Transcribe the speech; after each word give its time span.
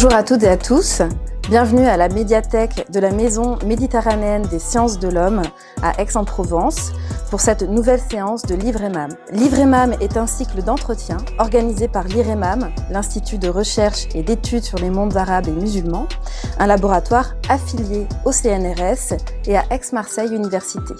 Bonjour 0.00 0.14
à 0.14 0.22
toutes 0.22 0.44
et 0.44 0.48
à 0.48 0.56
tous. 0.56 1.02
Bienvenue 1.50 1.84
à 1.84 1.96
la 1.96 2.08
médiathèque 2.08 2.86
de 2.92 3.00
la 3.00 3.10
Maison 3.10 3.58
méditerranéenne 3.66 4.42
des 4.42 4.60
sciences 4.60 5.00
de 5.00 5.08
l'homme 5.08 5.42
à 5.82 6.00
Aix-en-Provence 6.00 6.92
pour 7.30 7.40
cette 7.40 7.62
nouvelle 7.62 7.98
séance 7.98 8.42
de 8.42 8.54
Livre-EMAM. 8.54 9.10
Livre-EMAM 9.32 9.94
est 10.00 10.16
un 10.16 10.28
cycle 10.28 10.62
d'entretien 10.62 11.16
organisé 11.40 11.88
par 11.88 12.04
l'IREMAM, 12.04 12.70
l'Institut 12.92 13.38
de 13.38 13.48
recherche 13.48 14.06
et 14.14 14.22
d'études 14.22 14.62
sur 14.62 14.78
les 14.78 14.90
mondes 14.90 15.16
arabes 15.16 15.48
et 15.48 15.50
musulmans, 15.60 16.06
un 16.60 16.68
laboratoire 16.68 17.34
affilié 17.48 18.06
au 18.24 18.30
CNRS 18.30 19.16
et 19.46 19.56
à 19.56 19.64
Aix-Marseille 19.72 20.32
Université. 20.32 20.94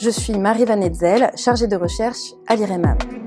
Je 0.00 0.10
suis 0.10 0.38
Marie 0.38 0.64
Van 0.64 0.80
Etzel, 0.80 1.32
chargée 1.34 1.66
de 1.66 1.74
recherche 1.74 2.34
à 2.46 2.54
l'IREMAM. 2.54 3.17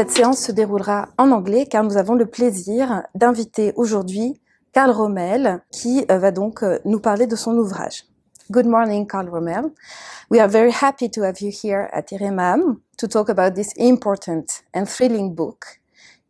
Cette 0.00 0.12
séance 0.12 0.38
se 0.38 0.50
déroulera 0.50 1.10
en 1.18 1.30
anglais 1.30 1.66
car 1.66 1.84
nous 1.84 1.98
avons 1.98 2.14
le 2.14 2.24
plaisir 2.24 3.02
d'inviter 3.14 3.74
aujourd'hui 3.76 4.40
Karl 4.72 4.90
Rommel 4.90 5.60
qui 5.70 6.06
euh, 6.10 6.16
va 6.16 6.30
donc 6.30 6.62
euh, 6.62 6.78
nous 6.86 7.00
parler 7.00 7.26
de 7.26 7.36
son 7.36 7.52
ouvrage. 7.58 8.06
Good 8.50 8.64
morning, 8.64 9.06
Karl 9.06 9.28
Rommel. 9.28 9.64
We 10.30 10.40
are 10.40 10.48
very 10.48 10.72
happy 10.72 11.10
to 11.10 11.22
have 11.22 11.42
you 11.42 11.50
here 11.50 11.90
at 11.92 12.12
IREMAM 12.12 12.78
to 12.96 13.08
talk 13.08 13.28
about 13.28 13.54
this 13.54 13.74
important 13.76 14.62
and 14.72 14.86
thrilling 14.86 15.34
book, 15.34 15.66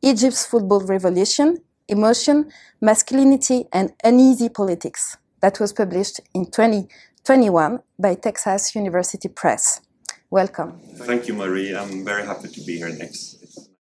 Egypt's 0.03 0.47
Football 0.47 0.85
Revolution, 0.87 1.55
Emotion, 1.87 2.47
Masculinity 2.81 3.69
and 3.73 3.93
Uneasy 4.03 4.49
Politics, 4.49 5.17
that 5.43 5.61
was 5.61 5.73
published 5.73 6.21
in 6.35 6.47
2021 6.47 7.79
by 8.01 8.17
Texas 8.17 8.75
University 8.75 9.29
Press. 9.29 9.81
Welcome. 10.29 10.81
Thank 10.95 11.29
you, 11.29 11.35
Marie. 11.35 11.77
I'm 11.77 12.05
very 12.05 12.27
happy 12.27 12.49
to 12.49 12.61
be 12.63 12.79
here 12.79 12.89
next. 12.89 13.40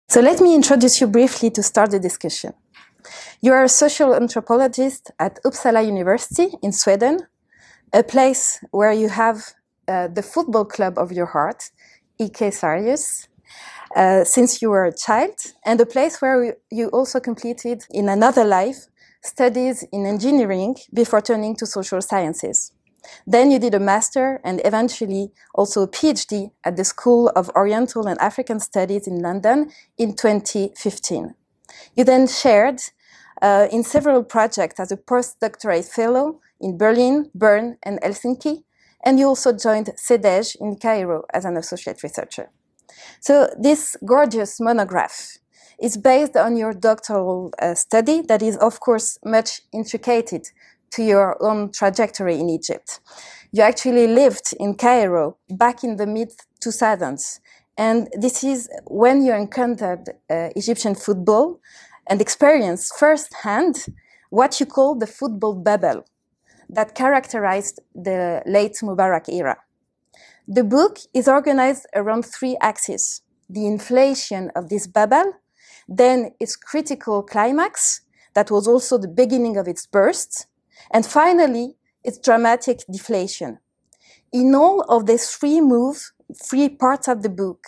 So 0.09 0.21
let 0.21 0.41
me 0.41 0.55
introduce 0.55 1.01
you 1.01 1.09
briefly 1.09 1.51
to 1.51 1.63
start 1.65 1.91
the 1.91 1.99
discussion. 1.99 2.53
You 3.41 3.53
are 3.53 3.65
a 3.65 3.69
social 3.69 4.15
anthropologist 4.15 5.11
at 5.19 5.43
Uppsala 5.45 5.85
University 5.85 6.47
in 6.63 6.73
Sweden, 6.73 7.27
a 7.93 8.05
place 8.05 8.61
where 8.71 8.93
you 8.93 9.09
have 9.09 9.55
uh, 9.89 10.07
the 10.07 10.23
football 10.23 10.65
club 10.65 10.97
of 10.97 11.11
your 11.11 11.27
heart, 11.27 11.71
IK 12.21 12.53
Sirius, 12.53 13.27
uh, 13.97 14.23
since 14.23 14.63
you 14.63 14.71
were 14.71 14.85
a 14.85 14.97
child, 14.97 15.35
and 15.65 15.81
a 15.81 15.87
place 15.87 16.23
where 16.23 16.57
you 16.71 16.87
also 16.89 17.19
completed 17.19 17.85
in 17.91 18.09
another 18.09 18.45
life 18.45 18.87
studies 19.23 19.85
in 19.91 20.07
engineering 20.07 20.77
before 20.95 21.21
turning 21.21 21.57
to 21.57 21.67
social 21.67 22.01
sciences. 22.01 22.73
Then 23.27 23.51
you 23.51 23.59
did 23.59 23.75
a 23.75 23.81
master 23.81 24.41
and 24.45 24.61
eventually 24.65 25.33
also 25.55 25.83
a 25.83 25.89
PhD 25.89 26.51
at 26.65 26.77
the 26.77 26.85
School 26.85 27.29
of 27.37 27.51
Oriental 27.51 28.07
and 28.07 28.19
African 28.21 28.61
Studies 28.61 29.07
in 29.07 29.21
London 29.21 29.71
in 29.99 30.15
2015. 30.15 31.35
You 31.95 32.05
then 32.05 32.27
shared 32.27 32.81
uh, 33.43 33.69
in 33.71 33.83
several 33.83 34.23
projects 34.23 34.81
as 34.81 34.93
a 34.93 34.97
postdoctoral 34.97 35.85
fellow 35.85 36.41
in 36.61 36.79
Berlin, 36.79 37.31
Bern, 37.35 37.77
and 37.83 38.01
Helsinki, 38.01 38.65
and 39.05 39.19
you 39.19 39.27
also 39.27 39.53
joined 39.53 39.91
CEDEJ 39.97 40.57
in 40.61 40.77
Cairo 40.77 41.25
as 41.33 41.45
an 41.45 41.57
associate 41.57 42.03
researcher. 42.03 42.51
So 43.21 43.49
this 43.59 43.97
gorgeous 44.05 44.59
monograph 44.61 45.39
is 45.81 45.97
based 45.97 46.37
on 46.37 46.57
your 46.57 46.73
doctoral 46.73 47.53
uh, 47.61 47.75
study 47.75 48.23
that 48.23 48.43
is, 48.43 48.57
of 48.57 48.81
course, 48.81 49.19
much 49.25 49.61
intricated 49.73 50.49
to 50.97 51.03
your 51.03 51.37
own 51.43 51.71
trajectory 51.71 52.41
in 52.41 52.49
Egypt. 52.49 53.01
You 53.53 53.63
actually 53.63 54.07
lived 54.07 54.55
in 54.59 54.75
Cairo 54.75 55.37
back 55.51 55.85
in 55.85 55.97
the 55.97 56.07
mid 56.07 56.33
2000s. 56.65 57.41
And 57.79 58.09
this 58.19 58.43
is 58.43 58.69
when 58.87 59.23
you 59.23 59.35
encountered 59.35 60.09
uh, 60.09 60.49
Egyptian 60.57 60.95
football 60.95 61.61
and 62.09 62.21
experienced 62.21 62.95
firsthand 62.99 63.87
what 64.31 64.59
you 64.59 64.67
call 64.67 64.95
the 64.95 65.07
football 65.07 65.55
bubble 65.55 66.07
that 66.71 66.95
characterized 66.95 67.81
the 67.95 68.43
late 68.47 68.77
Mubarak 68.83 69.29
era. 69.29 69.57
The 70.49 70.65
book 70.65 70.99
is 71.13 71.29
organized 71.29 71.87
around 71.95 72.25
three 72.25 72.57
axes 72.61 73.23
the 73.49 73.67
inflation 73.67 74.51
of 74.57 74.69
this 74.71 74.89
bubble, 74.89 75.35
then 75.89 76.33
its 76.41 76.57
critical 76.57 77.23
climax, 77.23 78.01
that 78.35 78.51
was 78.51 78.67
also 78.67 78.99
the 78.99 79.09
beginning 79.09 79.57
of 79.57 79.69
its 79.69 79.87
burst, 79.87 80.47
and 80.91 81.05
finally, 81.05 81.77
it's 82.05 82.19
dramatic 82.19 82.81
deflation. 82.91 83.59
In 84.33 84.55
all 84.55 84.83
of 84.83 85.07
these 85.07 85.31
three 85.31 85.61
moves, 85.61 86.13
three 86.35 86.69
parts 86.69 87.09
of 87.09 87.23
the 87.23 87.29
book, 87.29 87.65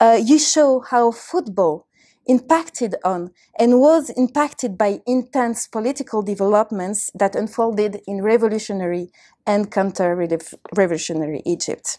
uh, 0.00 0.18
you 0.22 0.38
show 0.38 0.80
how 0.80 1.12
football 1.12 1.86
impacted 2.26 2.94
on 3.04 3.30
and 3.58 3.80
was 3.80 4.10
impacted 4.10 4.78
by 4.78 5.00
intense 5.06 5.66
political 5.66 6.22
developments 6.22 7.10
that 7.14 7.34
unfolded 7.34 8.00
in 8.06 8.22
revolutionary 8.22 9.10
and 9.46 9.70
counter-revolutionary 9.70 11.42
Egypt. 11.44 11.98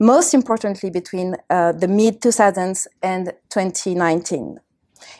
Most 0.00 0.34
importantly, 0.34 0.90
between 0.90 1.36
uh, 1.48 1.72
the 1.72 1.86
mid-2000s 1.88 2.86
and 3.02 3.32
2019. 3.48 4.58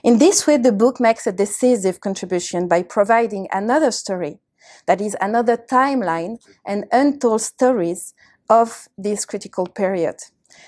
In 0.03 0.19
this 0.19 0.47
way, 0.47 0.57
the 0.57 0.73
book 0.73 1.01
makes 1.01 1.27
a 1.27 1.33
decisive 1.33 2.01
contribution 2.01 2.67
by 2.69 2.83
providing 2.83 3.47
another 3.53 3.91
story 3.91 4.39
that 4.87 5.01
is 5.01 5.17
another 5.21 5.57
timeline 5.57 6.39
and 6.67 6.87
untold 6.93 7.41
stories 7.41 8.15
of 8.49 8.89
this 8.99 9.25
critical 9.25 9.67
period. 9.67 10.17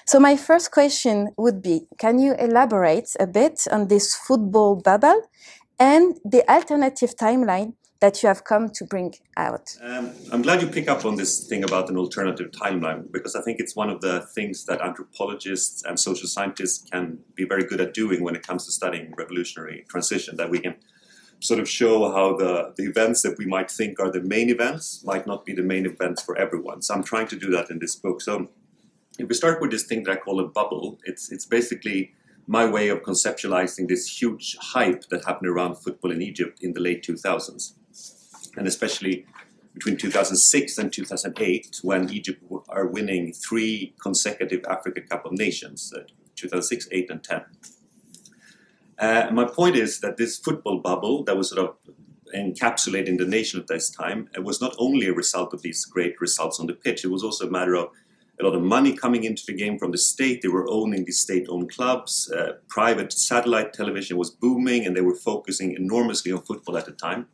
So 0.06 0.20
my 0.20 0.36
first 0.36 0.70
question 0.70 1.30
would 1.36 1.62
be, 1.62 1.86
can 1.98 2.18
you 2.18 2.34
elaborate 2.34 3.10
a 3.18 3.26
bit 3.26 3.66
on 3.70 3.88
this 3.88 4.14
football 4.14 4.76
bubble 4.76 5.22
and 5.78 6.18
the 6.24 6.48
alternative 6.50 7.16
timeline 7.16 7.74
that 8.02 8.20
you 8.22 8.26
have 8.26 8.42
come 8.44 8.68
to 8.68 8.84
bring 8.84 9.14
out? 9.36 9.76
Um, 9.80 10.10
I'm 10.32 10.42
glad 10.42 10.60
you 10.60 10.68
pick 10.68 10.88
up 10.88 11.04
on 11.04 11.14
this 11.16 11.46
thing 11.46 11.62
about 11.62 11.88
an 11.88 11.96
alternative 11.96 12.50
timeline 12.50 13.10
because 13.12 13.36
I 13.36 13.42
think 13.42 13.60
it's 13.60 13.76
one 13.76 13.90
of 13.90 14.00
the 14.00 14.26
things 14.34 14.64
that 14.64 14.80
anthropologists 14.80 15.84
and 15.84 15.98
social 15.98 16.28
scientists 16.28 16.88
can 16.90 17.18
be 17.34 17.44
very 17.44 17.64
good 17.64 17.80
at 17.80 17.94
doing 17.94 18.22
when 18.24 18.34
it 18.34 18.44
comes 18.44 18.66
to 18.66 18.72
studying 18.72 19.14
revolutionary 19.16 19.84
transition, 19.88 20.36
that 20.36 20.50
we 20.50 20.58
can 20.58 20.74
sort 21.42 21.58
of 21.58 21.68
show 21.68 22.12
how 22.12 22.36
the, 22.36 22.72
the 22.76 22.84
events 22.84 23.22
that 23.22 23.36
we 23.36 23.44
might 23.44 23.70
think 23.70 23.98
are 23.98 24.10
the 24.10 24.20
main 24.20 24.48
events 24.48 25.02
might 25.04 25.26
not 25.26 25.44
be 25.44 25.52
the 25.52 25.62
main 25.62 25.86
events 25.86 26.22
for 26.22 26.38
everyone. 26.38 26.82
So 26.82 26.94
I'm 26.94 27.02
trying 27.02 27.26
to 27.28 27.36
do 27.36 27.50
that 27.50 27.68
in 27.68 27.80
this 27.80 27.96
book. 27.96 28.20
So 28.20 28.48
if 29.18 29.28
we 29.28 29.34
start 29.34 29.60
with 29.60 29.72
this 29.72 29.84
thing 29.84 30.04
that 30.04 30.12
I 30.12 30.16
call 30.16 30.38
a 30.38 30.46
bubble, 30.46 31.00
it's, 31.04 31.32
it's 31.32 31.44
basically 31.44 32.14
my 32.46 32.64
way 32.68 32.88
of 32.88 33.02
conceptualizing 33.02 33.88
this 33.88 34.20
huge 34.20 34.56
hype 34.60 35.08
that 35.08 35.24
happened 35.24 35.50
around 35.50 35.76
football 35.76 36.12
in 36.12 36.22
Egypt 36.22 36.62
in 36.62 36.74
the 36.74 36.80
late 36.80 37.04
2000s. 37.04 37.72
And 38.56 38.66
especially 38.68 39.26
between 39.74 39.96
2006 39.96 40.78
and 40.78 40.92
2008, 40.92 41.80
when 41.82 42.08
Egypt 42.10 42.42
are 42.68 42.86
winning 42.86 43.32
three 43.32 43.94
consecutive 44.00 44.64
Africa 44.68 45.00
Cup 45.00 45.24
of 45.24 45.32
Nations, 45.32 45.92
uh, 45.96 46.02
2006, 46.36 46.88
8, 46.92 47.10
and 47.10 47.24
10. 47.24 47.44
Uh, 49.02 49.28
my 49.32 49.44
point 49.44 49.74
is 49.74 49.98
that 49.98 50.16
this 50.16 50.38
football 50.38 50.78
bubble 50.78 51.24
that 51.24 51.36
was 51.36 51.50
sort 51.50 51.68
of 51.68 51.74
encapsulating 52.36 53.18
the 53.18 53.26
nation 53.26 53.58
at 53.58 53.66
this 53.66 53.90
time 53.90 54.28
it 54.36 54.44
was 54.44 54.60
not 54.60 54.74
only 54.78 55.08
a 55.08 55.12
result 55.12 55.52
of 55.52 55.60
these 55.60 55.84
great 55.84 56.20
results 56.20 56.60
on 56.60 56.66
the 56.68 56.72
pitch, 56.72 57.04
it 57.04 57.08
was 57.08 57.24
also 57.24 57.48
a 57.48 57.50
matter 57.50 57.74
of 57.74 57.88
a 58.40 58.44
lot 58.44 58.54
of 58.54 58.62
money 58.62 58.96
coming 58.96 59.24
into 59.24 59.42
the 59.44 59.52
game 59.52 59.76
from 59.76 59.90
the 59.90 59.98
state. 59.98 60.40
They 60.40 60.48
were 60.48 60.70
owning 60.70 61.04
these 61.04 61.20
state-owned 61.20 61.70
clubs. 61.70 62.30
Uh, 62.30 62.52
private 62.68 63.12
satellite 63.12 63.72
television 63.72 64.16
was 64.16 64.30
booming, 64.30 64.86
and 64.86 64.96
they 64.96 65.00
were 65.00 65.14
focusing 65.14 65.74
enormously 65.74 66.32
on 66.32 66.42
football 66.42 66.78
at 66.78 66.86
the 66.86 66.92
time. 66.92 67.26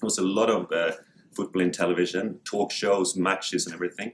There 0.00 0.06
was 0.06 0.18
a 0.18 0.22
lot 0.22 0.50
of 0.50 0.72
uh, 0.72 0.96
football 1.36 1.62
in 1.62 1.70
television, 1.70 2.40
talk 2.44 2.72
shows, 2.72 3.14
matches, 3.14 3.66
and 3.66 3.74
everything. 3.74 4.12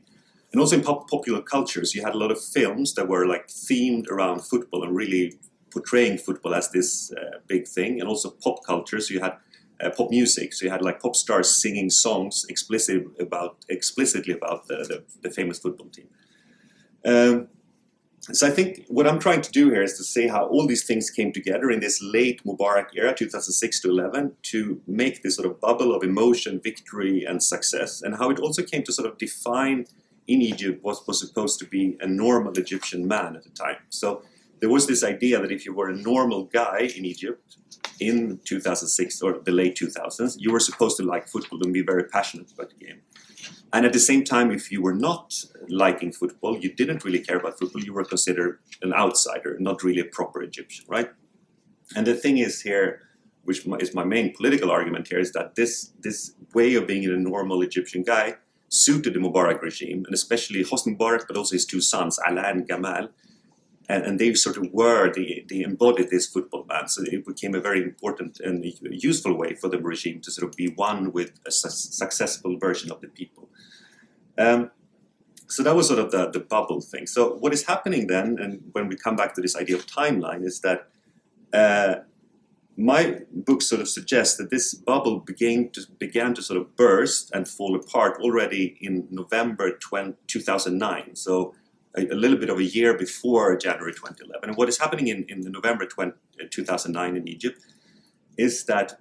And 0.53 0.61
also 0.61 0.77
in 0.77 0.83
pop 0.83 1.09
popular 1.09 1.41
cultures, 1.41 1.95
you 1.95 2.05
had 2.05 2.15
a 2.15 2.19
lot 2.19 2.31
of 2.31 2.45
films 2.45 2.95
that 2.95 3.09
were 3.09 3.27
like 3.27 3.49
themed 3.49 4.09
around 4.09 4.41
football 4.41 4.85
and 4.85 4.95
really 4.95 5.39
portraying 5.71 6.19
football 6.19 6.55
as 6.55 6.71
this 6.71 7.13
uh, 7.13 7.39
big 7.47 7.67
thing, 7.67 8.01
and 8.01 8.09
also 8.09 8.31
pop 8.31 8.65
culture. 8.65 9.01
So 9.01 9.15
you 9.15 9.21
had 9.21 9.37
uh, 9.83 9.91
pop 9.91 10.11
music. 10.11 10.53
So 10.53 10.67
you 10.67 10.71
had 10.71 10.83
like 10.83 11.01
pop 11.01 11.17
stars 11.17 11.61
singing 11.61 11.91
songs 11.91 12.45
explicit 12.49 13.05
about 13.19 13.57
explicitly 13.69 14.35
about 14.35 14.67
the, 14.67 14.77
the, 14.77 15.29
the 15.29 15.35
famous 15.35 15.59
football 15.59 15.89
team. 15.89 16.09
Um, 17.05 17.49
so 18.33 18.47
I 18.47 18.51
think 18.51 18.85
what 18.89 19.07
I'm 19.07 19.19
trying 19.19 19.41
to 19.41 19.51
do 19.51 19.71
here 19.71 19.83
is 19.83 19.97
to 19.97 20.05
say 20.05 20.29
how 20.29 20.45
all 20.45 20.67
these 20.67 20.85
things 20.85 21.09
came 21.09 21.33
together 21.33 21.71
in 21.71 21.81
this 21.81 22.03
late 22.03 22.45
Mubarak 22.45 22.89
era, 22.95 23.15
2006 23.15 23.81
to 23.81 23.89
11, 23.89 24.37
to 24.43 24.81
make 24.87 25.23
this 25.23 25.37
sort 25.37 25.49
of 25.49 25.59
bubble 25.61 25.95
of 25.95 26.03
emotion, 26.03 26.61
victory, 26.63 27.25
and 27.25 27.43
success, 27.43 28.03
and 28.03 28.17
how 28.17 28.29
it 28.29 28.39
also 28.39 28.63
came 28.63 28.83
to 28.83 28.93
sort 28.93 29.09
of 29.09 29.17
define 29.17 29.87
in 30.29 30.43
Egypt 30.43 30.85
what 30.85 30.99
was 31.09 31.19
supposed 31.19 31.59
to 31.61 31.65
be 31.65 31.97
a 32.01 32.07
normal 32.07 32.53
Egyptian 32.53 33.09
man 33.09 33.37
at 33.37 33.43
the 33.43 33.51
time. 33.51 33.77
So 33.89 34.23
there 34.61 34.71
was 34.71 34.87
this 34.87 35.03
idea 35.03 35.41
that 35.41 35.51
if 35.51 35.65
you 35.65 35.75
were 35.75 35.89
a 35.89 35.97
normal 35.97 36.45
guy 36.45 36.91
in 36.97 37.05
Egypt 37.05 37.57
in 37.99 38.41
2006 38.45 39.23
or 39.23 39.41
the 39.45 39.53
late 39.53 39.77
2000s, 39.77 40.37
you 40.39 40.53
were 40.53 40.61
supposed 40.61 40.97
to 40.99 41.03
like 41.03 41.29
football 41.29 41.63
and 41.63 41.73
be 41.73 41.83
very 41.83 42.05
passionate 42.05 42.51
about 42.53 42.71
the 42.71 42.85
game. 42.85 43.01
And 43.73 43.87
at 43.87 43.93
the 43.93 44.01
same 44.01 44.25
time, 44.25 44.51
if 44.51 44.71
you 44.73 44.83
were 44.83 44.95
not 44.95 45.33
liking 45.69 46.13
football, 46.13 46.59
you 46.59 46.73
didn't 46.75 47.05
really 47.05 47.21
care 47.21 47.39
about 47.39 47.59
football, 47.59 47.83
you 47.83 47.95
were 47.95 48.05
considered 48.05 48.59
an 48.83 48.93
outsider, 48.93 49.57
not 49.61 49.83
really 49.83 50.01
a 50.01 50.05
proper 50.05 50.43
Egyptian, 50.43 50.85
right? 50.89 51.11
And 51.97 52.07
the 52.07 52.15
thing 52.15 52.39
is 52.39 52.63
here, 52.63 53.01
which 53.45 53.67
is 53.81 53.95
my 53.95 54.05
main 54.05 54.35
political 54.35 54.71
argument 54.71 55.09
here, 55.09 55.19
is 55.19 55.33
that 55.33 55.55
this 55.55 55.93
this 56.01 56.35
way 56.55 56.75
of 56.75 56.87
being 56.87 57.05
a 57.07 57.17
normal 57.17 57.63
Egyptian 57.63 58.03
guy 58.03 58.37
suited 58.69 59.15
the 59.15 59.19
Mubarak 59.19 59.61
regime, 59.63 60.05
and 60.07 60.15
especially 60.15 60.63
Hosni 60.65 60.97
Mubarak, 60.97 61.27
but 61.27 61.37
also 61.37 61.55
his 61.55 61.67
two 61.67 61.81
sons, 61.81 62.19
Ala 62.29 62.43
and 62.43 62.69
Gamal. 62.69 63.11
And, 63.91 64.05
and 64.07 64.19
they 64.21 64.33
sort 64.35 64.57
of 64.57 64.73
were, 64.73 65.13
they, 65.13 65.45
they 65.49 65.63
embodied 65.63 66.11
this 66.11 66.27
football 66.27 66.65
man. 66.69 66.87
So 66.87 67.03
it 67.03 67.27
became 67.27 67.57
a 67.57 67.61
very 67.61 67.83
important 67.83 68.39
and 68.39 68.65
useful 68.91 69.35
way 69.35 69.55
for 69.55 69.69
the 69.69 69.79
regime 69.79 70.21
to 70.21 70.31
sort 70.31 70.49
of 70.49 70.57
be 70.57 70.69
one 70.69 71.13
with 71.13 71.33
a 71.45 71.51
su 71.51 71.69
successful 71.71 72.57
version 72.57 72.93
of 72.93 73.01
the 73.01 73.09
people. 73.09 73.49
Um, 74.39 74.71
so 75.49 75.65
that 75.65 75.75
was 75.75 75.89
sort 75.89 75.99
of 75.99 76.13
the, 76.13 76.31
the 76.31 76.39
bubble 76.39 76.81
thing. 76.81 77.09
So 77.09 77.35
what 77.43 77.53
is 77.53 77.65
happening 77.65 78.07
then, 78.07 78.39
and 78.39 78.63
when 78.73 78.87
we 78.87 78.95
come 78.95 79.17
back 79.17 79.35
to 79.35 79.41
this 79.41 79.57
idea 79.57 79.77
of 79.77 79.87
timeline, 79.87 80.45
is 80.45 80.61
that 80.61 80.89
uh, 81.53 81.95
my 82.77 83.23
book 83.33 83.61
sort 83.61 83.81
of 83.81 83.89
suggests 83.89 84.37
that 84.37 84.51
this 84.51 84.73
bubble 84.73 85.19
began 85.19 85.69
to, 85.71 85.81
began 85.99 86.33
to 86.35 86.43
sort 86.43 86.61
of 86.61 86.77
burst 86.77 87.31
and 87.35 87.49
fall 87.49 87.75
apart 87.75 88.21
already 88.21 88.79
in 88.81 89.09
November 89.11 89.73
20, 89.73 90.15
2009. 90.29 91.17
So 91.17 91.55
a, 91.97 92.07
a, 92.07 92.15
little 92.15 92.37
bit 92.37 92.51
of 92.51 92.59
a 92.59 92.65
year 92.65 92.97
before 92.97 93.57
January 93.57 93.93
2011. 93.93 94.49
And 94.49 94.57
what 94.57 94.69
is 94.69 94.79
happening 94.79 95.09
in, 95.09 95.25
in 95.29 95.41
November 95.51 95.87
20, 95.87 96.13
2009 96.51 97.17
in 97.17 97.29
Egypt 97.29 97.61
is 98.37 98.65
that 98.65 98.99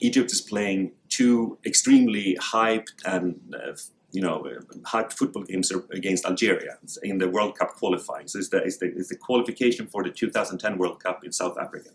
Egypt 0.00 0.32
is 0.32 0.40
playing 0.40 0.92
two 1.08 1.58
extremely 1.64 2.36
hyped 2.40 2.92
and 3.04 3.54
uh, 3.54 3.72
you 4.12 4.20
know, 4.20 4.46
hyped 4.82 5.12
football 5.12 5.42
games 5.42 5.72
against 5.90 6.24
Algeria 6.24 6.78
in 7.02 7.18
the 7.18 7.28
World 7.28 7.58
Cup 7.58 7.74
qualifying. 7.74 8.28
So 8.28 8.38
it's 8.38 8.48
the, 8.48 8.58
it's 8.58 8.78
the, 8.78 8.86
it's 8.86 9.08
the 9.08 9.16
qualification 9.16 9.88
for 9.88 10.04
the 10.04 10.10
2010 10.10 10.78
World 10.78 11.02
Cup 11.02 11.24
in 11.24 11.32
South 11.32 11.58
Africa 11.58 11.90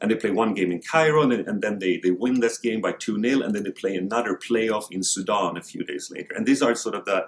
and 0.00 0.10
they 0.10 0.14
play 0.14 0.30
one 0.30 0.54
game 0.54 0.70
in 0.70 0.80
Cairo, 0.80 1.22
and, 1.22 1.32
and 1.32 1.60
then 1.60 1.78
they, 1.78 1.98
they 1.98 2.10
win 2.10 2.40
this 2.40 2.58
game 2.58 2.80
by 2.80 2.92
2 2.92 3.20
0, 3.20 3.42
and 3.42 3.54
then 3.54 3.64
they 3.64 3.70
play 3.70 3.96
another 3.96 4.36
playoff 4.36 4.86
in 4.90 5.02
Sudan 5.02 5.56
a 5.56 5.62
few 5.62 5.84
days 5.84 6.10
later. 6.10 6.34
And 6.34 6.46
these 6.46 6.62
are 6.62 6.74
sort 6.74 6.94
of 6.94 7.04
the 7.04 7.26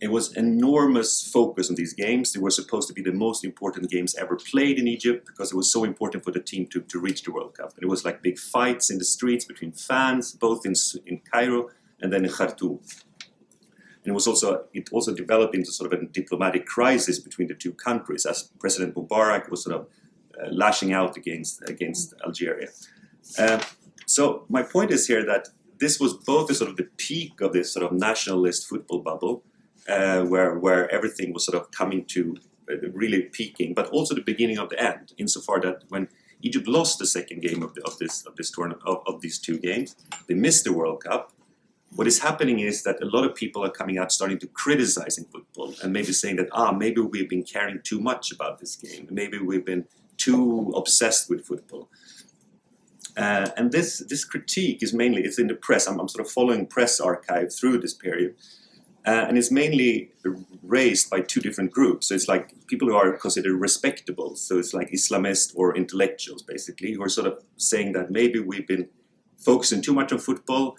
it 0.00 0.10
was 0.10 0.36
enormous 0.36 1.26
focus 1.26 1.70
on 1.70 1.76
these 1.76 1.94
games. 1.94 2.32
They 2.32 2.40
were 2.40 2.50
supposed 2.50 2.88
to 2.88 2.94
be 2.94 3.02
the 3.02 3.12
most 3.12 3.44
important 3.44 3.90
games 3.90 4.14
ever 4.14 4.36
played 4.36 4.78
in 4.78 4.88
Egypt 4.88 5.26
because 5.26 5.52
it 5.52 5.56
was 5.56 5.70
so 5.70 5.84
important 5.84 6.24
for 6.24 6.30
the 6.30 6.40
team 6.40 6.66
to, 6.68 6.80
to 6.80 6.98
reach 6.98 7.22
the 7.22 7.32
World 7.32 7.54
Cup. 7.54 7.74
And 7.74 7.82
it 7.82 7.88
was 7.88 8.04
like 8.04 8.22
big 8.22 8.38
fights 8.38 8.90
in 8.90 8.98
the 8.98 9.04
streets 9.04 9.44
between 9.44 9.72
fans, 9.72 10.32
both 10.32 10.64
in, 10.66 10.74
in 11.06 11.20
Cairo 11.30 11.70
and 12.00 12.12
then 12.12 12.24
in 12.24 12.30
Khartoum. 12.30 12.80
And 14.04 14.10
it 14.10 14.14
was 14.14 14.26
also 14.26 14.66
it 14.74 14.90
also 14.92 15.14
developed 15.14 15.54
into 15.54 15.72
sort 15.72 15.92
of 15.92 15.98
a 15.98 16.04
diplomatic 16.04 16.66
crisis 16.66 17.18
between 17.18 17.48
the 17.48 17.54
two 17.54 17.72
countries 17.72 18.26
as 18.26 18.50
President 18.60 18.94
Mubarak 18.94 19.48
was 19.50 19.64
sort 19.64 19.76
of 19.76 19.86
uh, 20.38 20.48
lashing 20.50 20.92
out 20.92 21.16
against 21.16 21.62
against 21.68 22.12
Algeria. 22.22 22.68
Uh, 23.38 23.62
so 24.06 24.44
my 24.50 24.62
point 24.62 24.90
is 24.90 25.06
here 25.06 25.24
that 25.24 25.48
this 25.80 25.98
was 25.98 26.12
both 26.14 26.48
the 26.48 26.54
sort 26.54 26.70
of 26.70 26.76
the 26.76 26.88
peak 26.98 27.40
of 27.40 27.52
this 27.52 27.72
sort 27.72 27.84
of 27.86 27.92
nationalist 27.92 28.68
football 28.68 29.00
bubble, 29.00 29.42
uh, 29.88 30.22
where 30.22 30.58
where 30.58 30.92
everything 30.92 31.32
was 31.32 31.44
sort 31.44 31.60
of 31.60 31.70
coming 31.70 32.04
to 32.06 32.36
really 32.92 33.22
peaking, 33.22 33.74
but 33.74 33.88
also 33.90 34.14
the 34.14 34.22
beginning 34.22 34.58
of 34.58 34.70
the 34.70 34.80
end, 34.80 35.12
insofar 35.18 35.60
that 35.60 35.84
when 35.88 36.08
Egypt 36.42 36.66
lost 36.66 36.98
the 36.98 37.06
second 37.06 37.40
game 37.42 37.62
of, 37.62 37.74
the, 37.74 37.82
of 37.82 37.98
this 37.98 38.24
of 38.26 38.36
this 38.36 38.50
tournament 38.50 38.82
of, 38.86 39.02
of 39.06 39.20
these 39.20 39.38
two 39.38 39.58
games, 39.58 39.96
they 40.26 40.34
missed 40.34 40.64
the 40.64 40.72
World 40.72 41.02
Cup. 41.04 41.32
What 41.96 42.06
is 42.08 42.18
happening 42.20 42.58
is 42.58 42.82
that 42.82 43.00
a 43.00 43.06
lot 43.06 43.24
of 43.24 43.36
people 43.36 43.64
are 43.64 43.70
coming 43.70 43.98
out 43.98 44.10
starting 44.10 44.38
to 44.38 44.48
criticizing 44.48 45.26
football 45.26 45.74
and 45.82 45.92
maybe 45.92 46.12
saying 46.12 46.36
that 46.36 46.48
ah 46.52 46.72
maybe 46.72 47.00
we've 47.00 47.28
been 47.28 47.44
caring 47.44 47.80
too 47.82 48.00
much 48.00 48.32
about 48.32 48.58
this 48.58 48.76
game, 48.76 49.06
maybe 49.10 49.38
we've 49.38 49.64
been 49.64 49.84
too 50.16 50.72
obsessed 50.74 51.28
with 51.30 51.46
football. 51.46 51.88
Uh, 53.16 53.48
and 53.56 53.70
this 53.70 53.98
this 54.08 54.24
critique 54.24 54.82
is 54.82 54.92
mainly 54.92 55.22
it's 55.22 55.38
in 55.38 55.46
the 55.46 55.54
press. 55.54 55.86
I'm, 55.86 56.00
I'm 56.00 56.08
sort 56.08 56.26
of 56.26 56.32
following 56.32 56.66
press 56.66 56.98
archive 56.98 57.54
through 57.54 57.78
this 57.78 57.94
period, 57.94 58.34
uh, 59.06 59.26
and 59.28 59.36
it's 59.36 59.50
mainly 59.50 60.10
raised 60.62 61.10
by 61.10 61.20
two 61.20 61.40
different 61.40 61.70
groups. 61.70 62.08
So 62.08 62.14
it's 62.14 62.28
like 62.28 62.54
people 62.66 62.88
who 62.88 62.96
are 62.96 63.12
considered 63.12 63.54
respectable. 63.54 64.34
So 64.36 64.58
it's 64.58 64.72
like 64.72 64.90
Islamists 64.90 65.52
or 65.54 65.76
intellectuals, 65.76 66.42
basically, 66.42 66.92
who 66.92 67.02
are 67.02 67.08
sort 67.08 67.26
of 67.26 67.44
saying 67.56 67.92
that 67.92 68.10
maybe 68.10 68.38
we've 68.38 68.66
been 68.66 68.88
focusing 69.36 69.82
too 69.82 69.92
much 69.92 70.10
on 70.10 70.18
football, 70.18 70.78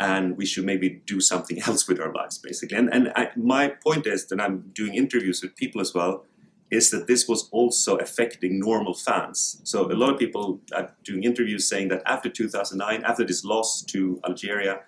and 0.00 0.36
we 0.36 0.44
should 0.44 0.66
maybe 0.66 1.02
do 1.06 1.20
something 1.20 1.62
else 1.66 1.88
with 1.88 1.98
our 1.98 2.12
lives, 2.12 2.36
basically. 2.38 2.76
And 2.76 2.92
and 2.92 3.12
I, 3.16 3.30
my 3.36 3.68
point 3.68 4.06
is 4.06 4.26
that 4.26 4.40
I'm 4.40 4.70
doing 4.74 4.94
interviews 4.94 5.42
with 5.42 5.56
people 5.56 5.80
as 5.80 5.94
well 5.94 6.24
is 6.70 6.90
that 6.90 7.06
this 7.06 7.28
was 7.28 7.50
also 7.50 7.96
affecting 7.96 8.58
normal 8.58 8.94
fans. 8.94 9.60
So 9.62 9.92
a 9.92 9.92
lot 9.92 10.10
of 10.10 10.18
people 10.18 10.58
are 10.74 10.90
doing 11.04 11.22
interviews 11.22 11.68
saying 11.68 11.88
that 11.88 12.02
after 12.06 12.30
2009, 12.30 13.04
after 13.04 13.26
this 13.26 13.44
loss 13.44 13.82
to 13.82 14.18
Algeria, 14.26 14.80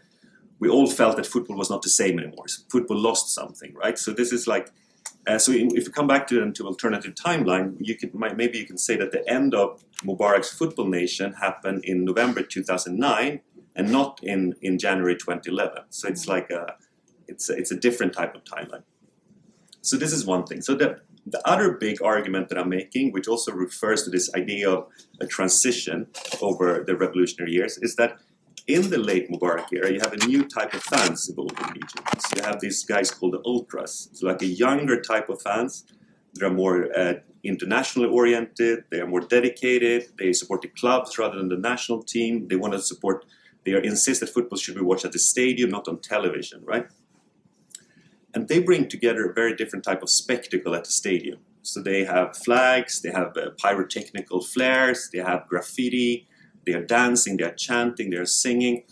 we 0.65 0.71
all 0.71 0.87
felt 0.87 1.17
that 1.19 1.27
football 1.27 1.59
was 1.59 1.69
not 1.69 1.83
the 1.83 1.91
same 1.91 2.19
anymore. 2.19 2.49
So 2.49 2.63
Football 2.71 2.99
lost 2.99 3.35
something, 3.35 3.75
right? 3.75 3.99
So 3.99 4.13
this 4.13 4.33
is 4.33 4.47
like, 4.47 4.71
uh, 5.27 5.39
so 5.39 5.53
if 5.53 5.85
you 5.87 5.93
come 5.99 6.07
back 6.07 6.27
to 6.29 6.37
to 6.57 6.67
alternative 6.67 7.15
timeline, 7.15 7.77
you 7.89 7.95
could 7.99 8.13
maybe 8.43 8.57
you 8.63 8.67
can 8.71 8.79
say 8.79 8.97
that 8.97 9.11
the 9.17 9.23
end 9.39 9.55
of 9.55 9.69
Mubarak's 10.09 10.51
football 10.59 10.89
nation 11.01 11.35
happened 11.47 11.85
in 11.85 11.97
November 12.11 12.43
2009 12.43 13.41
and 13.77 13.93
not 13.99 14.21
in 14.23 14.41
in 14.63 14.79
January 14.79 15.17
2011. 15.17 15.83
So 15.91 16.09
it's 16.13 16.27
like 16.35 16.49
a 16.61 16.63
it's 17.29 17.51
a, 17.51 17.55
it's 17.61 17.73
a 17.77 17.79
different 17.87 18.13
type 18.21 18.35
of 18.35 18.43
timeline. 18.45 18.85
So 19.89 19.99
this 20.03 20.13
is 20.19 20.23
one 20.35 20.45
thing. 20.49 20.61
So 20.63 20.75
the 20.75 20.89
the 21.35 21.41
other 21.53 21.69
big 21.87 21.97
argument 22.03 22.49
that 22.49 22.59
I'm 22.59 22.71
making, 22.81 23.13
which 23.13 23.29
also 23.29 23.51
refers 23.53 24.03
to 24.05 24.11
this 24.11 24.27
idea 24.43 24.67
of 24.77 24.81
a 25.21 25.27
transition 25.27 26.07
over 26.41 26.85
the 26.89 26.95
revolutionary 27.05 27.53
years, 27.59 27.79
is 27.87 27.97
that 27.97 28.11
in 28.67 28.91
the 28.91 28.99
late 28.99 29.31
Mubarak 29.31 29.73
era, 29.73 29.91
you 29.93 30.01
have 30.01 30.13
a 30.13 30.27
new 30.27 30.45
type 30.45 30.73
of 30.75 30.83
fans 30.83 31.29
in 31.29 31.37
Egypt. 31.41 32.23
So 32.23 32.37
you 32.37 32.43
have 32.43 32.61
these 32.61 32.85
guys 32.85 33.11
called 33.11 33.35
the 33.35 33.43
ultras. 33.45 34.09
So 34.13 34.27
like 34.27 34.43
a 34.43 34.47
younger 34.47 35.01
type 35.01 35.29
of 35.29 35.43
fans. 35.43 35.85
They're 36.35 36.51
more 36.51 36.89
uh, 36.99 37.15
internationally 37.45 38.09
oriented. 38.09 38.85
They 38.91 39.01
are 39.01 39.07
more 39.07 39.21
dedicated. 39.21 40.09
They 40.19 40.33
support 40.33 40.63
the 40.63 40.69
clubs 40.69 41.17
rather 41.19 41.37
than 41.37 41.49
the 41.49 41.57
national 41.57 42.03
team. 42.03 42.49
They 42.49 42.57
want 42.57 42.73
to 42.73 42.81
support. 42.81 43.25
They 43.65 43.73
insist 43.83 44.21
that 44.21 44.31
football 44.31 44.59
should 44.59 44.75
be 44.75 44.81
watched 44.81 45.05
at 45.05 45.13
the 45.13 45.19
stadium, 45.19 45.71
not 45.71 45.87
on 45.87 45.99
television, 45.99 46.63
right? 46.65 46.87
and 48.35 48.49
they 48.49 48.59
bring 48.59 48.89
together 48.89 49.31
a 49.31 49.33
very 49.33 49.55
different 49.55 49.85
type 49.85 50.03
of 50.03 50.11
spectacle 50.11 50.75
at 50.75 50.85
the 50.85 50.91
stadium. 50.91 51.39
So 51.63 51.81
they 51.81 52.05
have 52.05 52.37
flags, 52.37 53.01
they 53.01 53.11
have 53.11 53.37
uh, 53.37 53.51
pyrotechnical 53.63 54.45
flares, 54.45 55.09
they 55.13 55.21
have 55.21 55.47
graffiti, 55.49 56.27
they 56.67 56.73
are 56.73 56.85
dancing, 56.85 57.37
they 57.37 57.45
are 57.45 57.55
chanting, 57.55 58.11
they 58.11 58.17
are 58.17 58.27
singing. 58.27 58.85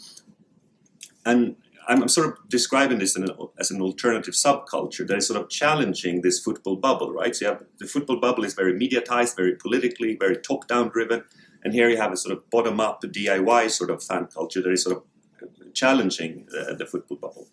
And 1.24 1.56
I'm, 1.88 2.06
sort 2.08 2.28
of 2.28 2.48
describing 2.48 2.98
this 2.98 3.16
as 3.58 3.70
an 3.70 3.80
alternative 3.80 4.34
subculture 4.34 5.06
that 5.06 5.16
is 5.16 5.26
sort 5.26 5.40
of 5.40 5.48
challenging 5.48 6.22
this 6.22 6.38
football 6.40 6.76
bubble, 6.76 7.12
right? 7.12 7.34
So 7.34 7.44
you 7.44 7.52
have 7.52 7.64
the 7.78 7.86
football 7.86 8.20
bubble 8.20 8.44
is 8.44 8.54
very 8.54 8.72
mediatized, 8.72 9.36
very 9.36 9.54
politically, 9.54 10.16
very 10.16 10.36
top-down 10.36 10.88
driven, 10.88 11.24
and 11.64 11.72
here 11.72 11.88
you 11.88 11.96
have 11.96 12.12
a 12.12 12.16
sort 12.16 12.36
of 12.36 12.48
bottom-up 12.50 13.02
DIY 13.02 13.70
sort 13.70 13.90
of 13.90 14.02
fan 14.02 14.26
culture 14.26 14.62
that 14.62 14.70
is 14.70 14.84
sort 14.84 14.96
of 14.96 15.74
challenging 15.74 16.46
the 16.50 16.86
football 16.90 17.16
bubble. 17.16 17.48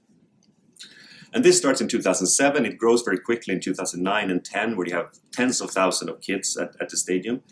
And 1.33 1.43
this 1.43 1.57
starts 1.57 1.79
in 1.79 1.87
2007. 1.87 2.65
It 2.65 2.77
grows 2.77 3.03
very 3.03 3.19
quickly 3.19 3.53
in 3.53 3.59
2009 3.59 4.31
and 4.31 4.43
10, 4.43 4.75
where 4.75 4.87
you 4.87 4.95
have 4.95 5.11
tens 5.31 5.61
of 5.61 5.69
thousands 5.69 6.09
of 6.09 6.21
kids 6.21 6.57
at, 6.57 6.75
at 6.81 6.89
the 6.89 6.97
stadium. 6.97 7.43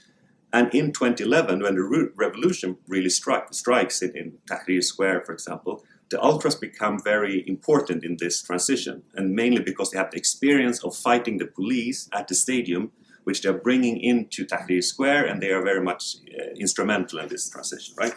And 0.54 0.74
in 0.74 0.94
2011, 0.94 1.62
when 1.62 1.75
the 1.75 2.12
revolution 2.16 2.77
really 2.88 3.10
struck, 3.10 3.54
strikes 3.54 4.01
in, 4.01 4.16
in 4.16 4.38
Tahrir 4.50 4.84
Square, 4.84 5.24
for 5.25 5.34
example, 5.34 5.84
the 6.10 6.22
ultras 6.24 6.56
become 6.56 7.01
very 7.04 7.44
important 7.48 8.06
in 8.06 8.16
this 8.18 8.42
transition, 8.42 9.04
and 9.13 9.36
mainly 9.36 9.62
because 9.62 9.92
they 9.92 9.98
have 9.98 10.12
the 10.12 10.18
experience 10.18 10.84
of 10.84 10.96
fighting 10.96 11.38
the 11.38 11.48
police 11.48 12.10
at 12.13 12.30
the 12.30 12.36
stadium, 12.36 12.92
which 13.25 13.42
they're 13.42 13.51
bringing 13.51 14.00
into 14.00 14.46
Tahrir 14.46 14.82
Square, 14.82 15.25
and 15.25 15.42
they 15.42 15.51
are 15.51 15.62
very 15.62 15.82
much 15.82 16.16
uh, 16.39 16.54
instrumental 16.56 17.20
in 17.20 17.27
this 17.27 17.50
transition, 17.50 17.94
right? 17.98 18.16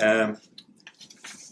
Um, 0.00 0.36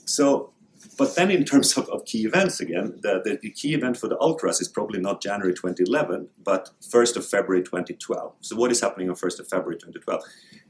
so 0.04 0.52
but 0.96 1.14
then 1.14 1.30
in 1.30 1.44
terms 1.44 1.76
of, 1.76 1.88
of 1.88 2.04
key 2.04 2.24
events 2.24 2.60
again, 2.60 2.98
the, 3.02 3.20
the, 3.24 3.38
the, 3.42 3.50
key 3.50 3.74
event 3.74 3.96
for 3.96 4.08
the 4.08 4.18
Ultras 4.18 4.60
is 4.60 4.68
probably 4.68 5.00
not 5.00 5.22
January 5.22 5.52
2011, 5.52 6.28
but 6.42 6.70
1st 6.80 7.16
of 7.16 7.26
February 7.26 7.62
2012. 7.62 8.34
So 8.40 8.56
what 8.56 8.70
is 8.70 8.80
happening 8.80 9.10
on 9.10 9.16
1st 9.16 9.40
of 9.40 9.48
February 9.48 9.76
2012? 9.76 10.22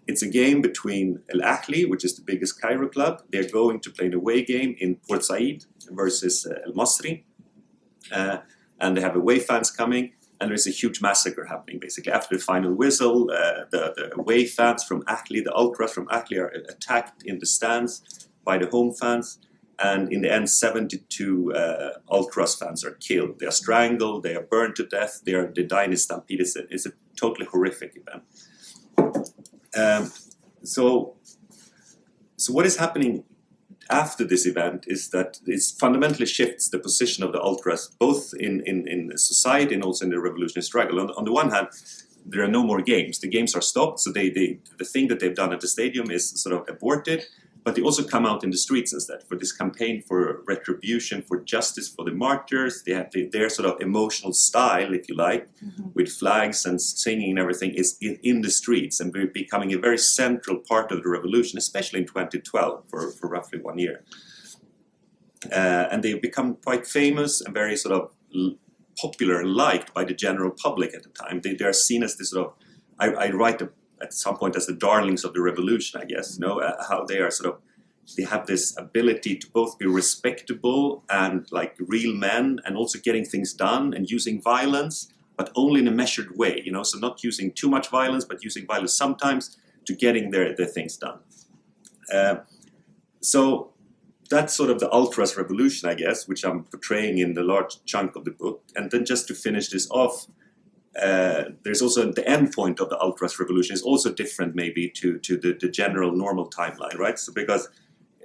It's 0.07 0.23
a 0.23 0.29
game 0.29 0.63
between 0.63 1.23
El 1.33 1.41
Ahly, 1.41 1.89
which 1.89 2.05
is 2.05 2.17
the 2.17 2.23
biggest 2.23 2.61
Cairo 2.61 2.89
club. 2.89 3.23
They're 3.31 3.49
going 3.49 3.81
to 3.81 3.91
play 3.91 4.07
an 4.07 4.15
away 4.15 4.45
game 4.45 4.77
in 4.79 4.97
Port 5.09 5.25
Said 5.25 5.65
versus 5.91 6.47
uh, 6.47 6.61
El 6.67 6.73
Masri. 6.73 7.25
Uh, 8.13 8.39
and 8.81 8.97
they 8.97 9.01
have 9.01 9.17
away 9.17 9.39
fans 9.41 9.71
coming 9.71 10.13
and 10.41 10.51
there's 10.51 10.67
a 10.67 10.71
huge 10.71 11.01
massacre 11.01 11.47
happening 11.47 11.79
basically. 11.79 12.13
After 12.13 12.37
the 12.37 12.43
final 12.43 12.73
whistle, 12.73 13.31
uh, 13.31 13.65
the, 13.71 13.95
the 13.97 14.13
away 14.19 14.45
fans 14.45 14.85
from 14.85 15.03
Ahly, 15.05 15.43
the 15.43 15.55
ultras 15.55 15.93
from 15.93 16.07
Ahly 16.09 16.39
are 16.39 16.49
attacked 16.69 17.23
in 17.25 17.39
the 17.39 17.47
stands 17.47 18.29
by 18.45 18.59
the 18.59 18.67
home 18.67 18.93
fans 18.93 19.39
and 19.79 20.13
in 20.13 20.23
the 20.23 20.33
end 20.33 20.49
72 20.49 21.53
uh, 21.53 21.91
ultras 22.11 22.55
fans 22.55 22.85
are 22.85 22.93
killed 22.93 23.39
they 23.39 23.47
are 23.47 23.51
strangled 23.51 24.23
they 24.23 24.35
are 24.35 24.43
burned 24.43 24.77
to 24.77 24.87
death 24.87 25.21
they 25.25 25.35
are 25.35 25.53
they 25.55 25.63
die 25.63 25.85
in 25.85 25.97
stampede 25.97 26.41
it's 26.41 26.57
a, 26.57 26.63
it's 26.71 26.87
a 26.87 26.93
totally 27.17 27.47
horrific 27.47 27.97
event 27.97 28.23
Um, 29.77 30.11
so, 30.63 31.17
so 32.37 32.53
what 32.53 32.67
is 32.67 32.77
happening 32.77 33.25
after 33.91 34.25
this 34.25 34.47
event 34.47 34.85
is 34.89 35.11
that 35.11 35.39
it 35.47 35.63
fundamentally 35.79 36.27
shifts 36.27 36.69
the 36.69 36.79
position 36.79 37.23
of 37.23 37.33
the 37.33 37.41
ultras, 37.41 37.95
both 38.01 38.35
in, 38.39 38.63
in, 38.67 38.89
in 38.89 39.17
society 39.17 39.75
and 39.75 39.85
also 39.85 40.05
in 40.07 40.11
the 40.11 40.19
revolutionary 40.19 40.65
struggle. 40.65 40.99
On, 41.01 41.11
on 41.11 41.25
the 41.25 41.33
one 41.33 41.51
hand, 41.51 41.69
there 42.25 42.43
are 42.43 42.49
no 42.49 42.65
more 42.65 42.81
games. 42.81 43.21
The 43.21 43.29
games 43.29 43.55
are 43.55 43.61
stopped, 43.61 44.01
so 44.01 44.11
they, 44.11 44.31
they 44.31 44.59
the 44.79 44.85
thing 44.85 45.07
that 45.09 45.21
they've 45.21 45.35
done 45.35 45.53
at 45.53 45.61
the 45.61 45.69
stadium 45.69 46.11
is 46.11 46.31
sort 46.43 46.57
of 46.57 46.69
aborted. 46.69 47.25
But 47.67 47.75
they 47.75 47.83
also 47.83 48.05
come 48.05 48.25
out 48.25 48.45
in 48.45 48.51
the 48.51 48.57
streets 48.57 48.93
instead 48.93 49.25
for 49.29 49.37
this 49.37 49.51
campaign 49.51 50.01
for 50.01 50.45
retribution, 50.47 51.21
for 51.21 51.41
justice 51.41 51.89
for 51.89 52.05
the 52.05 52.13
martyrs. 52.13 52.85
They 52.87 52.93
have 52.93 53.11
the, 53.11 53.29
their 53.33 53.49
sort 53.49 53.69
of 53.69 53.81
emotional 53.81 54.33
style, 54.35 54.95
if 54.95 55.09
you 55.09 55.17
like, 55.17 55.49
mm-hmm. 55.57 55.89
with 55.93 56.09
flags 56.09 56.65
and 56.65 56.81
singing 56.81 57.31
and 57.31 57.41
everything, 57.41 57.75
is 57.75 57.99
in, 58.01 58.21
in 58.23 58.43
the 58.43 58.53
streets 58.53 59.01
and 59.01 59.13
becoming 59.33 59.75
a 59.75 59.79
very 59.79 59.99
central 59.99 60.59
part 60.59 60.93
of 60.93 61.03
the 61.03 61.09
revolution, 61.09 61.59
especially 61.59 61.99
in 61.99 62.07
2012 62.07 62.85
for, 62.89 63.11
for 63.11 63.29
roughly 63.29 63.59
one 63.59 63.79
year. 63.79 64.05
Uh, 65.51 65.89
and 65.91 66.05
they've 66.05 66.23
become 66.23 66.55
quite 66.65 66.87
famous 66.87 67.41
and 67.41 67.53
very 67.53 67.77
sort 67.77 68.01
of 68.01 68.13
popular 68.97 69.41
and 69.41 69.53
liked 69.55 69.93
by 69.93 70.05
the 70.05 70.15
general 70.15 70.53
public 70.53 70.95
at 70.95 71.03
the 71.03 71.09
time. 71.09 71.41
They, 71.41 71.55
they 71.55 71.65
are 71.65 71.73
seen 71.73 72.05
as 72.05 72.17
this 72.17 72.31
sort 72.31 72.47
of, 72.47 72.53
I, 73.01 73.27
I 73.27 73.31
write 73.33 73.61
a, 73.61 73.71
at 74.03 74.13
some 74.13 74.37
point 74.37 74.57
as 74.57 74.67
the 74.67 74.75
darlings 74.75 75.25
of 75.25 75.33
the 75.33 75.41
revolution, 75.41 76.01
I 76.01 76.05
guess, 76.05 76.39
you 76.39 76.47
know, 76.47 76.61
uh, 76.61 76.85
how 76.89 77.05
they 77.05 77.19
are 77.19 77.31
sort 77.31 77.55
of, 77.55 77.61
they 78.17 78.25
have 78.25 78.47
this 78.47 78.77
ability 78.79 79.37
to 79.37 79.51
both 79.51 79.79
be 79.79 79.87
respectable 79.87 81.05
and 81.09 81.47
like 81.51 81.75
real 81.79 82.15
men 82.15 82.61
and 82.65 82.77
also 82.77 82.99
getting 82.99 83.25
things 83.25 83.53
done 83.53 83.95
and 83.95 84.11
using 84.11 84.41
violence, 84.41 85.13
but 85.37 85.51
only 85.55 85.81
in 85.81 85.89
a 85.89 85.91
measured 85.91 86.37
way, 86.37 86.63
you 86.65 86.73
know, 86.73 86.83
so 86.83 86.99
not 86.99 87.25
using 87.25 87.53
too 87.53 87.69
much 87.69 87.89
violence, 87.89 88.25
but 88.25 88.45
using 88.45 88.67
violence 88.67 88.93
sometimes 88.93 89.57
to 89.87 89.95
getting 89.95 90.31
their, 90.31 90.55
their 90.55 90.67
things 90.67 90.97
done. 90.97 91.19
Uh, 92.13 92.37
so 93.21 93.73
that's 94.29 94.55
sort 94.55 94.71
of 94.71 94.79
the 94.79 94.93
ultras 94.93 95.37
revolution, 95.37 95.89
I 95.89 95.95
guess, 95.95 96.29
which 96.29 96.45
I'm 96.45 96.65
portraying 96.65 97.19
in 97.19 97.35
the 97.35 97.43
large 97.43 97.85
chunk 97.85 98.17
of 98.17 98.25
the 98.25 98.31
book. 98.31 98.63
And 98.75 98.91
then 98.91 99.05
just 99.05 99.27
to 99.29 99.35
finish 99.35 99.69
this 99.69 99.89
off, 99.91 100.27
uh, 101.03 101.45
there's 101.63 101.83
also 101.83 102.11
the 102.11 102.29
end 102.29 102.53
point 102.53 102.81
of 102.81 102.89
the 102.89 102.99
ultras 103.01 103.39
revolution 103.39 103.75
is 103.75 103.83
also 103.83 104.13
different 104.13 104.55
maybe 104.55 104.89
to, 104.89 105.19
to 105.19 105.37
the, 105.37 105.57
the 105.61 105.69
general 105.69 106.13
normal 106.13 106.49
timeline, 106.49 106.97
right? 106.99 107.19
So 107.19 107.33
because 107.33 107.69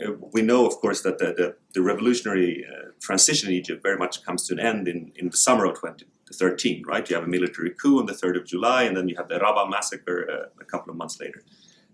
uh, 0.06 0.14
we 0.32 0.42
know, 0.42 0.66
of 0.66 0.76
course, 0.76 1.02
that 1.02 1.18
the, 1.18 1.34
the, 1.38 1.56
the 1.74 1.82
revolutionary 1.82 2.66
uh, 2.66 2.92
transition 3.02 3.50
in 3.50 3.56
Egypt 3.56 3.84
very 3.84 3.98
much 3.98 4.24
comes 4.24 4.48
to 4.48 4.54
an 4.54 4.60
end 4.60 4.88
in, 4.88 5.12
in 5.16 5.30
the 5.30 5.38
summer 5.38 5.66
of 5.66 5.76
2013, 5.76 6.84
right? 6.86 7.10
You 7.10 7.16
have 7.16 7.26
a 7.26 7.30
military 7.30 7.72
coup 7.72 8.00
on 8.00 8.06
the 8.06 8.14
3rd 8.14 8.38
of 8.38 8.46
July, 8.46 8.84
and 8.84 8.96
then 8.96 9.08
you 9.10 9.16
have 9.18 9.28
the 9.28 9.40
Rabaa 9.40 9.70
massacre 9.70 10.30
uh, 10.30 10.62
a 10.62 10.66
couple 10.66 10.92
of 10.92 10.98
months 10.98 11.20
later. 11.20 11.44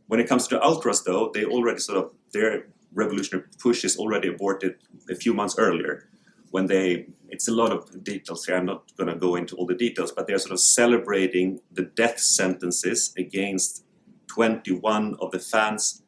When 0.07 0.19
it 0.19 0.27
comes 0.27 0.47
to 0.49 0.63
ultras, 0.63 1.03
though, 1.03 1.31
they 1.33 1.45
already 1.45 1.79
sort 1.79 1.97
of, 1.97 2.11
their 2.33 2.67
revolutionary 2.93 3.45
push 3.59 3.83
is 3.83 3.97
already 3.97 4.29
aborted 4.29 4.75
a 5.09 5.15
few 5.15 5.33
months 5.33 5.55
earlier 5.57 6.07
when 6.51 6.67
they 6.67 7.07
it's 7.29 7.47
a 7.47 7.51
lot 7.51 7.71
of 7.71 8.03
details 8.03 8.45
here. 8.45 8.55
I'm 8.55 8.65
not 8.65 8.95
going 8.97 9.09
to 9.09 9.15
go 9.15 9.35
into 9.35 9.55
all 9.55 9.65
the 9.65 9.75
details 9.75 10.11
but 10.11 10.27
they're 10.27 10.39
sort 10.39 10.53
of 10.53 10.59
celebrating 10.59 11.59
the 11.71 11.83
death 11.83 12.19
sentences 12.19 13.13
against 13.17 13.83
21 14.27 15.15
of 15.19 15.31
the 15.31 15.39
fans 15.39 16.03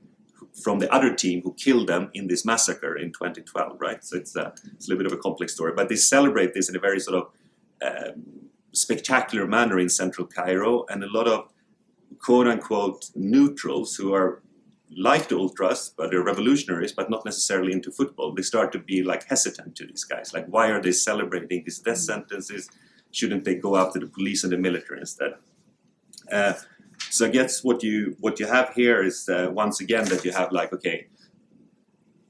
from 0.64 0.80
the 0.80 0.92
other 0.94 1.14
team 1.14 1.42
who 1.42 1.54
killed 1.54 1.88
them 1.88 2.10
in 2.14 2.28
this 2.28 2.44
massacre 2.46 2.98
in 2.98 3.12
2012 3.12 3.80
right? 3.80 4.04
So 4.04 4.18
it's 4.18 4.36
a, 4.36 4.54
it's 4.74 4.88
a 4.88 4.92
little 4.92 5.04
bit 5.04 5.12
of 5.12 5.18
a 5.18 5.22
complex 5.22 5.54
story 5.54 5.74
but 5.76 5.90
they 5.90 5.96
celebrate 5.96 6.54
this 6.54 6.70
in 6.70 6.76
a 6.76 6.80
very 6.80 7.00
sort 7.00 7.18
of 7.18 7.32
um, 7.82 8.24
spectacular 8.72 9.48
manner 9.48 9.80
in 9.80 9.90
central 9.90 10.28
cairo 10.28 10.86
and 10.90 11.04
a 11.04 11.12
lot 11.12 11.28
of 11.28 11.50
quote 12.20 12.48
unquote 12.48 13.10
neutrals 13.16 13.96
who 13.96 14.14
are 14.14 14.42
like 14.98 15.30
the 15.30 15.38
ultras, 15.38 15.94
but 15.96 16.10
they're 16.10 16.24
revolutionaries, 16.24 16.92
but 16.92 17.10
not 17.10 17.26
necessarily 17.26 17.74
into 17.74 17.92
football. 17.92 18.34
They 18.34 18.42
start 18.42 18.72
to 18.72 18.80
be 18.80 19.04
like 19.04 19.28
hesitant 19.28 19.76
to 19.76 19.86
these 19.86 20.04
guys. 20.04 20.34
Like, 20.34 20.48
why 20.48 20.70
are 20.70 20.82
they 20.82 20.92
celebrating 20.92 21.64
these 21.64 21.80
death 21.80 22.00
sentences? 22.00 22.70
Shouldn't 23.12 23.44
they 23.44 23.56
go 23.56 23.76
after 23.76 24.00
the 24.00 24.08
police 24.08 24.44
and 24.44 24.52
the 24.52 24.58
military 24.58 25.00
instead? 25.02 25.36
Uh, 26.32 26.54
so 27.10 27.28
I 27.28 27.30
guess 27.30 27.64
what 27.64 27.82
you 27.84 28.16
what 28.20 28.40
you 28.40 28.48
have 28.48 28.74
here 28.74 29.02
is 29.04 29.30
uh, 29.30 29.50
once 29.52 29.80
again 29.80 30.06
that 30.06 30.26
you 30.26 30.32
have 30.32 30.52
like 30.52 30.74
okay, 30.74 31.08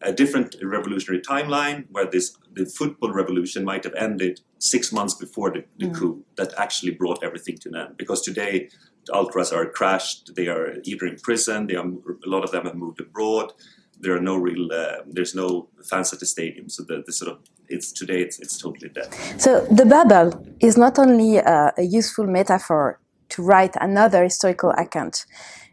a 0.02 0.14
different 0.14 0.56
revolutionary 0.64 1.22
timeline 1.22 1.86
where 1.92 2.06
this 2.06 2.38
the 2.54 2.66
football 2.66 3.12
revolution 3.12 3.64
might 3.64 3.84
have 3.84 3.94
ended 3.96 4.42
six 4.58 4.92
months 4.92 5.14
before 5.14 5.52
the, 5.52 5.64
the 5.78 5.86
mm. 5.86 5.96
coup 5.96 6.24
that 6.36 6.54
actually 6.58 6.92
brought 6.92 7.24
everything 7.24 7.58
to 7.58 7.70
an 7.70 7.76
end. 7.76 7.98
Because 7.98 8.22
today 8.22 8.70
ultras 9.14 9.52
are 9.52 9.66
crashed. 9.66 10.36
They 10.36 10.48
are 10.48 10.78
either 10.84 11.06
in 11.06 11.18
prison. 11.18 11.68
They 11.68 11.76
are, 11.76 11.86
a 11.86 12.30
lot 12.30 12.44
of 12.44 12.52
them 12.52 12.66
have 12.66 12.76
moved 12.76 13.00
abroad. 13.00 13.54
There 14.00 14.16
are 14.16 14.22
no 14.22 14.38
real. 14.38 14.72
Uh, 14.72 15.04
there's 15.06 15.36
no 15.36 15.68
fans 15.84 16.14
at 16.14 16.20
the 16.20 16.26
stadium. 16.26 16.70
So 16.70 16.84
the, 16.84 17.04
the, 17.06 17.12
sort 17.12 17.32
of 17.32 17.40
it's 17.68 17.92
today 17.92 18.22
it's 18.22 18.40
it's 18.40 18.58
totally 18.58 18.90
dead. 18.90 19.14
So 19.38 19.66
the 19.70 19.86
bubble 19.86 20.46
is 20.62 20.78
not 20.78 20.98
only 20.98 21.40
uh, 21.40 21.72
a 21.78 21.84
useful 21.84 22.26
metaphor 22.26 23.00
to 23.30 23.44
write 23.44 23.76
another 23.82 24.24
historical 24.24 24.72
account. 24.72 25.26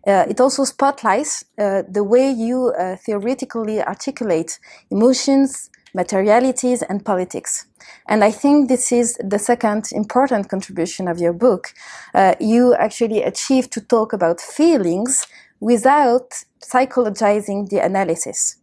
Uh, 0.07 0.25
it 0.29 0.41
also 0.41 0.65
spotlights 0.65 1.45
uh, 1.59 1.83
the 1.89 2.05
way 2.05 2.31
you 2.31 2.73
uh, 2.79 2.97
theoretically 2.97 3.83
articulate 3.83 4.59
emotions, 4.91 5.71
materialities, 5.95 6.83
and 6.83 7.05
politics. 7.05 7.67
And 8.07 8.23
I 8.23 8.31
think 8.31 8.69
this 8.69 8.93
is 8.93 9.19
the 9.19 9.39
second 9.39 9.89
important 9.93 10.49
contribution 10.49 11.09
of 11.09 11.19
your 11.19 11.33
book. 11.33 11.73
You 12.39 12.75
actually 12.75 13.23
achieve 13.23 13.71
to 13.71 13.81
talk 13.81 14.13
about 14.13 14.41
feelings 14.41 15.27
without 15.61 16.45
psychologizing 16.61 17.69
the 17.69 17.79
analysis. 17.79 18.57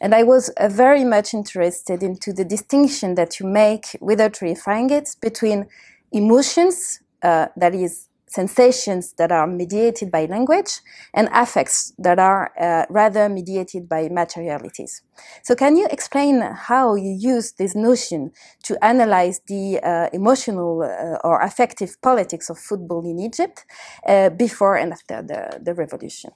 And 0.00 0.14
I 0.14 0.22
was 0.22 0.48
uh, 0.50 0.68
very 0.68 1.04
much 1.04 1.34
interested 1.34 2.02
into 2.02 2.32
the 2.32 2.44
distinction 2.44 3.14
that 3.16 3.40
you 3.40 3.46
make, 3.46 3.96
without 4.00 4.34
reifying 4.34 4.90
it, 4.90 5.16
between 5.20 5.66
emotions, 6.12 7.00
uh, 7.22 7.46
that 7.56 7.74
is 7.74 8.05
sensations 8.28 9.12
that 9.14 9.30
are 9.30 9.46
mediated 9.46 10.10
by 10.10 10.26
language 10.26 10.80
and 11.14 11.28
affects 11.32 11.92
that 11.98 12.18
are 12.18 12.52
uh, 12.60 12.84
rather 12.90 13.28
mediated 13.28 13.88
by 13.88 14.08
materialities. 14.08 15.02
So 15.42 15.54
can 15.54 15.76
you 15.76 15.86
explain 15.90 16.40
how 16.40 16.94
you 16.94 17.16
use 17.18 17.52
this 17.52 17.74
notion 17.74 18.32
to 18.64 18.84
analyze 18.84 19.40
the 19.46 19.80
uh, 19.82 20.08
emotional 20.12 20.82
uh, 20.82 21.18
or 21.26 21.40
affective 21.40 22.00
politics 22.02 22.50
of 22.50 22.58
football 22.58 23.04
in 23.04 23.18
Egypt 23.18 23.64
uh, 24.06 24.30
before 24.30 24.76
and 24.76 24.92
after 24.92 25.22
the, 25.22 25.60
the 25.62 25.74
revolution? 25.74 26.32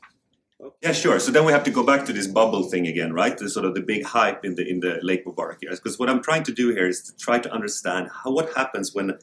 Yeah, 0.82 0.92
sure. 0.92 1.18
So 1.18 1.32
then 1.32 1.44
we 1.44 1.52
have 1.52 1.64
to 1.64 1.70
go 1.70 1.82
back 1.82 2.04
to 2.06 2.12
this 2.12 2.26
bubble 2.26 2.64
thing 2.64 2.86
again, 2.86 3.12
right? 3.12 3.36
The 3.36 3.48
sort 3.48 3.64
of 3.64 3.74
the 3.74 3.80
big 3.80 4.04
hype 4.04 4.44
in 4.44 4.56
the 4.56 4.68
in 4.68 4.80
the 4.80 4.98
late 5.02 5.24
Mubarak 5.24 5.62
years. 5.62 5.80
Because 5.80 5.98
what 5.98 6.10
I'm 6.10 6.22
trying 6.22 6.42
to 6.44 6.52
do 6.52 6.68
here 6.68 6.86
is 6.86 7.02
to 7.04 7.16
try 7.16 7.38
to 7.38 7.50
understand 7.50 8.08
how 8.22 8.30
what 8.32 8.52
happens 8.54 8.94
when 8.94 9.18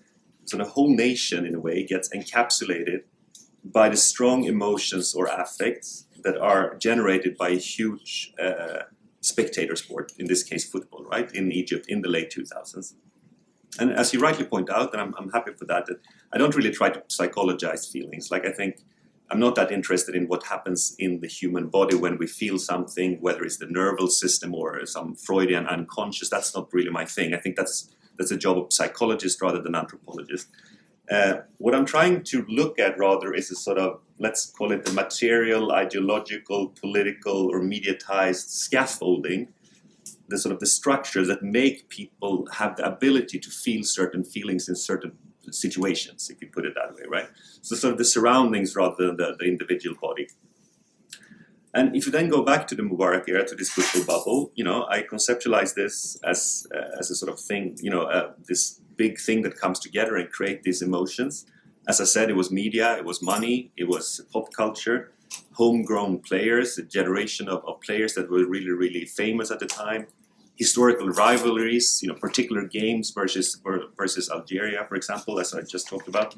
so 0.48 0.58
the 0.58 0.63
whole 0.63 0.96
nation, 0.96 1.46
in 1.46 1.56
a 1.56 1.60
way, 1.60 1.86
gets 1.86 2.10
encapsulated 2.10 3.01
by 3.63 3.89
the 3.89 3.98
strong 3.98 4.46
emotions 4.46 5.13
or 5.13 5.25
affects 5.27 6.08
that 6.24 6.38
are 6.38 6.75
generated 6.77 7.38
by 7.38 7.50
a 7.50 7.58
huge 7.58 8.34
uh, 8.42 8.84
spectator 9.20 9.75
sport, 9.75 10.13
in 10.18 10.27
this 10.27 10.44
case 10.44 10.70
football, 10.70 11.04
right, 11.04 11.30
in 11.34 11.51
Egypt 11.51 11.86
in 11.89 12.01
the 12.01 12.08
late 12.08 12.32
2000s. 12.32 12.94
And 13.77 13.92
as 13.92 14.13
you 14.13 14.22
rightly 14.22 14.46
point 14.46 14.70
out, 14.70 14.94
and 14.94 15.01
I'm, 15.01 15.13
I'm 15.18 15.30
happy 15.32 15.51
for 15.51 15.66
that, 15.66 15.86
that 15.88 16.00
I 16.32 16.38
don't 16.38 16.56
really 16.56 16.72
try 16.72 16.89
to 16.89 17.04
psychologize 17.10 17.92
feelings. 17.92 18.32
Like 18.32 18.46
I 18.46 18.51
think 18.51 18.77
I'm 19.30 19.39
not 19.39 19.56
that 19.56 19.72
interested 19.72 20.16
in 20.16 20.27
what 20.27 20.44
happens 20.44 20.96
in 20.98 21.20
the 21.20 21.27
human 21.27 21.68
body 21.68 21.96
when 21.96 22.18
we 22.18 22.27
feel 22.27 22.58
something, 22.58 23.18
whether 23.20 23.44
it's 23.44 23.58
the 23.58 23.68
nervous 23.68 24.18
system 24.18 24.56
or 24.56 24.86
some 24.86 25.16
Freudian 25.16 25.68
unconscious. 25.68 26.30
That's 26.30 26.56
not 26.56 26.72
really 26.72 26.92
my 26.92 27.04
thing. 27.04 27.34
I 27.34 27.38
think 27.38 27.58
that's 27.58 27.94
that's 28.17 28.31
a 28.31 28.38
job 28.38 28.57
of 28.57 28.74
psychologist 28.74 29.41
rather 29.41 29.62
than 29.62 29.75
anthropologist. 29.75 30.47
Uh, 31.09 31.36
what 31.57 31.74
I'm 31.74 31.86
trying 31.86 32.24
to 32.24 32.45
look 32.50 32.79
at 32.79 32.97
rather 32.97 33.33
is 33.33 33.50
a 33.50 33.55
sort 33.55 33.77
of, 33.77 34.01
let's 34.19 34.50
call 34.51 34.71
it 34.71 34.83
the 34.83 34.91
material, 34.91 35.71
ideological, 35.71 36.69
political, 36.69 37.50
or 37.50 37.62
mediatized 37.62 38.50
scaffolding, 38.50 39.47
the 40.27 40.38
sort 40.38 40.53
of 40.53 40.59
the 40.59 40.65
structures 40.65 41.27
that 41.27 41.41
make 41.41 41.88
people 41.88 42.47
have 42.51 42.75
the 42.75 42.86
ability 42.86 43.39
to 43.39 43.50
feel 43.50 43.83
certain 43.83 44.24
feelings 44.24 44.67
in 44.67 44.75
certain 44.75 45.13
situations, 45.50 46.29
if 46.29 46.41
you 46.41 46.50
put 46.50 46.65
it 46.65 46.74
that 46.75 46.93
way, 46.93 47.03
right? 47.07 47.29
So 47.62 47.75
sort 47.77 47.93
of 47.93 47.97
the 47.97 48.05
surroundings 48.05 48.75
rather 48.75 49.07
than 49.07 49.17
the, 49.17 49.38
the 49.39 49.45
individual 49.45 49.95
body. 50.01 50.27
And 51.77 51.96
if 51.96 52.07
you 52.07 52.12
then 52.12 52.27
go 52.27 52.41
back 52.41 52.65
to 52.69 52.75
the 52.75 52.81
Mubarak 52.81 53.25
era, 53.27 53.48
to 53.48 53.53
this 53.53 53.69
football 53.69 54.03
bubble, 54.12 54.51
you 54.55 54.63
know, 54.63 54.88
I 54.89 55.03
conceptualize 55.03 55.75
this 55.75 56.17
as 56.24 56.65
uh, 56.75 57.00
as 57.00 57.12
a 57.12 57.15
sort 57.15 57.31
of 57.31 57.39
thing, 57.39 57.77
you 57.86 57.91
know, 57.91 58.03
uh, 58.15 58.31
this 58.48 58.81
big 58.96 59.19
thing 59.19 59.43
that 59.43 59.60
comes 59.63 59.79
together 59.79 60.15
and 60.15 60.27
create 60.31 60.63
these 60.63 60.81
emotions. 60.81 61.46
As 61.88 62.01
I 62.01 62.05
said, 62.05 62.31
it 62.31 62.36
was 62.36 62.50
media, 62.51 62.98
it 62.98 63.05
was 63.05 63.22
money, 63.22 63.72
it 63.77 63.88
was 63.93 64.05
pop 64.34 64.51
culture, 64.53 65.12
homegrown 65.53 66.13
players, 66.29 66.79
a 66.79 66.84
generation 66.98 67.48
of, 67.48 67.63
of 67.69 67.79
players 67.81 68.15
that 68.15 68.31
were 68.31 68.46
really, 68.55 68.72
really 68.84 69.05
famous 69.05 69.51
at 69.51 69.60
the 69.60 69.67
time, 69.67 70.07
historical 70.55 71.10
rivalries, 71.10 72.00
you 72.01 72.07
know, 72.10 72.15
particular 72.15 72.63
games 72.79 73.12
versus 73.12 73.62
versus 73.96 74.31
Algeria, 74.31 74.84
for 74.89 74.96
example, 74.96 75.39
as 75.39 75.53
I 75.53 75.62
just 75.62 75.88
talked 75.88 76.07
about. 76.07 76.36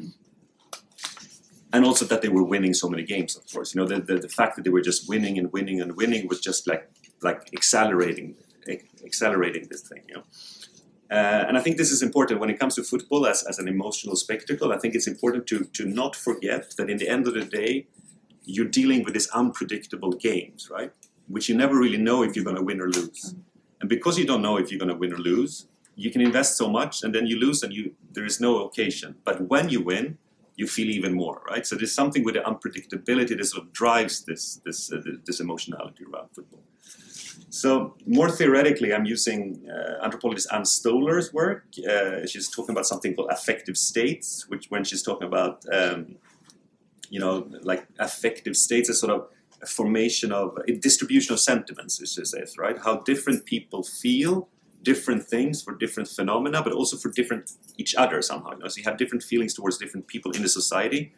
And 1.71 1.85
also 1.85 2.05
that 2.05 2.21
they 2.21 2.29
were 2.29 2.43
winning 2.43 2.73
so 2.73 2.89
many 2.89 3.03
games. 3.03 3.35
Of 3.35 3.51
course, 3.51 3.73
you 3.73 3.81
know 3.81 3.87
the, 3.87 3.99
the, 3.99 4.19
the 4.19 4.29
fact 4.29 4.55
that 4.55 4.63
they 4.63 4.69
were 4.69 4.81
just 4.81 5.07
winning 5.07 5.37
and 5.37 5.51
winning 5.51 5.81
and 5.81 5.95
winning 5.95 6.27
was 6.27 6.39
just 6.39 6.67
like 6.67 6.89
like 7.21 7.49
accelerating 7.53 8.35
accelerating 9.05 9.67
this 9.69 9.81
thing. 9.81 10.03
You 10.07 10.15
know. 10.15 10.23
Uh, 11.11 11.45
and 11.47 11.57
I 11.57 11.61
think 11.61 11.77
this 11.77 11.91
is 11.91 12.03
important 12.03 12.39
when 12.39 12.51
it 12.51 12.59
comes 12.59 12.75
to 12.75 12.83
football 12.83 13.25
as, 13.25 13.43
as 13.43 13.57
an 13.57 13.67
emotional 13.67 14.15
spectacle. 14.15 14.71
I 14.71 14.77
think 14.77 14.93
it's 14.93 15.07
important 15.07 15.47
to, 15.47 15.63
to 15.63 15.85
not 15.85 16.15
forget 16.15 16.75
that 16.77 16.87
in 16.87 16.97
the 16.97 17.09
end 17.09 17.27
of 17.27 17.33
the 17.33 17.43
day, 17.43 17.87
you're 18.43 18.67
dealing 18.67 19.03
with 19.03 19.15
these 19.15 19.27
unpredictable 19.29 20.11
games, 20.11 20.69
right? 20.69 20.91
Which 21.27 21.49
you 21.49 21.55
never 21.55 21.75
really 21.75 21.97
know 21.97 22.21
if 22.21 22.35
you're 22.35 22.45
going 22.45 22.57
to 22.57 22.61
win 22.61 22.79
or 22.79 22.89
lose. 22.89 23.33
And 23.81 23.89
because 23.89 24.19
you 24.19 24.25
don't 24.27 24.43
know 24.43 24.57
if 24.57 24.71
you're 24.71 24.79
going 24.79 24.89
to 24.89 24.95
win 24.95 25.11
or 25.11 25.17
lose, 25.17 25.67
you 25.95 26.11
can 26.11 26.21
invest 26.21 26.57
so 26.57 26.69
much 26.69 27.03
and 27.03 27.13
then 27.13 27.25
you 27.25 27.39
lose 27.39 27.63
and 27.63 27.73
you 27.73 27.95
there 28.11 28.25
is 28.25 28.39
no 28.39 28.65
occasion. 28.65 29.15
But 29.23 29.49
when 29.49 29.69
you 29.69 29.81
win, 29.81 30.17
you 30.59 30.67
feel 30.67 30.89
even 30.89 31.13
more, 31.13 31.41
right? 31.49 31.65
So 31.65 31.73
there's 31.77 31.95
something 32.01 32.23
with 32.25 32.35
the 32.35 32.41
unpredictability 32.51 33.33
that 33.37 33.45
sort 33.45 33.63
of 33.63 33.71
drives 33.81 34.15
this 34.29 34.43
this 34.65 34.91
uh, 34.91 35.01
this 35.27 35.39
emotionality 35.39 36.03
around 36.03 36.27
football. 36.35 36.63
So 37.49 37.69
more 38.05 38.29
theoretically, 38.39 38.93
I'm 38.93 39.05
using 39.05 39.39
uh, 39.75 40.03
anthropologist 40.05 40.47
Ann 40.55 40.65
Stoler's 40.65 41.31
work. 41.33 41.63
Uh, 41.93 42.27
she's 42.31 42.49
talking 42.55 42.73
about 42.75 42.85
something 42.85 43.15
called 43.15 43.31
affective 43.31 43.77
states, 43.77 44.27
which 44.51 44.65
when 44.73 44.83
she's 44.83 45.03
talking 45.09 45.27
about, 45.31 45.55
um, 45.79 46.17
you 47.09 47.19
know, 47.23 47.35
like 47.71 47.87
affective 47.97 48.55
states, 48.55 48.89
a 48.89 48.93
sort 48.93 49.13
of 49.17 49.21
a 49.61 49.65
formation 49.65 50.29
of 50.31 50.47
a 50.67 50.73
distribution 50.87 51.33
of 51.33 51.39
sentiments, 51.39 52.01
as 52.01 52.13
she 52.13 52.25
says, 52.25 52.57
right? 52.57 52.77
How 52.85 52.93
different 53.11 53.45
people 53.45 53.81
feel 53.83 54.49
different 54.83 55.23
things 55.23 55.61
for 55.61 55.75
different 55.75 56.09
phenomena, 56.09 56.61
but 56.63 56.73
also 56.73 56.97
for 56.97 57.11
different 57.11 57.51
each 57.77 57.95
other 57.95 58.21
somehow. 58.21 58.51
You 58.51 58.59
know? 58.59 58.67
So 58.67 58.77
you 58.77 58.83
have 58.85 58.97
different 58.97 59.23
feelings 59.23 59.53
towards 59.53 59.77
different 59.77 60.07
people 60.07 60.31
in 60.31 60.41
the 60.41 60.49
society, 60.49 61.13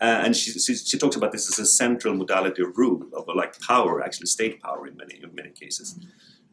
uh, 0.00 0.22
and 0.24 0.36
she, 0.36 0.52
she, 0.52 0.74
she, 0.74 0.98
talks 0.98 1.16
about 1.16 1.32
this 1.32 1.50
as 1.50 1.58
a 1.58 1.66
central 1.66 2.14
modality 2.14 2.62
of 2.62 2.76
rule, 2.76 3.02
of 3.14 3.24
like 3.34 3.58
power, 3.60 4.02
actually 4.04 4.26
state 4.26 4.60
power 4.60 4.86
in 4.86 4.96
many 4.96 5.20
in 5.22 5.34
many 5.34 5.50
cases. 5.50 5.98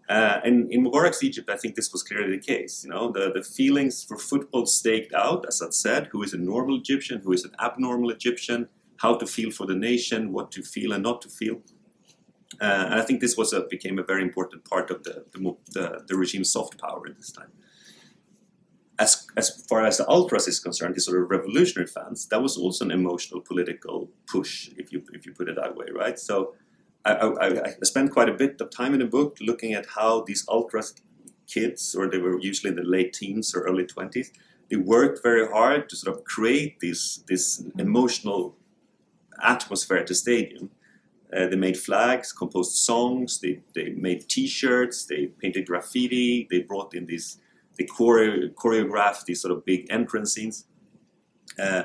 Uh, 0.09 0.39
and 0.43 0.71
in 0.71 0.83
Mubarak's 0.83 1.23
Egypt, 1.23 1.49
I 1.49 1.57
think 1.57 1.75
this 1.75 1.91
was 1.91 2.03
clearly 2.03 2.37
the 2.37 2.43
case. 2.43 2.83
You 2.83 2.89
know, 2.89 3.11
the, 3.11 3.31
the 3.33 3.43
feelings 3.43 4.03
for 4.03 4.17
football 4.17 4.65
staked 4.65 5.13
out, 5.13 5.45
as 5.47 5.61
I 5.61 5.69
said, 5.69 6.09
who 6.11 6.23
is 6.23 6.33
a 6.33 6.37
normal 6.37 6.77
Egyptian, 6.77 7.21
who 7.23 7.31
is 7.31 7.45
an 7.45 7.51
abnormal 7.61 8.09
Egyptian, 8.09 8.67
how 8.97 9.15
to 9.15 9.25
feel 9.25 9.49
for 9.51 9.65
the 9.65 9.75
nation, 9.75 10.33
what 10.33 10.51
to 10.51 10.61
feel 10.61 10.91
and 10.93 11.03
not 11.03 11.21
to 11.21 11.29
feel. 11.29 11.61
Uh, 12.61 12.85
and 12.85 12.95
I 12.95 13.01
think 13.01 13.19
this 13.19 13.35
was 13.35 13.53
a, 13.53 13.61
became 13.61 13.97
a 13.99 14.03
very 14.03 14.21
important 14.21 14.63
part 14.63 14.91
of 14.91 15.03
the, 15.03 15.25
the, 15.31 15.55
the, 15.71 16.03
the 16.07 16.17
regime's 16.17 16.51
soft 16.51 16.79
power 16.79 17.07
at 17.07 17.17
this 17.17 17.31
time 17.31 17.51
as, 18.99 19.27
as 19.35 19.65
far 19.67 19.85
as 19.85 19.97
the 19.97 20.07
ultras 20.07 20.47
is 20.47 20.59
concerned, 20.59 20.95
these 20.95 21.05
sort 21.05 21.21
of 21.21 21.29
revolutionary 21.29 21.87
fans, 21.87 22.27
that 22.27 22.41
was 22.41 22.57
also 22.57 22.85
an 22.85 22.91
emotional 22.91 23.41
political 23.41 24.09
push, 24.27 24.69
if 24.77 24.91
you 24.91 25.03
if 25.13 25.25
you 25.25 25.33
put 25.33 25.49
it 25.49 25.55
that 25.55 25.75
way, 25.75 25.87
right? 25.93 26.19
So 26.19 26.53
I, 27.05 27.13
I, 27.13 27.47
I 27.65 27.83
spent 27.83 28.11
quite 28.11 28.29
a 28.29 28.33
bit 28.33 28.61
of 28.61 28.69
time 28.69 28.93
in 28.93 28.99
the 28.99 29.05
book 29.05 29.37
looking 29.41 29.73
at 29.73 29.87
how 29.87 30.21
these 30.21 30.45
ultras 30.47 30.95
kids, 31.47 31.95
or 31.95 32.09
they 32.09 32.19
were 32.19 32.39
usually 32.39 32.69
in 32.69 32.75
the 32.75 32.83
late 32.83 33.13
teens 33.13 33.53
or 33.55 33.63
early 33.63 33.85
twenties, 33.85 34.31
they 34.69 34.77
worked 34.77 35.21
very 35.23 35.47
hard 35.47 35.89
to 35.89 35.95
sort 35.95 36.15
of 36.15 36.23
create 36.23 36.79
this 36.79 37.23
this 37.27 37.63
emotional 37.77 38.55
atmosphere 39.43 39.97
at 39.97 40.07
the 40.07 40.15
stadium. 40.15 40.69
Uh, 41.35 41.47
they 41.47 41.55
made 41.55 41.77
flags, 41.77 42.31
composed 42.31 42.75
songs, 42.75 43.39
they, 43.39 43.59
they 43.73 43.89
made 43.89 44.27
T-shirts, 44.29 45.05
they 45.05 45.27
painted 45.27 45.65
graffiti, 45.65 46.47
they 46.51 46.59
brought 46.59 46.93
in 46.93 47.05
these 47.05 47.39
they 47.77 47.85
choreo- 47.85 48.53
choreograph 48.53 49.25
these 49.25 49.41
sort 49.41 49.51
of 49.51 49.65
big 49.65 49.87
entrance 49.89 50.33
scenes. 50.33 50.65
Uh, 51.57 51.83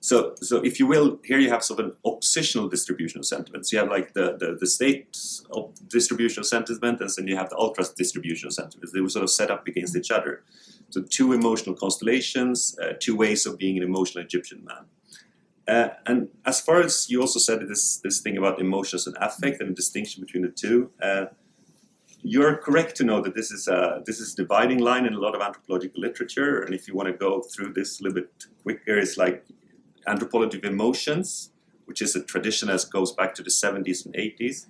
so, 0.00 0.34
so 0.40 0.58
if 0.58 0.78
you 0.78 0.86
will, 0.86 1.18
here 1.24 1.38
you 1.38 1.50
have 1.50 1.64
sort 1.64 1.80
of 1.80 1.86
an 1.86 1.92
oppositional 2.04 2.68
distribution 2.68 3.18
of 3.18 3.26
sentiments. 3.26 3.72
You 3.72 3.80
have 3.80 3.88
like 3.88 4.14
the, 4.14 4.36
the, 4.38 4.56
the 4.58 4.66
state 4.66 5.16
distribution 5.88 6.40
of 6.40 6.46
sentiments, 6.46 7.18
and 7.18 7.26
then 7.26 7.28
you 7.28 7.36
have 7.36 7.50
the 7.50 7.56
ultra 7.56 7.84
distribution 7.96 8.46
of 8.46 8.52
sentiments. 8.52 8.92
They 8.92 9.00
were 9.00 9.08
sort 9.08 9.24
of 9.24 9.30
set 9.30 9.50
up 9.50 9.66
against 9.66 9.96
each 9.96 10.10
other. 10.10 10.44
So 10.90 11.02
two 11.02 11.32
emotional 11.32 11.74
constellations, 11.74 12.78
uh, 12.80 12.92
two 12.98 13.16
ways 13.16 13.44
of 13.44 13.58
being 13.58 13.76
an 13.76 13.82
emotional 13.82 14.24
Egyptian 14.24 14.64
man. 14.64 14.86
Uh, 15.68 15.90
and 16.06 16.28
as 16.46 16.60
far 16.62 16.80
as 16.80 17.10
you 17.10 17.20
also 17.20 17.38
said 17.38 17.60
this 17.68 17.98
this 17.98 18.20
thing 18.20 18.38
about 18.38 18.58
emotions 18.58 19.06
and 19.06 19.14
affect 19.20 19.60
and 19.60 19.70
the 19.70 19.74
distinction 19.74 20.24
between 20.24 20.42
the 20.42 20.48
two, 20.48 20.90
uh, 21.02 21.26
you're 22.22 22.56
correct 22.56 22.96
to 22.96 23.04
know 23.04 23.20
that 23.20 23.34
this 23.34 23.50
is 23.50 23.68
a 23.68 24.02
this 24.06 24.18
is 24.18 24.34
dividing 24.34 24.78
line 24.78 25.04
in 25.04 25.12
a 25.12 25.18
lot 25.18 25.34
of 25.34 25.42
anthropological 25.42 26.00
literature. 26.00 26.62
And 26.62 26.74
if 26.74 26.88
you 26.88 26.94
want 26.94 27.08
to 27.08 27.12
go 27.12 27.42
through 27.42 27.74
this 27.74 28.00
a 28.00 28.02
little 28.02 28.22
bit 28.22 28.46
quicker, 28.62 28.98
it's 28.98 29.18
like 29.18 29.44
anthropology 30.06 30.56
of 30.56 30.64
emotions, 30.64 31.50
which 31.84 32.00
is 32.00 32.16
a 32.16 32.24
tradition 32.24 32.68
that 32.68 32.82
goes 32.90 33.12
back 33.12 33.34
to 33.34 33.42
the 33.42 33.50
70s 33.50 34.06
and 34.06 34.14
80s, 34.14 34.66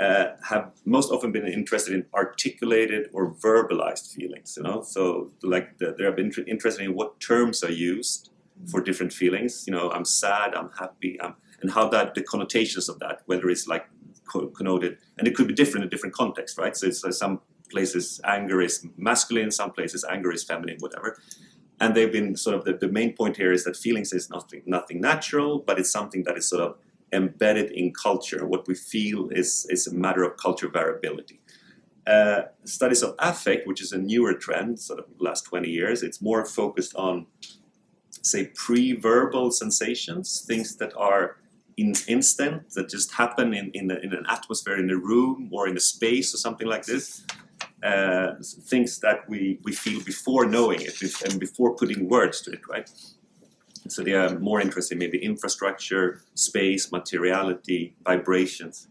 uh, 0.00 0.36
have 0.48 0.72
most 0.84 1.12
often 1.12 1.30
been 1.30 1.46
interested 1.46 1.94
in 1.94 2.06
articulated 2.12 3.08
or 3.12 3.32
verbalized 3.34 4.12
feelings. 4.12 4.54
You 4.56 4.64
know, 4.64 4.82
so 4.82 5.30
like 5.44 5.78
the, 5.78 5.94
they 5.96 6.02
have 6.04 6.16
been 6.16 6.32
interested 6.48 6.84
in 6.84 6.94
what 6.94 7.20
terms 7.20 7.62
are 7.62 7.70
used 7.70 8.30
for 8.70 8.80
different 8.80 9.12
feelings. 9.12 9.64
You 9.66 9.72
know, 9.72 9.90
I'm 9.90 10.04
sad, 10.04 10.54
I'm 10.54 10.70
happy, 10.78 11.20
I'm, 11.20 11.34
and 11.60 11.70
how 11.70 11.88
that 11.88 12.14
the 12.14 12.22
connotations 12.22 12.88
of 12.88 12.98
that, 13.00 13.22
whether 13.26 13.48
it's 13.48 13.66
like 13.66 13.86
connoted, 14.54 14.98
and 15.18 15.28
it 15.28 15.34
could 15.34 15.48
be 15.48 15.54
different 15.54 15.84
in 15.84 15.90
different 15.90 16.14
contexts, 16.14 16.58
right? 16.58 16.76
So 16.76 16.86
it's 16.86 17.04
uh, 17.04 17.12
some 17.12 17.40
places 17.70 18.20
anger 18.24 18.60
is 18.60 18.86
masculine, 18.96 19.50
some 19.50 19.72
places 19.72 20.04
anger 20.08 20.32
is 20.32 20.44
feminine, 20.44 20.76
whatever. 20.80 21.18
And 21.80 21.94
they've 21.94 22.12
been 22.12 22.36
sort 22.36 22.56
of 22.56 22.64
the, 22.64 22.74
the 22.74 22.88
main 22.88 23.14
point 23.14 23.36
here 23.36 23.52
is 23.52 23.64
that 23.64 23.76
feelings 23.76 24.12
is 24.12 24.30
nothing 24.30 24.62
nothing 24.66 25.00
natural, 25.00 25.58
but 25.58 25.78
it's 25.78 25.90
something 25.90 26.24
that 26.24 26.36
is 26.36 26.48
sort 26.48 26.62
of 26.62 26.76
embedded 27.12 27.70
in 27.72 27.92
culture. 27.92 28.46
What 28.46 28.66
we 28.68 28.74
feel 28.74 29.28
is 29.30 29.66
is 29.70 29.86
a 29.86 29.94
matter 29.94 30.22
of 30.22 30.36
culture 30.36 30.68
variability. 30.68 31.40
Uh, 32.06 32.42
studies 32.64 33.02
of 33.02 33.14
affect, 33.18 33.66
which 33.66 33.80
is 33.80 33.92
a 33.92 33.98
newer 33.98 34.34
trend, 34.34 34.78
sort 34.78 34.98
of 34.98 35.06
last 35.18 35.46
20 35.46 35.70
years, 35.70 36.02
it's 36.02 36.20
more 36.20 36.44
focused 36.44 36.94
on, 36.96 37.26
say, 38.26 38.50
pre-verbal 38.54 39.50
sensations, 39.50 40.44
things 40.46 40.76
that 40.76 40.94
are 40.96 41.36
in 41.76 41.94
instant 42.06 42.70
that 42.70 42.88
just 42.88 43.12
happen 43.12 43.52
in, 43.52 43.70
in, 43.74 43.90
in, 43.90 44.12
an 44.12 44.24
atmosphere 44.28 44.78
in 44.78 44.90
a 44.90 44.96
room 44.96 45.50
or 45.52 45.68
in 45.68 45.76
a 45.76 45.80
space 45.80 46.32
or 46.34 46.38
something 46.38 46.66
like 46.66 46.84
this. 46.84 47.24
Uh, 47.82 48.34
things 48.62 48.98
that 49.00 49.28
we, 49.28 49.58
we 49.62 49.72
feel 49.72 50.02
before 50.04 50.46
knowing 50.46 50.80
it 50.80 50.96
and 51.22 51.38
before 51.38 51.76
putting 51.76 52.08
words 52.08 52.40
to 52.40 52.50
it, 52.50 52.60
right? 52.66 52.88
So 53.88 54.02
they 54.02 54.14
are 54.14 54.38
more 54.38 54.60
interested 54.60 54.94
in 54.94 55.00
maybe 55.00 55.22
infrastructure, 55.22 56.22
space, 56.34 56.90
materiality, 56.90 57.94
vibrations. 58.02 58.88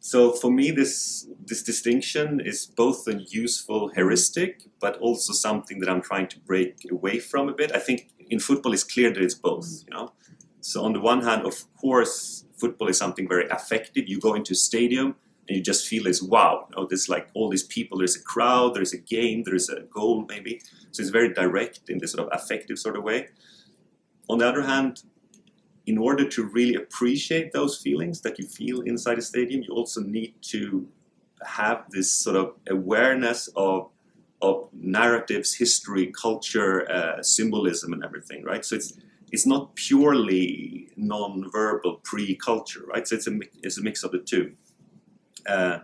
So 0.00 0.32
for 0.32 0.50
me, 0.50 0.72
this 0.72 1.28
this 1.46 1.62
distinction 1.62 2.40
is 2.40 2.66
both 2.66 3.06
a 3.06 3.22
useful 3.30 3.90
heuristic, 3.94 4.64
but 4.80 4.98
also 4.98 5.32
something 5.32 5.78
that 5.78 5.88
I'm 5.88 6.02
trying 6.02 6.26
to 6.28 6.40
break 6.40 6.74
away 6.90 7.20
from 7.20 7.48
a 7.48 7.52
bit. 7.52 7.70
I 7.72 7.78
think 7.78 8.10
in 8.30 8.38
football, 8.38 8.72
it's 8.72 8.84
clear 8.84 9.12
that 9.12 9.22
it's 9.22 9.34
both. 9.34 9.66
Mm. 9.66 9.84
You 9.86 9.94
know, 9.94 10.12
so 10.60 10.84
on 10.84 10.92
the 10.92 11.00
one 11.00 11.22
hand, 11.22 11.44
of 11.46 11.64
course, 11.76 12.44
football 12.56 12.88
is 12.88 12.98
something 12.98 13.28
very 13.28 13.48
affective. 13.48 14.08
You 14.08 14.20
go 14.20 14.34
into 14.34 14.52
a 14.52 14.56
stadium 14.56 15.16
and 15.48 15.56
you 15.56 15.62
just 15.62 15.88
feel 15.88 16.04
this 16.04 16.22
wow, 16.22 16.66
you 16.70 16.76
know, 16.76 16.86
there's 16.88 17.08
like 17.08 17.28
all 17.34 17.50
these 17.50 17.64
people, 17.64 17.98
there's 17.98 18.16
a 18.16 18.22
crowd, 18.22 18.74
there's 18.74 18.92
a 18.92 18.98
game, 18.98 19.42
there's 19.44 19.68
a 19.68 19.80
goal 19.82 20.24
maybe. 20.28 20.60
So 20.92 21.00
it's 21.02 21.10
very 21.10 21.32
direct 21.32 21.80
in 21.88 21.98
this 21.98 22.12
sort 22.12 22.26
of 22.26 22.40
affective 22.40 22.78
sort 22.78 22.96
of 22.96 23.02
way. 23.02 23.28
On 24.28 24.38
the 24.38 24.48
other 24.48 24.62
hand, 24.62 25.02
in 25.86 25.98
order 25.98 26.28
to 26.28 26.44
really 26.44 26.76
appreciate 26.76 27.52
those 27.52 27.78
feelings 27.78 28.20
that 28.20 28.38
you 28.38 28.46
feel 28.46 28.82
inside 28.82 29.18
a 29.18 29.22
stadium, 29.22 29.62
you 29.62 29.74
also 29.74 30.00
need 30.00 30.34
to 30.42 30.86
have 31.44 31.84
this 31.90 32.12
sort 32.12 32.36
of 32.36 32.54
awareness 32.68 33.48
of 33.56 33.90
of 34.42 34.68
narratives, 34.72 35.54
history, 35.54 36.12
culture, 36.20 36.90
uh, 36.90 37.22
symbolism, 37.22 37.92
and 37.92 38.04
everything, 38.04 38.42
right? 38.44 38.64
So 38.64 38.74
it's 38.76 38.98
it's 39.30 39.46
not 39.46 39.74
purely 39.76 40.90
non-verbal 40.96 42.00
pre-culture, 42.04 42.84
right? 42.86 43.08
So 43.08 43.14
it's 43.14 43.26
a 43.26 43.38
it's 43.62 43.78
a 43.78 43.82
mix 43.82 44.02
of 44.02 44.10
the 44.10 44.18
two. 44.18 44.52
Uh, 45.48 45.78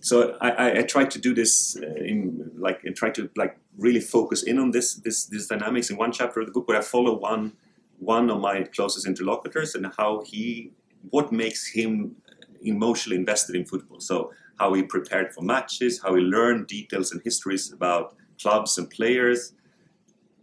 so 0.00 0.36
I, 0.40 0.78
I, 0.78 0.82
try 0.82 1.04
to 1.04 1.18
do 1.18 1.34
this 1.34 1.76
uh, 1.76 1.86
in 1.86 2.50
like 2.56 2.84
and 2.84 2.94
try 2.94 3.10
to 3.10 3.28
like 3.36 3.58
really 3.76 4.00
focus 4.00 4.42
in 4.42 4.58
on 4.58 4.70
this 4.70 4.94
this 4.94 5.26
this 5.26 5.46
dynamics 5.46 5.90
in 5.90 5.96
one 5.96 6.12
chapter 6.12 6.40
of 6.40 6.46
the 6.46 6.52
book 6.52 6.68
where 6.68 6.78
I 6.78 6.82
follow 6.82 7.18
one 7.18 7.52
one 7.98 8.30
of 8.30 8.40
my 8.40 8.62
closest 8.62 9.06
interlocutors 9.06 9.74
and 9.74 9.86
how 9.96 10.22
he 10.24 10.72
what 11.10 11.32
makes 11.32 11.66
him 11.66 12.16
emotionally 12.62 13.16
invested 13.16 13.54
in 13.56 13.64
football. 13.64 14.00
So 14.00 14.32
how 14.58 14.74
he 14.74 14.82
prepared 14.82 15.32
for 15.32 15.42
matches, 15.42 16.00
how 16.02 16.14
he 16.14 16.22
learned 16.22 16.66
details 16.66 17.12
and 17.12 17.20
histories 17.22 17.72
about 17.72 18.14
clubs 18.40 18.78
and 18.78 18.90
players, 18.90 19.52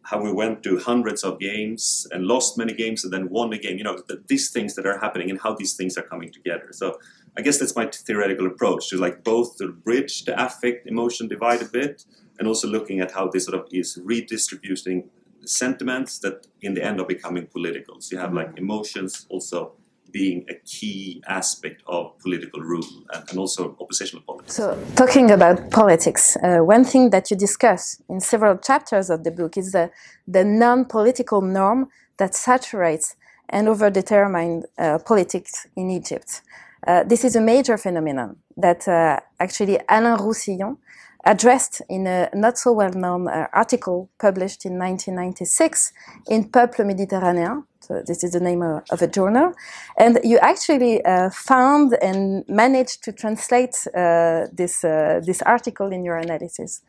how 0.03 0.21
we 0.21 0.31
went 0.31 0.61
to 0.63 0.77
hundreds 0.77 1.23
of 1.23 1.39
games 1.39 2.07
and 2.11 2.25
lost 2.25 2.57
many 2.57 2.73
games 2.73 3.03
and 3.03 3.11
then 3.11 3.29
won 3.29 3.51
a 3.53 3.57
game. 3.57 3.77
You 3.77 3.83
know, 3.83 3.97
the, 4.07 4.23
these 4.27 4.51
things 4.51 4.75
that 4.75 4.85
are 4.85 4.99
happening 4.99 5.29
and 5.29 5.39
how 5.39 5.55
these 5.55 5.75
things 5.75 5.97
are 5.97 6.03
coming 6.03 6.31
together. 6.31 6.67
So 6.71 6.99
I 7.37 7.41
guess 7.41 7.57
that's 7.57 7.75
my 7.75 7.87
theoretical 7.87 8.45
approach 8.45 8.89
to 8.89 8.97
like 8.97 9.23
both 9.23 9.57
to 9.57 9.71
bridge 9.71 10.25
the 10.25 10.41
affect 10.41 10.87
emotion 10.87 11.27
divide 11.27 11.61
a 11.61 11.65
bit 11.65 12.05
and 12.37 12.47
also 12.47 12.67
looking 12.67 12.99
at 12.99 13.11
how 13.11 13.27
this 13.27 13.45
sort 13.45 13.59
of 13.59 13.67
is 13.71 13.97
redistributing 14.03 15.09
sentiments 15.45 16.19
that 16.19 16.47
in 16.61 16.73
the 16.73 16.83
end 16.83 16.99
are 16.99 17.05
becoming 17.05 17.47
political. 17.47 17.99
So 17.99 18.15
you 18.15 18.21
have 18.21 18.33
like 18.33 18.49
mm-hmm. 18.49 18.59
emotions 18.59 19.25
also 19.29 19.73
being 20.15 20.45
a 20.49 20.55
key 20.63 21.21
aspect 21.27 21.83
of 21.87 22.17
political 22.19 22.61
rule 22.61 22.91
and, 23.13 23.23
and 23.29 23.37
also 23.37 23.75
oppositional 23.81 24.23
politics. 24.25 24.55
So, 24.55 24.65
talking 24.95 25.29
about 25.29 25.57
politics, 25.71 26.37
uh, 26.37 26.59
one 26.75 26.85
thing 26.85 27.09
that 27.09 27.29
you 27.29 27.35
discuss 27.47 28.01
in 28.07 28.21
several 28.21 28.55
chapters 28.69 29.09
of 29.09 29.25
the 29.25 29.31
book 29.31 29.57
is 29.57 29.73
the, 29.73 29.91
the 30.25 30.45
non 30.45 30.85
political 30.85 31.41
norm 31.41 31.89
that 32.19 32.33
saturates 32.33 33.17
and 33.49 33.67
overdetermine 33.67 34.63
uh, 34.77 34.99
politics 34.99 35.67
in 35.75 35.89
Egypt. 35.89 36.41
Uh, 36.87 37.03
this 37.03 37.25
is 37.25 37.35
a 37.35 37.41
major 37.41 37.77
phenomenon 37.77 38.37
that 38.55 38.87
uh, 38.87 39.19
actually 39.41 39.77
Alain 39.89 40.17
Roussillon 40.25 40.77
addressed 41.25 41.81
in 41.89 42.07
a 42.07 42.29
not 42.33 42.57
so 42.57 42.71
well 42.71 42.93
known 42.93 43.27
uh, 43.27 43.47
article 43.51 44.09
published 44.17 44.65
in 44.65 44.79
1996 44.79 45.91
in 46.29 46.49
Peuples 46.49 46.85
Méditerranéens. 46.85 47.63
So 47.85 48.01
this 48.05 48.23
is 48.23 48.31
the 48.31 48.39
name 48.39 48.61
of, 48.61 48.83
of 48.91 49.01
a 49.01 49.07
journal. 49.07 49.53
And 49.97 50.19
you 50.23 50.37
actually 50.39 51.03
uh, 51.05 51.29
found 51.29 51.93
and 52.01 52.43
managed 52.47 53.03
to 53.03 53.11
translate 53.11 53.75
uh, 53.87 54.47
this, 54.51 54.83
uh, 54.83 55.21
this 55.23 55.41
article 55.43 55.91
in 55.91 56.03
your 56.03 56.17
analysis. 56.17 56.81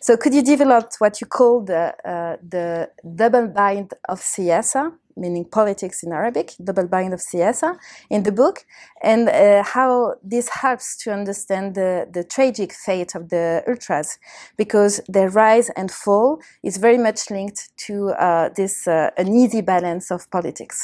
So 0.00 0.16
could 0.16 0.34
you 0.34 0.42
develop 0.42 0.92
what 0.98 1.20
you 1.20 1.26
call 1.26 1.64
the, 1.64 1.94
uh, 2.04 2.36
the 2.48 2.90
double 3.14 3.48
bind 3.48 3.94
of 4.08 4.20
Siasa, 4.20 4.92
meaning 5.18 5.46
politics 5.46 6.02
in 6.02 6.12
Arabic, 6.12 6.52
double 6.62 6.86
bind 6.86 7.14
of 7.14 7.20
Siasa, 7.20 7.78
in 8.10 8.22
the 8.22 8.30
book, 8.30 8.66
and 9.02 9.30
uh, 9.30 9.62
how 9.62 10.14
this 10.22 10.48
helps 10.50 10.94
to 10.98 11.10
understand 11.10 11.74
the, 11.74 12.06
the 12.12 12.22
tragic 12.22 12.72
fate 12.74 13.14
of 13.14 13.30
the 13.30 13.64
ultras, 13.66 14.18
because 14.58 15.00
their 15.08 15.30
rise 15.30 15.70
and 15.70 15.90
fall 15.90 16.38
is 16.62 16.76
very 16.76 16.98
much 16.98 17.30
linked 17.30 17.70
to 17.78 18.10
uh, 18.10 18.50
this 18.54 18.86
uneasy 19.16 19.62
balance 19.62 20.10
of 20.10 20.30
politics. 20.36 20.78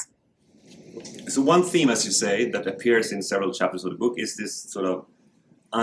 So 1.34 1.38
one 1.54 1.62
theme, 1.72 1.90
as 1.94 2.00
you 2.06 2.14
say, 2.24 2.36
that 2.54 2.66
appears 2.72 3.06
in 3.14 3.20
several 3.32 3.52
chapters 3.58 3.82
of 3.86 3.90
the 3.94 4.00
book 4.04 4.14
is 4.24 4.30
this 4.42 4.54
sort 4.74 4.86
of 4.92 4.96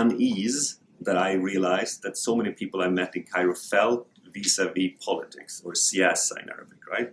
unease 0.00 0.62
that 1.06 1.16
I 1.28 1.30
realized 1.50 1.96
that 2.04 2.14
so 2.26 2.32
many 2.38 2.50
people 2.60 2.78
I 2.86 2.88
met 3.00 3.10
in 3.18 3.22
Cairo 3.32 3.54
felt 3.72 4.00
vis-a-vis 4.34 4.90
politics 5.08 5.52
or 5.64 5.72
siasa 5.86 6.34
in 6.42 6.46
Arabic, 6.56 6.80
right? 6.94 7.10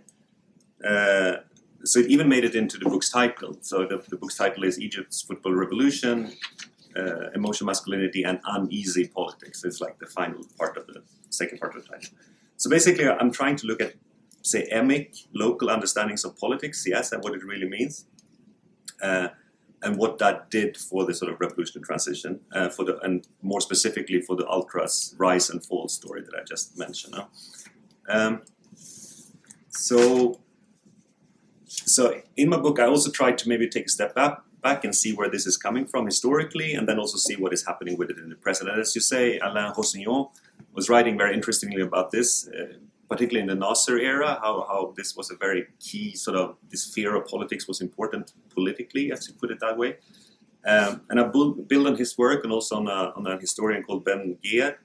Uh, 0.90 1.34
so 1.90 1.94
it 2.02 2.08
even 2.14 2.26
made 2.34 2.44
it 2.50 2.54
into 2.62 2.76
the 2.78 2.88
book's 2.92 3.10
title. 3.20 3.52
So 3.70 3.76
the, 3.90 3.98
the 4.12 4.18
book's 4.20 4.38
title 4.42 4.62
is 4.70 4.74
Egypt's 4.88 5.18
Football 5.28 5.54
Revolution, 5.64 6.16
uh, 7.00 7.30
Emotional 7.40 7.66
Masculinity 7.72 8.22
and 8.28 8.36
Uneasy 8.56 9.04
Politics. 9.18 9.64
It's 9.68 9.80
like 9.80 9.96
the 10.04 10.10
final 10.18 10.40
part 10.58 10.74
of 10.80 10.84
the 10.86 10.98
second 11.40 11.58
part 11.60 11.72
of 11.76 11.82
the 11.82 11.88
title. 11.92 12.12
So 12.62 12.66
basically, 12.76 13.06
I'm 13.20 13.32
trying 13.40 13.56
to 13.60 13.66
look 13.70 13.80
at, 13.86 13.92
say, 14.42 14.68
emic, 14.72 15.26
local 15.32 15.68
understandings 15.68 16.24
of 16.24 16.36
politics, 16.38 16.84
siasa, 16.84 17.22
what 17.22 17.34
it 17.34 17.44
really 17.44 17.68
means. 17.68 18.06
Uh, 19.02 19.28
and 19.82 19.96
what 19.96 20.18
that 20.18 20.50
did 20.50 20.76
for 20.76 21.06
the 21.06 21.14
sort 21.14 21.32
of 21.32 21.40
revolutionary 21.40 21.86
transition, 21.86 22.40
uh, 22.52 22.68
for 22.68 22.84
the 22.84 22.98
and 22.98 23.28
more 23.42 23.60
specifically 23.60 24.20
for 24.20 24.34
the 24.34 24.48
ultras 24.48 25.14
rise 25.18 25.50
and 25.50 25.64
fall 25.64 25.88
story 25.88 26.20
that 26.20 26.34
I 26.34 26.42
just 26.44 26.76
mentioned. 26.76 27.14
Um, 28.08 28.42
so, 29.68 30.40
so 31.66 32.20
in 32.36 32.48
my 32.48 32.56
book, 32.56 32.80
I 32.80 32.86
also 32.86 33.10
tried 33.10 33.38
to 33.38 33.48
maybe 33.48 33.68
take 33.68 33.86
a 33.86 33.88
step 33.88 34.14
back, 34.14 34.40
back 34.62 34.84
and 34.84 34.94
see 34.94 35.12
where 35.12 35.30
this 35.30 35.46
is 35.46 35.56
coming 35.56 35.86
from 35.86 36.06
historically, 36.06 36.74
and 36.74 36.88
then 36.88 36.98
also 36.98 37.16
see 37.16 37.36
what 37.36 37.52
is 37.52 37.64
happening 37.64 37.96
with 37.96 38.10
it 38.10 38.18
in 38.18 38.28
the 38.30 38.34
present. 38.34 38.70
And 38.70 38.80
as 38.80 38.94
you 38.96 39.00
say, 39.00 39.38
Alain 39.38 39.72
Roussillon 39.76 40.28
was 40.72 40.88
writing 40.88 41.16
very 41.16 41.34
interestingly 41.34 41.82
about 41.82 42.10
this. 42.10 42.48
Uh, 42.48 42.78
particularly 43.08 43.40
in 43.40 43.46
the 43.48 43.54
Nasser 43.54 43.98
era, 43.98 44.38
how, 44.42 44.66
how 44.68 44.94
this 44.96 45.16
was 45.16 45.30
a 45.30 45.36
very 45.36 45.66
key 45.80 46.14
sort 46.14 46.36
of 46.36 46.56
this 46.70 46.92
fear 46.94 47.16
of 47.16 47.26
politics 47.26 47.66
was 47.66 47.80
important 47.80 48.32
politically, 48.54 49.10
as 49.12 49.26
you 49.28 49.34
put 49.34 49.50
it 49.50 49.60
that 49.60 49.78
way. 49.78 49.96
Um, 50.66 51.02
and 51.08 51.18
I 51.18 51.24
build, 51.24 51.86
on 51.86 51.96
his 51.96 52.18
work 52.18 52.44
and 52.44 52.52
also 52.52 52.76
on 52.76 52.88
a, 52.88 53.12
on 53.16 53.26
a 53.26 53.38
historian 53.38 53.82
called 53.82 54.04
Ben 54.04 54.36
Ghia, 54.44 54.76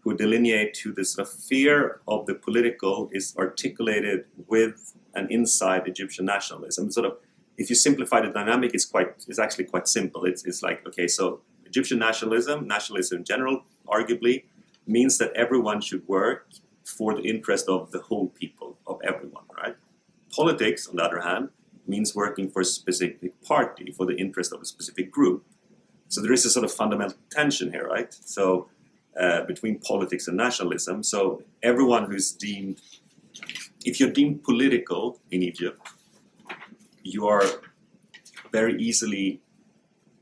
who 0.00 0.16
delineate 0.16 0.74
to 0.74 0.92
this 0.92 1.16
fear 1.48 2.00
of 2.06 2.26
the 2.26 2.34
political 2.34 3.08
is 3.12 3.34
articulated 3.38 4.24
with 4.46 4.94
and 5.14 5.30
inside 5.30 5.86
Egyptian 5.86 6.24
nationalism. 6.24 6.90
Sort 6.90 7.06
of, 7.06 7.16
if 7.56 7.70
you 7.70 7.76
simplify 7.76 8.20
the 8.20 8.28
dynamic, 8.28 8.74
it's 8.74 8.84
quite, 8.84 9.08
it's 9.28 9.38
actually 9.38 9.64
quite 9.64 9.86
simple. 9.88 10.24
It's, 10.24 10.44
it's 10.44 10.62
like, 10.62 10.86
okay, 10.86 11.06
so 11.06 11.40
Egyptian 11.66 11.98
nationalism, 11.98 12.66
nationalism 12.66 13.18
in 13.18 13.24
general, 13.24 13.64
arguably, 13.86 14.44
means 14.86 15.18
that 15.18 15.32
everyone 15.34 15.80
should 15.80 16.06
work 16.08 16.48
for 16.84 17.14
the 17.14 17.22
interest 17.22 17.68
of 17.68 17.90
the 17.90 18.00
whole 18.00 18.28
people, 18.28 18.78
of 18.86 18.98
everyone, 19.04 19.44
right? 19.56 19.76
Politics, 20.34 20.88
on 20.88 20.96
the 20.96 21.02
other 21.02 21.20
hand, 21.20 21.50
means 21.86 22.14
working 22.14 22.48
for 22.48 22.60
a 22.60 22.64
specific 22.64 23.40
party, 23.42 23.92
for 23.92 24.06
the 24.06 24.16
interest 24.16 24.52
of 24.52 24.60
a 24.60 24.64
specific 24.64 25.10
group. 25.10 25.44
So 26.08 26.20
there 26.20 26.32
is 26.32 26.44
a 26.44 26.50
sort 26.50 26.64
of 26.64 26.72
fundamental 26.72 27.16
tension 27.30 27.72
here, 27.72 27.86
right? 27.86 28.12
So 28.12 28.68
uh, 29.18 29.44
between 29.44 29.78
politics 29.78 30.28
and 30.28 30.36
nationalism. 30.36 31.02
So 31.02 31.42
everyone 31.62 32.04
who's 32.04 32.32
deemed, 32.32 32.80
if 33.84 34.00
you're 34.00 34.10
deemed 34.10 34.42
political 34.42 35.20
in 35.30 35.42
Egypt, 35.42 35.86
you 37.02 37.26
are 37.26 37.44
very 38.52 38.80
easily 38.80 39.40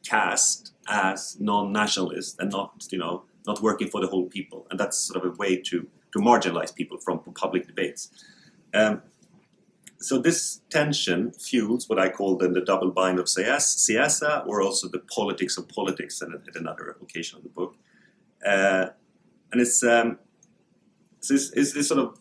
cast 0.04 0.72
as 0.88 1.36
non-nationalist 1.38 2.36
and 2.40 2.50
not, 2.50 2.86
you 2.90 2.98
know, 2.98 3.24
not 3.46 3.62
working 3.62 3.88
for 3.88 4.00
the 4.00 4.06
whole 4.08 4.26
people. 4.26 4.66
And 4.70 4.80
that's 4.80 4.98
sort 4.98 5.24
of 5.24 5.32
a 5.32 5.36
way 5.36 5.56
to 5.56 5.86
to 6.12 6.18
marginalize 6.18 6.74
people 6.74 6.98
from 6.98 7.20
public 7.34 7.66
debates. 7.66 8.10
Um, 8.74 9.02
so 10.00 10.18
this 10.18 10.62
tension 10.70 11.32
fuels 11.32 11.88
what 11.88 11.98
I 11.98 12.08
call 12.08 12.36
then 12.36 12.54
the 12.54 12.62
double 12.62 12.90
bind 12.90 13.18
of 13.18 13.26
siasa, 13.26 14.46
or 14.46 14.62
also 14.62 14.88
the 14.88 15.00
politics 15.00 15.58
of 15.58 15.68
politics, 15.68 16.22
and 16.22 16.34
at 16.34 16.56
another 16.56 16.96
occasion 17.02 17.36
of 17.38 17.42
the 17.42 17.50
book. 17.50 17.76
Uh, 18.44 18.86
and 19.52 19.60
it's, 19.60 19.82
um, 19.82 20.18
it's, 21.18 21.30
it's, 21.30 21.74
this 21.74 21.88
sort 21.88 22.00
of 22.00 22.18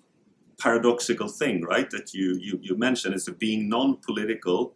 paradoxical 0.57 1.29
thing, 1.29 1.63
right? 1.63 1.89
That 1.89 2.13
you 2.13 2.37
you, 2.41 2.59
you 2.61 2.77
mentioned 2.77 3.15
is 3.15 3.25
that 3.25 3.39
being 3.39 3.69
non-political 3.69 4.73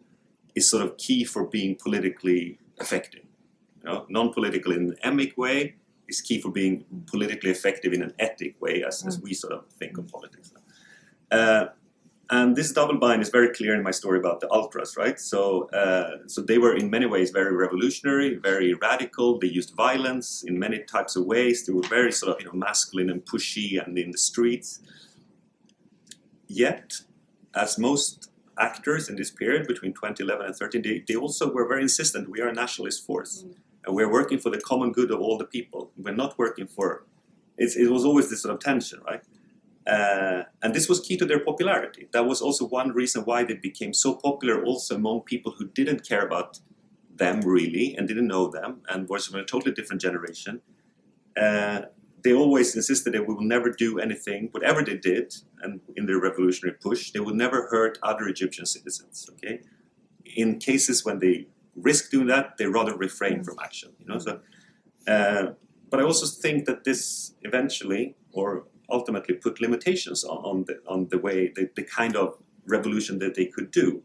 is 0.54 0.68
sort 0.68 0.82
of 0.82 0.96
key 0.96 1.24
for 1.24 1.44
being 1.44 1.76
politically 1.76 2.58
effective. 2.80 3.24
You 3.82 3.90
know, 3.90 4.06
non-political 4.08 4.72
in 4.72 4.82
an 4.92 4.96
emic 5.04 5.36
way, 5.36 5.74
is 6.08 6.20
key 6.20 6.40
for 6.40 6.50
being 6.50 6.84
politically 7.06 7.50
effective 7.50 7.92
in 7.92 8.02
an 8.02 8.12
etic 8.20 8.60
way, 8.60 8.84
as, 8.86 9.02
mm. 9.02 9.08
as 9.08 9.20
we 9.20 9.34
sort 9.34 9.52
of 9.52 9.66
think 9.78 9.98
of 9.98 10.08
politics. 10.08 10.52
Uh, 11.30 11.66
and 12.30 12.56
this 12.56 12.72
double 12.72 12.96
bind 12.96 13.20
is 13.20 13.28
very 13.28 13.50
clear 13.54 13.74
in 13.74 13.82
my 13.82 13.90
story 13.90 14.18
about 14.18 14.40
the 14.40 14.50
ultras, 14.50 14.96
right? 14.96 15.20
So, 15.20 15.68
uh, 15.70 16.26
so 16.26 16.40
they 16.40 16.56
were 16.56 16.74
in 16.74 16.88
many 16.88 17.06
ways 17.06 17.30
very 17.30 17.54
revolutionary, 17.54 18.36
very 18.36 18.72
radical. 18.74 19.38
They 19.38 19.48
used 19.48 19.74
violence 19.74 20.42
in 20.42 20.58
many 20.58 20.78
types 20.80 21.16
of 21.16 21.26
ways. 21.26 21.66
They 21.66 21.72
were 21.72 21.86
very 21.88 22.12
sort 22.12 22.34
of 22.34 22.40
you 22.40 22.46
know 22.46 22.54
masculine 22.54 23.10
and 23.10 23.24
pushy 23.24 23.84
and 23.84 23.98
in 23.98 24.10
the 24.10 24.18
streets. 24.18 24.80
Yet, 26.46 26.94
as 27.54 27.78
most 27.78 28.30
actors 28.58 29.10
in 29.10 29.16
this 29.16 29.30
period 29.30 29.66
between 29.66 29.92
2011 29.92 30.46
and 30.46 30.56
13, 30.56 30.82
they, 30.82 31.04
they 31.06 31.16
also 31.16 31.52
were 31.52 31.68
very 31.68 31.82
insistent. 31.82 32.30
We 32.30 32.40
are 32.40 32.48
a 32.48 32.54
nationalist 32.54 33.06
force. 33.06 33.44
Mm 33.46 33.54
and 33.84 33.94
we're 33.94 34.10
working 34.10 34.38
for 34.38 34.50
the 34.50 34.60
common 34.60 34.92
good 34.92 35.10
of 35.10 35.20
all 35.20 35.38
the 35.38 35.44
people. 35.44 35.90
We're 35.96 36.14
not 36.14 36.38
working 36.38 36.66
for. 36.66 37.04
it 37.56 37.90
was 37.90 38.04
always 38.04 38.30
this 38.30 38.42
sort 38.42 38.54
of 38.54 38.60
tension, 38.60 39.00
right? 39.06 39.22
Uh, 39.86 40.44
and 40.62 40.74
this 40.74 40.88
was 40.88 41.00
key 41.00 41.16
to 41.16 41.26
their 41.26 41.40
popularity. 41.40 42.08
That 42.12 42.26
was 42.26 42.40
also 42.40 42.66
one 42.66 42.90
reason 42.92 43.22
why 43.24 43.44
they 43.44 43.54
became 43.54 43.92
so 43.92 44.14
popular, 44.14 44.64
also 44.64 44.96
among 44.96 45.22
people 45.22 45.52
who 45.58 45.68
didn't 45.68 46.08
care 46.08 46.24
about 46.24 46.60
them 47.14 47.42
really 47.42 47.94
and 47.96 48.08
didn't 48.08 48.26
know 48.26 48.48
them 48.48 48.80
and 48.88 49.08
was 49.08 49.26
from 49.26 49.40
a 49.40 49.44
totally 49.44 49.74
different 49.74 50.00
generation. 50.00 50.62
Uh, 51.36 51.82
they 52.22 52.32
always 52.32 52.74
insisted 52.74 53.12
that 53.12 53.28
we 53.28 53.34
will 53.34 53.42
never 53.42 53.70
do 53.70 53.98
anything, 53.98 54.48
whatever 54.52 54.82
they 54.82 54.96
did, 54.96 55.34
and 55.60 55.80
in 55.94 56.06
their 56.06 56.18
revolutionary 56.18 56.76
push, 56.80 57.10
they 57.10 57.20
would 57.20 57.34
never 57.34 57.68
hurt 57.68 57.98
other 58.02 58.26
Egyptian 58.26 58.64
citizens. 58.64 59.28
Okay, 59.34 59.60
in 60.24 60.58
cases 60.58 61.04
when 61.04 61.18
they 61.18 61.48
risk 61.76 62.10
doing 62.10 62.26
that, 62.28 62.56
they 62.58 62.66
rather 62.66 62.96
refrain 62.96 63.44
from 63.44 63.56
action. 63.62 63.92
You 63.98 64.06
know, 64.06 64.18
so. 64.18 64.40
Uh, 65.06 65.52
but 65.90 66.00
I 66.00 66.02
also 66.02 66.26
think 66.26 66.64
that 66.64 66.84
this 66.84 67.34
eventually, 67.42 68.16
or 68.32 68.64
ultimately, 68.90 69.34
put 69.34 69.60
limitations 69.60 70.24
on, 70.24 70.38
on 70.38 70.64
the 70.66 70.80
on 70.86 71.08
the 71.08 71.18
way 71.18 71.52
the, 71.54 71.68
the 71.76 71.82
kind 71.84 72.16
of 72.16 72.38
revolution 72.66 73.18
that 73.18 73.34
they 73.34 73.46
could 73.46 73.70
do. 73.70 74.02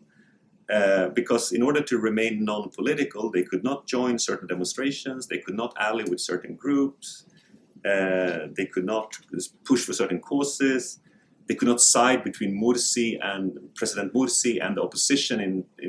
Uh, 0.70 1.10
because 1.10 1.52
in 1.52 1.64
order 1.64 1.82
to 1.82 1.98
remain 1.98 2.46
non-political, 2.46 3.32
they 3.32 3.42
could 3.42 3.64
not 3.64 3.88
join 3.88 4.20
certain 4.20 4.48
demonstrations, 4.48 5.26
they 5.26 5.40
could 5.40 5.56
not 5.56 5.74
ally 5.80 6.04
with 6.08 6.20
certain 6.20 6.54
groups, 6.56 7.26
uh, 7.86 8.46
they 8.56 8.68
could 8.72 8.86
not 8.86 9.18
push 9.66 9.84
for 9.84 9.94
certain 9.94 10.20
causes, 10.20 11.00
they 11.48 11.56
could 11.56 11.68
not 11.68 11.82
side 11.82 12.24
between 12.24 12.54
Morsi 12.54 13.18
and 13.20 13.58
President 13.74 14.14
Morsi 14.14 14.64
and 14.64 14.78
the 14.78 14.84
opposition 14.84 15.40
in, 15.40 15.66
in, 15.80 15.89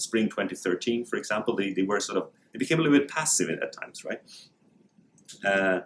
spring 0.00 0.26
2013, 0.28 1.04
for 1.04 1.16
example. 1.16 1.54
They, 1.56 1.72
they 1.72 1.82
were 1.82 2.00
sort 2.00 2.18
of, 2.18 2.28
they 2.52 2.58
became 2.58 2.78
a 2.78 2.82
little 2.82 2.98
bit 2.98 3.08
passive 3.08 3.50
at 3.50 3.72
times, 3.72 4.04
right? 4.04 4.20
Uh, 5.44 5.80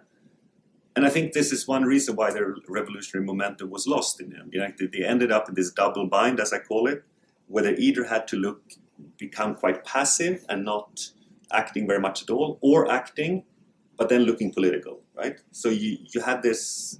and 0.95 1.05
I 1.05 1.09
think 1.09 1.33
this 1.33 1.51
is 1.51 1.67
one 1.67 1.83
reason 1.83 2.15
why 2.15 2.31
the 2.31 2.55
revolutionary 2.69 3.25
momentum 3.25 3.69
was 3.69 3.85
lost 3.85 4.21
in 4.21 4.29
them. 4.29 4.49
You 4.51 4.59
know, 4.59 4.71
they, 4.79 4.85
they 4.85 5.03
ended 5.03 5.31
up 5.31 5.49
in 5.49 5.55
this 5.55 5.71
double 5.71 6.07
bind, 6.07 6.39
as 6.39 6.53
I 6.53 6.59
call 6.59 6.87
it, 6.87 7.03
where 7.47 7.63
they 7.63 7.75
either 7.75 8.05
had 8.05 8.27
to 8.29 8.37
look, 8.37 8.61
become 9.17 9.55
quite 9.55 9.83
passive 9.83 10.45
and 10.47 10.63
not 10.63 11.09
acting 11.51 11.85
very 11.85 11.99
much 11.99 12.23
at 12.23 12.29
all, 12.29 12.57
or 12.61 12.89
acting, 12.89 13.43
but 13.97 14.09
then 14.09 14.21
looking 14.21 14.53
political, 14.53 15.01
right? 15.15 15.39
So 15.51 15.69
you, 15.69 15.97
you 16.13 16.21
had 16.21 16.41
this. 16.41 16.99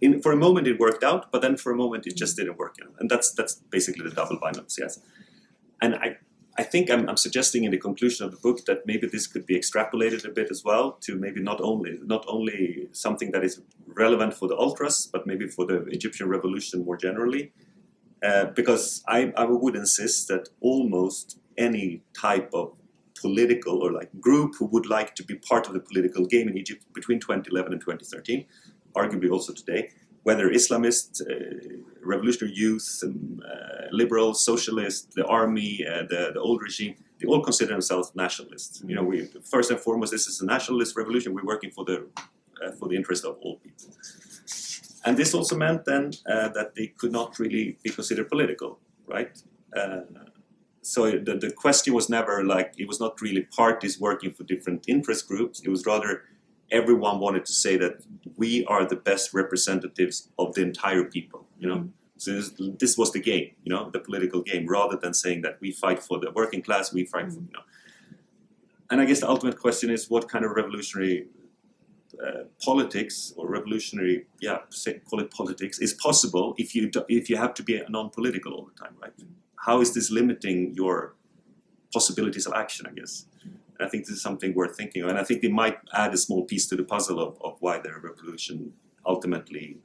In, 0.00 0.20
for 0.20 0.32
a 0.32 0.36
moment 0.36 0.66
it 0.66 0.78
worked 0.78 1.04
out, 1.04 1.30
but 1.30 1.40
then 1.40 1.56
for 1.56 1.72
a 1.72 1.76
moment 1.76 2.06
it 2.06 2.16
just 2.16 2.36
didn't 2.36 2.58
work 2.58 2.76
out, 2.84 2.92
and 2.98 3.08
that's 3.08 3.32
that's 3.32 3.54
basically 3.70 4.06
the 4.06 4.14
double 4.14 4.38
bind 4.38 4.58
of 4.58 4.66
siasa. 4.66 4.98
And 5.84 5.94
I 5.96 6.16
I 6.56 6.62
think 6.62 6.88
I'm, 6.88 7.08
I'm, 7.08 7.16
suggesting 7.16 7.64
in 7.64 7.72
the 7.72 7.78
conclusion 7.88 8.24
of 8.24 8.30
the 8.30 8.38
book 8.46 8.64
that 8.66 8.86
maybe 8.86 9.08
this 9.08 9.26
could 9.26 9.44
be 9.44 9.56
extrapolated 9.58 10.24
a 10.24 10.28
bit 10.28 10.48
as 10.52 10.62
well 10.64 10.92
to 11.06 11.16
maybe 11.24 11.40
not 11.42 11.60
only 11.60 11.98
not 12.14 12.24
only 12.28 12.88
something 12.92 13.32
that 13.32 13.42
is 13.48 13.60
relevant 14.02 14.32
for 14.34 14.46
the 14.48 14.56
ultras, 14.56 15.08
but 15.12 15.26
maybe 15.26 15.46
for 15.56 15.64
the 15.66 15.78
Egyptian 15.98 16.28
revolution 16.28 16.84
more 16.84 16.96
generally. 16.96 17.52
Uh, 18.28 18.44
because 18.60 19.02
I, 19.08 19.32
I 19.36 19.44
would 19.44 19.76
insist 19.76 20.28
that 20.28 20.48
almost 20.60 21.38
any 21.58 22.02
type 22.26 22.48
of 22.54 22.66
political 23.20 23.76
or 23.84 23.90
like 23.92 24.10
group 24.20 24.54
who 24.58 24.66
would 24.66 24.86
like 24.86 25.14
to 25.16 25.24
be 25.24 25.34
part 25.34 25.66
of 25.66 25.72
the 25.74 25.80
political 25.80 26.24
game 26.24 26.46
in 26.48 26.56
Egypt 26.56 26.82
between 26.94 27.18
2011 27.18 27.72
and 27.72 27.80
2013, 27.80 28.46
arguably 28.96 29.30
also 29.30 29.52
today, 29.52 29.90
whether 30.24 30.48
Islamist, 30.50 31.20
uh, 31.22 31.84
revolutionary 32.02 32.54
youth, 32.54 33.00
um, 33.04 33.42
uh, 33.46 33.86
liberal, 33.92 34.34
socialist, 34.34 35.12
the 35.14 35.24
army, 35.26 35.84
uh, 35.86 36.02
the, 36.08 36.32
the 36.34 36.40
old 36.40 36.60
regime, 36.60 36.96
they 37.20 37.26
all 37.26 37.42
consider 37.42 37.72
themselves 37.72 38.10
nationalists. 38.14 38.82
You 38.86 38.96
know, 38.96 39.04
we 39.04 39.28
first 39.44 39.70
and 39.70 39.78
foremost, 39.78 40.12
this 40.12 40.26
is 40.26 40.40
a 40.40 40.46
nationalist 40.46 40.96
revolution. 40.96 41.34
We're 41.34 41.44
working 41.44 41.70
for 41.70 41.84
the 41.84 42.06
uh, 42.62 42.72
for 42.72 42.88
the 42.88 42.96
interest 42.96 43.24
of 43.24 43.36
all 43.42 43.56
people. 43.56 43.88
And 45.04 45.16
this 45.16 45.34
also 45.34 45.56
meant 45.56 45.84
then 45.84 46.12
uh, 46.26 46.48
that 46.48 46.74
they 46.74 46.86
could 46.98 47.12
not 47.12 47.38
really 47.38 47.76
be 47.82 47.90
considered 47.90 48.28
political, 48.30 48.78
right? 49.06 49.36
Uh, 49.76 50.00
so 50.80 51.10
the, 51.10 51.36
the 51.36 51.50
question 51.50 51.94
was 51.94 52.08
never 52.08 52.44
like 52.44 52.74
it 52.78 52.86
was 52.88 53.00
not 53.00 53.20
really 53.20 53.42
parties 53.42 54.00
working 54.00 54.32
for 54.32 54.44
different 54.44 54.84
interest 54.88 55.28
groups. 55.28 55.60
It 55.60 55.68
was 55.68 55.84
rather 55.86 56.22
everyone 56.70 57.20
wanted 57.20 57.44
to 57.46 57.52
say 57.52 57.76
that 57.76 58.02
we 58.36 58.64
are 58.66 58.84
the 58.86 58.96
best 58.96 59.34
representatives 59.34 60.28
of 60.38 60.54
the 60.54 60.62
entire 60.62 61.04
people. 61.04 61.46
You 61.58 61.68
know, 61.68 61.76
mm-hmm. 61.76 61.88
so 62.16 62.32
this, 62.32 62.50
this, 62.78 62.98
was 62.98 63.12
the 63.12 63.20
game. 63.20 63.50
You 63.64 63.74
know, 63.74 63.90
the 63.90 64.00
political 64.00 64.42
game, 64.42 64.66
rather 64.66 64.96
than 64.96 65.14
saying 65.14 65.42
that 65.42 65.58
we 65.60 65.72
fight 65.72 66.02
for 66.02 66.18
the 66.18 66.30
working 66.30 66.62
class, 66.62 66.92
we 66.92 67.04
fight 67.04 67.26
mm-hmm. 67.26 67.34
for 67.34 67.40
you 67.40 67.52
know. 67.52 67.62
And 68.90 69.00
I 69.00 69.04
guess 69.06 69.20
the 69.20 69.28
ultimate 69.28 69.58
question 69.58 69.90
is 69.90 70.10
what 70.10 70.28
kind 70.28 70.44
of 70.44 70.52
revolutionary 70.52 71.26
uh, 72.22 72.44
politics 72.62 73.32
or 73.36 73.48
revolutionary, 73.48 74.26
yeah, 74.40 74.58
say, 74.70 75.00
call 75.00 75.20
it 75.20 75.30
politics, 75.30 75.78
is 75.80 75.94
possible 75.94 76.54
if 76.58 76.74
you 76.74 76.90
do, 76.90 77.04
if 77.08 77.28
you 77.28 77.36
have 77.36 77.54
to 77.54 77.62
be 77.62 77.82
non-political 77.88 78.52
all 78.52 78.64
the 78.64 78.84
time, 78.84 78.94
right? 79.02 79.12
How 79.56 79.80
is 79.80 79.94
this 79.94 80.10
limiting 80.10 80.74
your 80.74 81.14
possibilities 81.92 82.46
of 82.46 82.52
action? 82.52 82.86
I 82.86 82.92
guess. 82.92 83.26
I 83.80 83.88
think 83.88 84.06
this 84.06 84.16
is 84.16 84.22
something 84.22 84.54
worth 84.54 84.76
thinking 84.76 85.02
of. 85.02 85.08
And 85.10 85.18
I 85.18 85.24
think 85.24 85.42
they 85.42 85.48
might 85.48 85.78
add 85.92 86.14
a 86.14 86.18
small 86.18 86.44
piece 86.44 86.66
to 86.68 86.76
the 86.76 86.84
puzzle 86.84 87.18
of, 87.20 87.36
of 87.42 87.56
why 87.60 87.78
the 87.78 87.90
revolution 87.92 88.72
ultimately 89.06 89.78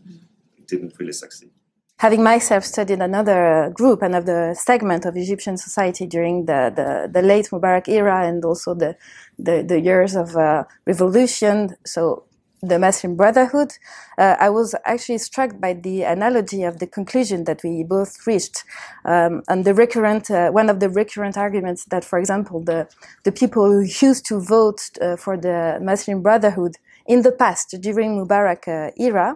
didn't 0.67 0.93
really 0.99 1.13
succeed. 1.13 1.51
Having 1.97 2.23
myself 2.23 2.63
studied 2.63 3.01
another 3.01 3.71
group, 3.73 4.01
another 4.01 4.53
segment 4.55 5.05
of 5.05 5.17
Egyptian 5.17 5.57
society 5.57 6.05
during 6.05 6.45
the, 6.45 6.71
the, 6.73 7.09
the 7.11 7.21
late 7.21 7.49
Mubarak 7.51 7.89
era 7.89 8.25
and 8.25 8.45
also 8.45 8.73
the, 8.73 8.95
the, 9.37 9.63
the 9.63 9.81
years 9.81 10.15
of 10.15 10.37
uh, 10.37 10.63
revolution, 10.85 11.75
so 11.85 12.23
the 12.61 12.79
Muslim 12.79 13.15
Brotherhood, 13.15 13.73
uh, 14.17 14.35
I 14.39 14.49
was 14.49 14.75
actually 14.85 15.19
struck 15.19 15.59
by 15.59 15.73
the 15.73 16.03
analogy 16.03 16.63
of 16.63 16.79
the 16.79 16.87
conclusion 16.87 17.45
that 17.45 17.61
we 17.63 17.83
both 17.83 18.25
reached. 18.27 18.63
Um, 19.05 19.43
and 19.47 19.65
the 19.65 19.73
recurrent, 19.73 20.29
uh, 20.29 20.51
one 20.51 20.69
of 20.69 20.79
the 20.79 20.89
recurrent 20.89 21.37
arguments 21.37 21.85
that, 21.85 22.03
for 22.03 22.19
example, 22.19 22.61
the, 22.63 22.87
the 23.23 23.31
people 23.31 23.71
who 23.71 23.81
used 23.81 24.25
to 24.27 24.39
vote 24.39 24.81
uh, 25.01 25.15
for 25.15 25.37
the 25.37 25.79
Muslim 25.81 26.21
Brotherhood 26.21 26.75
in 27.07 27.23
the 27.23 27.31
past, 27.31 27.75
during 27.81 28.23
Mubarak 28.23 28.67
uh, 28.67 28.91
era, 28.97 29.35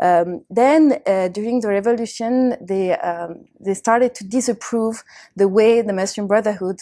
um, 0.00 0.44
then 0.50 1.00
uh, 1.06 1.28
during 1.28 1.60
the 1.60 1.68
revolution, 1.68 2.54
they, 2.60 2.92
um, 2.98 3.46
they 3.58 3.72
started 3.72 4.14
to 4.16 4.24
disapprove 4.24 5.02
the 5.34 5.48
way 5.48 5.80
the 5.80 5.92
Muslim 5.92 6.26
Brotherhood 6.26 6.80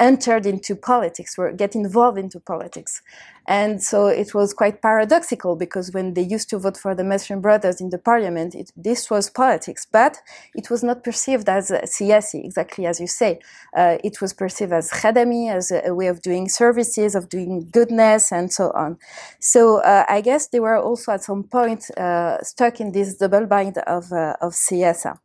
entered 0.00 0.46
into 0.46 0.74
politics, 0.74 1.38
were 1.38 1.52
get 1.52 1.74
involved 1.74 2.18
into 2.18 2.40
politics. 2.40 3.02
And 3.46 3.82
so 3.82 4.06
it 4.06 4.34
was 4.34 4.54
quite 4.54 4.80
paradoxical 4.80 5.54
because 5.54 5.92
when 5.92 6.14
they 6.14 6.22
used 6.22 6.48
to 6.50 6.58
vote 6.58 6.78
for 6.78 6.94
the 6.94 7.04
Muslim 7.04 7.40
Brothers 7.42 7.80
in 7.80 7.90
the 7.90 7.98
parliament, 7.98 8.54
it, 8.54 8.72
this 8.74 9.10
was 9.10 9.28
politics, 9.28 9.86
but 9.90 10.16
it 10.54 10.70
was 10.70 10.82
not 10.82 11.04
perceived 11.04 11.48
as 11.48 11.70
siyasi, 11.70 12.42
exactly 12.42 12.86
as 12.86 13.00
you 13.00 13.06
say. 13.06 13.40
Uh, 13.76 13.98
it 14.02 14.22
was 14.22 14.32
perceived 14.32 14.72
as 14.72 14.90
khadami, 14.90 15.52
as 15.54 15.70
a, 15.70 15.82
a, 15.86 15.94
way 15.94 16.06
of 16.06 16.22
doing 16.22 16.48
services, 16.48 17.14
of 17.14 17.28
doing 17.28 17.68
goodness, 17.70 18.32
and 18.32 18.50
so 18.50 18.70
on. 18.70 18.96
So 19.40 19.82
uh, 19.82 20.04
I 20.08 20.22
guess 20.22 20.48
they 20.48 20.60
were 20.60 20.78
also 20.78 21.12
at 21.12 21.22
some 21.22 21.44
point 21.44 21.90
uh, 21.98 22.42
stuck 22.42 22.80
in 22.80 22.92
this 22.92 23.16
double 23.16 23.46
bind 23.46 23.76
of, 23.78 24.10
uh, 24.10 24.36
of 24.40 24.52
siyasa, 24.52 25.18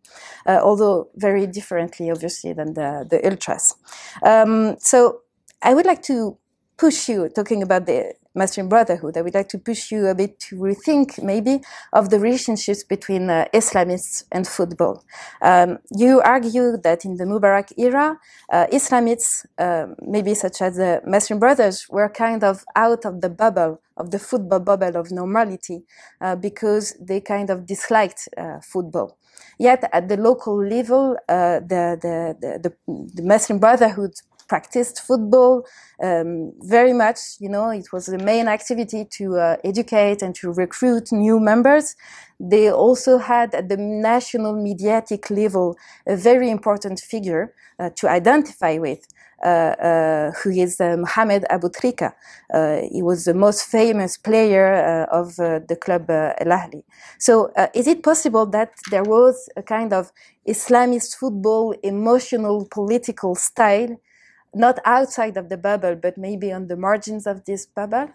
uh, 0.45 0.59
although 0.61 1.07
very 1.15 1.47
differently, 1.47 2.11
obviously, 2.11 2.51
than 2.51 2.73
the, 2.73 3.07
the 3.09 3.25
ultras. 3.25 3.75
Um, 4.23 4.58
so 4.79 5.21
I 5.61 5.73
would 5.73 5.85
like 5.85 6.03
to 6.03 6.37
push 6.77 7.09
you, 7.09 7.29
talking 7.29 7.61
about 7.61 7.85
the 7.85 8.13
Muslim 8.35 8.69
Brotherhood, 8.69 9.17
I 9.17 9.21
would 9.21 9.33
like 9.33 9.49
to 9.49 9.59
push 9.59 9.91
you 9.91 10.07
a 10.07 10.15
bit 10.15 10.39
to 10.47 10.55
rethink 10.55 11.21
maybe 11.21 11.61
of 11.91 12.09
the 12.09 12.19
relationships 12.19 12.83
between 12.83 13.29
uh, 13.29 13.45
Islamists 13.53 14.23
and 14.31 14.47
football. 14.47 15.03
Um, 15.41 15.79
you 16.03 16.21
argue 16.21 16.77
that 16.77 17.05
in 17.05 17.17
the 17.17 17.25
Mubarak 17.25 17.73
era, 17.77 18.17
uh, 18.51 18.67
Islamists, 18.71 19.45
uh, 19.57 19.87
maybe 20.15 20.33
such 20.35 20.61
as 20.61 20.77
the 20.77 21.01
Muslim 21.05 21.39
Brothers, 21.39 21.87
were 21.89 22.09
kind 22.09 22.43
of 22.43 22.63
out 22.75 23.03
of 23.05 23.21
the 23.21 23.29
bubble, 23.29 23.81
of 23.97 24.11
the 24.11 24.19
football 24.19 24.59
bubble 24.59 24.95
of 24.95 25.11
normality, 25.11 25.83
uh, 26.21 26.35
because 26.35 26.95
they 27.01 27.19
kind 27.19 27.49
of 27.49 27.65
disliked 27.65 28.29
uh, 28.37 28.59
football. 28.61 29.17
Yet 29.57 29.89
at 29.91 30.07
the 30.07 30.17
local 30.17 30.55
level, 30.63 31.17
uh, 31.27 31.59
the, 31.59 31.83
the, 32.03 32.15
the, 32.63 32.71
the 33.17 33.23
Muslim 33.23 33.59
Brotherhood 33.59 34.13
practiced 34.49 35.01
football 35.01 35.65
um, 36.03 36.53
very 36.61 36.93
much. 36.93 37.19
You 37.39 37.49
know, 37.49 37.69
it 37.69 37.93
was 37.93 38.07
the 38.07 38.17
main 38.17 38.47
activity 38.47 39.05
to 39.17 39.37
uh, 39.37 39.57
educate 39.63 40.21
and 40.21 40.35
to 40.35 40.51
recruit 40.51 41.11
new 41.11 41.39
members. 41.39 41.95
They 42.39 42.71
also 42.71 43.17
had 43.17 43.53
at 43.55 43.69
the 43.69 43.77
national 43.77 44.53
mediatic 44.61 45.29
level 45.29 45.77
a 46.07 46.15
very 46.15 46.49
important 46.49 46.99
figure 46.99 47.53
uh, 47.79 47.89
to 47.95 48.09
identify 48.09 48.77
with. 48.77 49.07
Uh, 49.41 49.47
uh, 49.81 50.31
who 50.43 50.49
is 50.49 50.81
uh, 50.81 50.97
Mohamed 50.97 51.45
Aboutrika. 51.49 52.11
Uh, 52.53 52.81
he 52.91 53.01
was 53.01 53.23
the 53.23 53.33
most 53.33 53.63
famous 53.63 54.17
player 54.17 55.05
of 55.09 55.37
the 55.37 55.77
club 55.79 56.09
El 56.09 56.51
Ahly. 56.51 56.83
So, 57.19 57.49
is 57.73 57.87
it 57.87 58.03
possible 58.03 58.45
that 58.47 58.71
there 58.91 59.03
was 59.03 59.47
a 59.55 59.63
kind 59.63 59.93
of 59.93 60.11
Islamist 60.45 61.15
football 61.15 61.73
emotional 61.83 62.67
political 62.69 63.33
style 63.33 63.95
not 64.53 64.79
outside 64.85 65.37
of 65.37 65.49
the 65.49 65.57
bubble, 65.57 65.95
but 65.95 66.17
maybe 66.17 66.51
on 66.51 66.67
the 66.67 66.75
margins 66.75 67.27
of 67.27 67.45
this 67.45 67.65
bubble? 67.65 68.09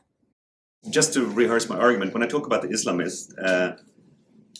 Just 0.90 1.14
to 1.14 1.27
rehearse 1.27 1.68
my 1.68 1.79
argument, 1.79 2.12
when 2.12 2.23
I 2.23 2.27
talk 2.27 2.47
about 2.47 2.62
the 2.62 2.68
Islamists, 2.68 3.33
uh, 3.42 3.77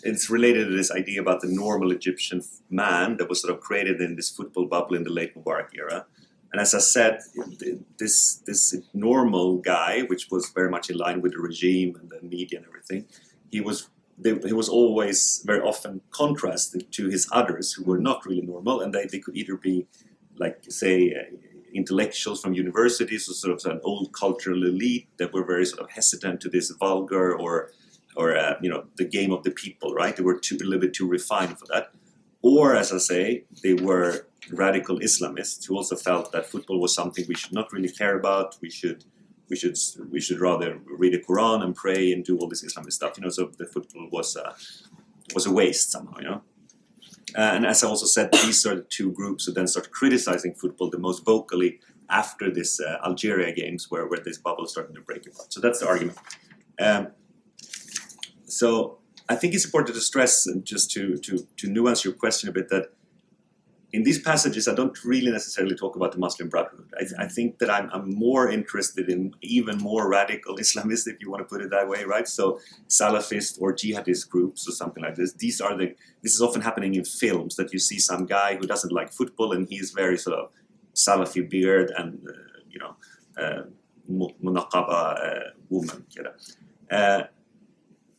it's 0.03 0.31
related 0.31 0.69
to 0.69 0.77
this 0.77 0.91
idea 0.91 1.21
about 1.21 1.41
the 1.41 1.49
normal 1.49 1.91
Egyptian 1.91 2.43
man 2.71 3.17
that 3.17 3.29
was 3.29 3.41
sort 3.41 3.55
of 3.55 3.61
created 3.61 4.01
in 4.01 4.17
this 4.17 4.31
football 4.31 4.67
bubble 4.67 4.95
in 4.97 5.05
the 5.05 5.11
late 5.11 5.35
Mubarak 5.35 5.69
era. 5.75 6.07
And 6.53 6.61
as 6.61 6.73
I 6.73 6.79
said, 6.79 7.19
this 7.99 8.37
this 8.47 8.77
normal 8.93 9.57
guy, 9.59 10.03
which 10.03 10.31
was 10.31 10.51
very 10.51 10.71
much 10.71 10.89
in 10.89 10.97
line 10.97 11.21
with 11.21 11.33
the 11.33 11.41
regime 11.41 11.97
and 11.97 12.09
the 12.11 12.21
media 12.23 12.59
and 12.59 12.67
everything, 12.69 13.07
he 13.51 13.61
was 13.61 13.89
they, 14.17 14.39
he 14.39 14.53
was 14.53 14.69
always 14.69 15.43
very 15.45 15.61
often 15.61 16.01
contrasted 16.11 16.93
to 16.93 17.09
his 17.09 17.29
others 17.33 17.73
who 17.73 17.83
were 17.85 17.99
not 17.99 18.25
really 18.25 18.43
normal, 18.43 18.81
and 18.81 18.95
they, 18.95 19.07
they 19.07 19.19
could 19.19 19.37
either 19.37 19.57
be 19.57 19.87
like 20.39 20.63
say 20.69 21.13
intellectuals 21.75 22.41
from 22.41 22.55
universities, 22.55 23.29
or 23.29 23.35
sort 23.35 23.65
of 23.65 23.73
an 23.73 23.81
old 23.85 24.13
cultural 24.13 24.63
elite 24.65 25.09
that 25.19 25.33
were 25.33 25.45
very 25.45 25.67
sort 25.67 25.81
of 25.81 25.91
hesitant 25.91 26.41
to 26.41 26.49
this 26.49 26.71
vulgar 26.71 27.35
or 27.35 27.71
or 28.17 28.37
uh, 28.37 28.55
you 28.63 28.71
know 28.71 28.85
the 28.97 29.05
game 29.05 29.33
of 29.33 29.43
the 29.43 29.51
people, 29.51 29.93
right? 29.95 30.17
They 30.17 30.23
were 30.23 30.39
too, 30.39 30.57
a 30.57 30.65
little 30.65 30.81
bit 30.81 30.95
too 30.95 31.09
refined 31.09 31.59
for 31.59 31.67
that. 31.73 31.91
Or, 32.43 32.77
as 32.77 32.93
I 32.93 32.99
say, 32.99 33.45
they 33.63 33.73
were 33.73 34.27
radical 34.51 34.99
Islamists 35.01 35.65
who 35.67 35.77
also 35.77 35.97
felt 35.97 36.31
that 36.33 36.45
football 36.47 36.79
was 36.79 36.95
something 36.95 37.25
we 37.27 37.35
should 37.35 37.55
not 37.55 37.73
really 37.73 37.89
care 37.89 38.19
about. 38.19 38.57
We 38.61 38.71
should 38.71 39.05
we 39.49 39.57
should 39.57 39.77
we 40.11 40.21
should 40.21 40.41
rather 40.41 40.79
read 40.87 41.15
the 41.15 41.21
Quran 41.21 41.63
and 41.65 41.75
pray 41.75 42.13
and 42.13 42.25
do 42.25 42.39
all 42.39 42.49
this 42.49 42.63
Islamic 42.63 42.93
stuff. 42.93 43.15
You 43.17 43.25
know, 43.25 43.31
so 43.31 43.51
the 43.59 43.67
football 43.67 44.09
was 44.13 44.37
a 44.37 44.55
was 45.35 45.47
a 45.47 45.53
waste 45.53 45.91
somehow. 45.91 46.19
You 46.19 46.25
know. 46.25 46.43
Uh, 47.37 47.53
and 47.55 47.67
as 47.67 47.83
I 47.83 47.89
also 47.89 48.07
said, 48.07 48.31
these 48.33 48.65
are 48.65 48.77
the 48.77 48.83
two 48.83 49.11
groups 49.13 49.45
who 49.45 49.53
then 49.53 49.67
start 49.67 49.91
criticizing 49.91 50.55
football 50.55 50.91
the 50.91 50.99
most 50.99 51.25
vocally 51.25 51.81
after 52.09 52.51
this 52.51 52.81
uh, 52.81 52.99
Algeria 53.05 53.53
games 53.53 53.91
where, 53.91 54.07
where 54.07 54.21
this 54.21 54.39
bubble 54.39 54.65
is 54.65 54.71
starting 54.71 54.95
to 54.95 55.01
break 55.01 55.27
apart. 55.27 55.53
So 55.53 55.61
that's 55.61 55.81
the 55.81 55.89
argument. 55.89 56.19
Um, 56.79 57.09
so 58.47 58.99
I 59.29 59.35
think 59.35 59.55
it's 59.55 59.65
important 59.65 59.95
to 59.97 60.01
stress 60.01 60.47
and 60.47 60.65
just 60.65 60.91
to, 60.93 61.17
to, 61.19 61.47
to 61.57 61.69
nuance 61.69 62.05
your 62.05 62.15
question 62.15 62.49
a 62.49 62.53
bit 62.53 62.69
that 62.69 62.93
in 63.95 64.03
these 64.03 64.19
passages, 64.19 64.67
I 64.67 64.75
don't 64.75 65.05
really 65.05 65.31
necessarily 65.31 65.77
talk 65.77 65.95
about 65.95 66.11
the 66.11 66.19
Muslim 66.19 66.49
Brotherhood. 66.49 66.93
I, 66.99 67.25
I 67.25 67.29
think 67.29 67.61
that 67.61 67.71
I'm, 67.71 67.89
I'm, 67.93 68.13
more 68.13 68.51
interested 68.51 69.09
in 69.09 69.33
even 69.41 69.79
more 69.79 70.09
radical 70.09 70.57
Islamists, 70.65 71.07
if 71.07 71.21
you 71.21 71.31
want 71.31 71.43
to 71.43 71.45
put 71.45 71.63
it 71.63 71.71
that 71.71 71.89
way, 71.89 72.03
right? 72.03 72.27
So 72.27 72.59
Salafist 72.89 73.63
or 73.63 73.73
jihadist 73.73 74.29
groups 74.29 74.69
or 74.69 74.73
something 74.73 75.01
like 75.05 75.15
this. 75.15 75.35
These 75.35 75.61
are 75.61 75.77
the. 75.77 75.95
This 76.25 76.35
is 76.35 76.43
often 76.43 76.61
happening 76.61 76.97
in 76.97 77.05
films 77.05 77.55
that 77.55 77.73
you 77.73 77.79
see 77.79 78.01
some 78.01 78.27
guy 78.27 78.57
who 78.57 78.67
doesn't 78.67 78.93
like 78.93 79.13
football 79.13 79.53
and 79.53 79.69
he's 79.69 79.93
very 79.93 80.19
sort 80.19 80.39
of 80.41 80.51
Salafi 80.95 81.49
beard 81.49 81.93
and 81.97 82.19
uh, 82.29 82.59
you 82.69 82.81
know 82.81 82.97
uh, 83.41 83.63
uh, 84.89 85.41
woman. 85.71 86.05
You 86.11 86.23
know. 86.25 86.35
Uh, 86.91 87.23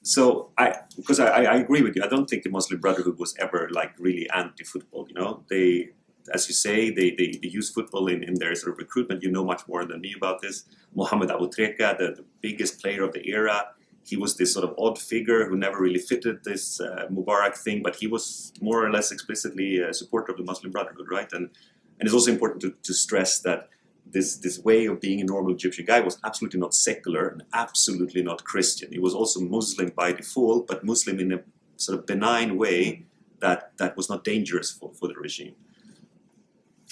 so 0.05 0.51
I, 0.57 0.75
because 0.95 1.19
I, 1.19 1.43
I 1.43 1.55
agree 1.55 1.81
with 1.81 1.95
you, 1.95 2.03
I 2.03 2.07
don't 2.07 2.29
think 2.29 2.43
the 2.43 2.51
Muslim 2.51 2.79
Brotherhood 2.79 3.17
was 3.17 3.33
ever 3.39 3.69
like 3.71 3.93
really 3.97 4.29
anti-football. 4.29 5.07
You 5.09 5.15
know, 5.15 5.43
they, 5.49 5.89
as 6.31 6.47
you 6.47 6.53
say, 6.53 6.91
they, 6.91 7.09
they, 7.17 7.39
they 7.41 7.47
use 7.47 7.71
football 7.71 8.07
in, 8.07 8.23
in 8.23 8.35
their 8.35 8.53
sort 8.53 8.73
of 8.73 8.77
recruitment. 8.77 9.23
You 9.23 9.31
know 9.31 9.43
much 9.43 9.67
more 9.67 9.83
than 9.83 10.01
me 10.01 10.13
about 10.15 10.41
this. 10.43 10.65
Mohammed 10.93 11.31
Abu 11.31 11.49
Treka, 11.49 11.97
the, 11.97 12.07
the 12.19 12.25
biggest 12.41 12.81
player 12.81 13.03
of 13.03 13.13
the 13.13 13.27
era, 13.27 13.57
he 14.03 14.15
was 14.15 14.37
this 14.37 14.53
sort 14.53 14.65
of 14.69 14.75
odd 14.77 14.99
figure 14.99 15.49
who 15.49 15.57
never 15.57 15.79
really 15.79 16.03
fitted 16.11 16.43
this 16.43 16.79
uh, 16.79 17.07
Mubarak 17.11 17.57
thing, 17.57 17.81
but 17.81 17.95
he 17.95 18.05
was 18.05 18.53
more 18.61 18.85
or 18.85 18.91
less 18.91 19.11
explicitly 19.11 19.79
a 19.79 19.91
supporter 19.91 20.31
of 20.31 20.37
the 20.37 20.43
Muslim 20.43 20.71
Brotherhood, 20.71 21.07
right? 21.09 21.31
And 21.33 21.49
and 21.97 22.05
it's 22.07 22.13
also 22.13 22.31
important 22.31 22.61
to, 22.61 22.75
to 22.83 22.93
stress 22.93 23.39
that 23.39 23.69
this 24.05 24.37
this 24.37 24.59
way 24.59 24.85
of 24.85 25.01
being 25.01 25.19
a 25.21 25.23
normal 25.23 25.53
Egyptian 25.53 25.85
guy 25.85 25.99
was 25.99 26.17
absolutely 26.23 26.59
not 26.59 26.73
secular 26.73 27.27
and 27.27 27.43
absolutely 27.53 28.21
not 28.21 28.43
Christian. 28.43 28.91
He 28.91 28.99
was 28.99 29.13
also 29.13 29.39
Muslim 29.39 29.91
by 29.95 30.13
default, 30.13 30.67
but 30.67 30.83
Muslim 30.83 31.19
in 31.19 31.33
a 31.33 31.39
sort 31.77 31.99
of 31.99 32.05
benign 32.05 32.57
way 32.57 33.05
that 33.39 33.77
that 33.77 33.97
was 33.97 34.09
not 34.09 34.23
dangerous 34.23 34.71
for, 34.71 34.91
for 34.93 35.07
the 35.07 35.15
regime. 35.15 35.55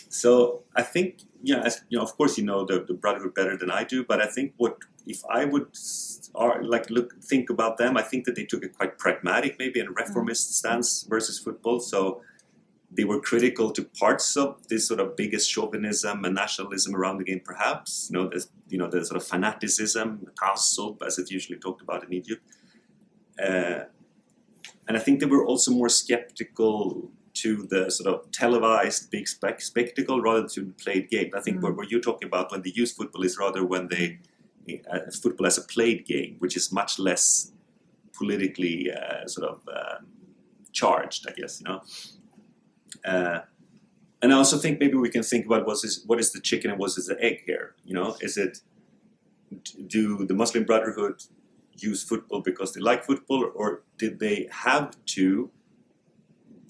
So 0.09 0.63
I 0.75 0.83
think, 0.83 1.21
yeah, 1.41 1.61
as, 1.61 1.81
you 1.89 1.97
know, 1.97 2.03
of 2.03 2.15
course, 2.17 2.37
you 2.37 2.45
know 2.45 2.65
the, 2.65 2.83
the 2.87 2.93
Brotherhood 2.93 3.33
better 3.33 3.57
than 3.57 3.71
I 3.71 3.83
do, 3.83 4.03
but 4.03 4.21
I 4.21 4.27
think 4.27 4.53
what 4.57 4.77
if 5.07 5.23
I 5.29 5.45
would 5.45 5.67
are, 6.35 6.63
like 6.63 6.89
look 6.89 7.21
think 7.21 7.49
about 7.49 7.77
them, 7.77 7.97
I 7.97 8.01
think 8.01 8.25
that 8.25 8.35
they 8.35 8.45
took 8.45 8.63
a 8.63 8.69
quite 8.69 8.97
pragmatic, 8.97 9.57
maybe 9.59 9.79
and 9.79 9.95
reformist 9.95 10.49
mm. 10.49 10.53
stance 10.53 11.03
versus 11.03 11.39
football. 11.39 11.79
So 11.79 12.21
they 12.95 13.03
were 13.03 13.19
critical 13.19 13.71
to 13.71 13.83
parts 13.99 14.37
of 14.37 14.67
this 14.67 14.87
sort 14.87 14.99
of 14.99 15.15
biggest 15.15 15.49
chauvinism 15.49 16.25
and 16.25 16.35
nationalism 16.35 16.95
around 16.95 17.17
the 17.17 17.23
game, 17.23 17.41
perhaps. 17.43 18.09
You 18.11 18.19
know, 18.19 18.29
the, 18.29 18.45
you 18.67 18.77
know, 18.77 18.87
the 18.87 19.03
sort 19.03 19.21
of 19.21 19.27
fanaticism, 19.27 20.27
tassub, 20.41 21.01
as 21.05 21.17
it's 21.17 21.31
usually 21.31 21.57
talked 21.59 21.81
about 21.81 22.03
in 22.03 22.13
Egypt. 22.13 22.43
Uh, 23.41 23.85
and 24.87 24.97
I 24.97 24.99
think 24.99 25.19
they 25.19 25.25
were 25.25 25.45
also 25.45 25.71
more 25.71 25.89
skeptical 25.89 27.11
to 27.35 27.65
the 27.69 27.89
sort 27.89 28.13
of 28.13 28.31
televised 28.31 29.09
big 29.09 29.27
spec- 29.27 29.61
spectacle 29.61 30.21
rather 30.21 30.47
than 30.47 30.67
the 30.67 30.83
played 30.83 31.09
game. 31.09 31.31
I 31.35 31.41
think 31.41 31.57
mm. 31.57 31.63
what, 31.63 31.75
what, 31.75 31.89
you're 31.89 32.01
talking 32.01 32.27
about 32.27 32.51
when 32.51 32.61
they 32.61 32.71
use 32.75 32.91
football 32.91 33.23
is 33.23 33.37
rather 33.39 33.65
when 33.65 33.87
they 33.87 34.19
uh, 34.91 34.99
football 35.21 35.47
as 35.47 35.57
a 35.57 35.63
played 35.63 36.05
game, 36.05 36.35
which 36.39 36.55
is 36.55 36.71
much 36.71 36.99
less 36.99 37.51
politically 38.15 38.91
uh, 38.91 39.25
sort 39.27 39.49
of 39.49 39.61
um, 39.67 40.05
charged, 40.71 41.27
I 41.27 41.33
guess. 41.33 41.59
You 41.59 41.71
know. 41.71 41.81
Uh, 43.05 43.39
and 44.21 44.33
I 44.33 44.37
also 44.37 44.57
think 44.57 44.79
maybe 44.79 44.95
we 44.95 45.09
can 45.09 45.23
think 45.23 45.45
about 45.45 45.65
what 45.65 45.83
is 45.83 46.03
what 46.07 46.19
is 46.19 46.31
the 46.31 46.39
chicken 46.39 46.71
and 46.71 46.79
what 46.79 46.97
is 46.97 47.07
the 47.07 47.17
egg 47.21 47.43
here. 47.45 47.75
You 47.83 47.93
know, 47.93 48.15
is 48.21 48.37
it 48.37 48.59
do 49.87 50.25
the 50.25 50.33
Muslim 50.33 50.63
Brotherhood 50.63 51.23
use 51.77 52.03
football 52.03 52.41
because 52.41 52.73
they 52.73 52.81
like 52.81 53.03
football, 53.03 53.51
or 53.53 53.83
did 53.97 54.19
they 54.19 54.47
have 54.51 54.95
to 55.17 55.51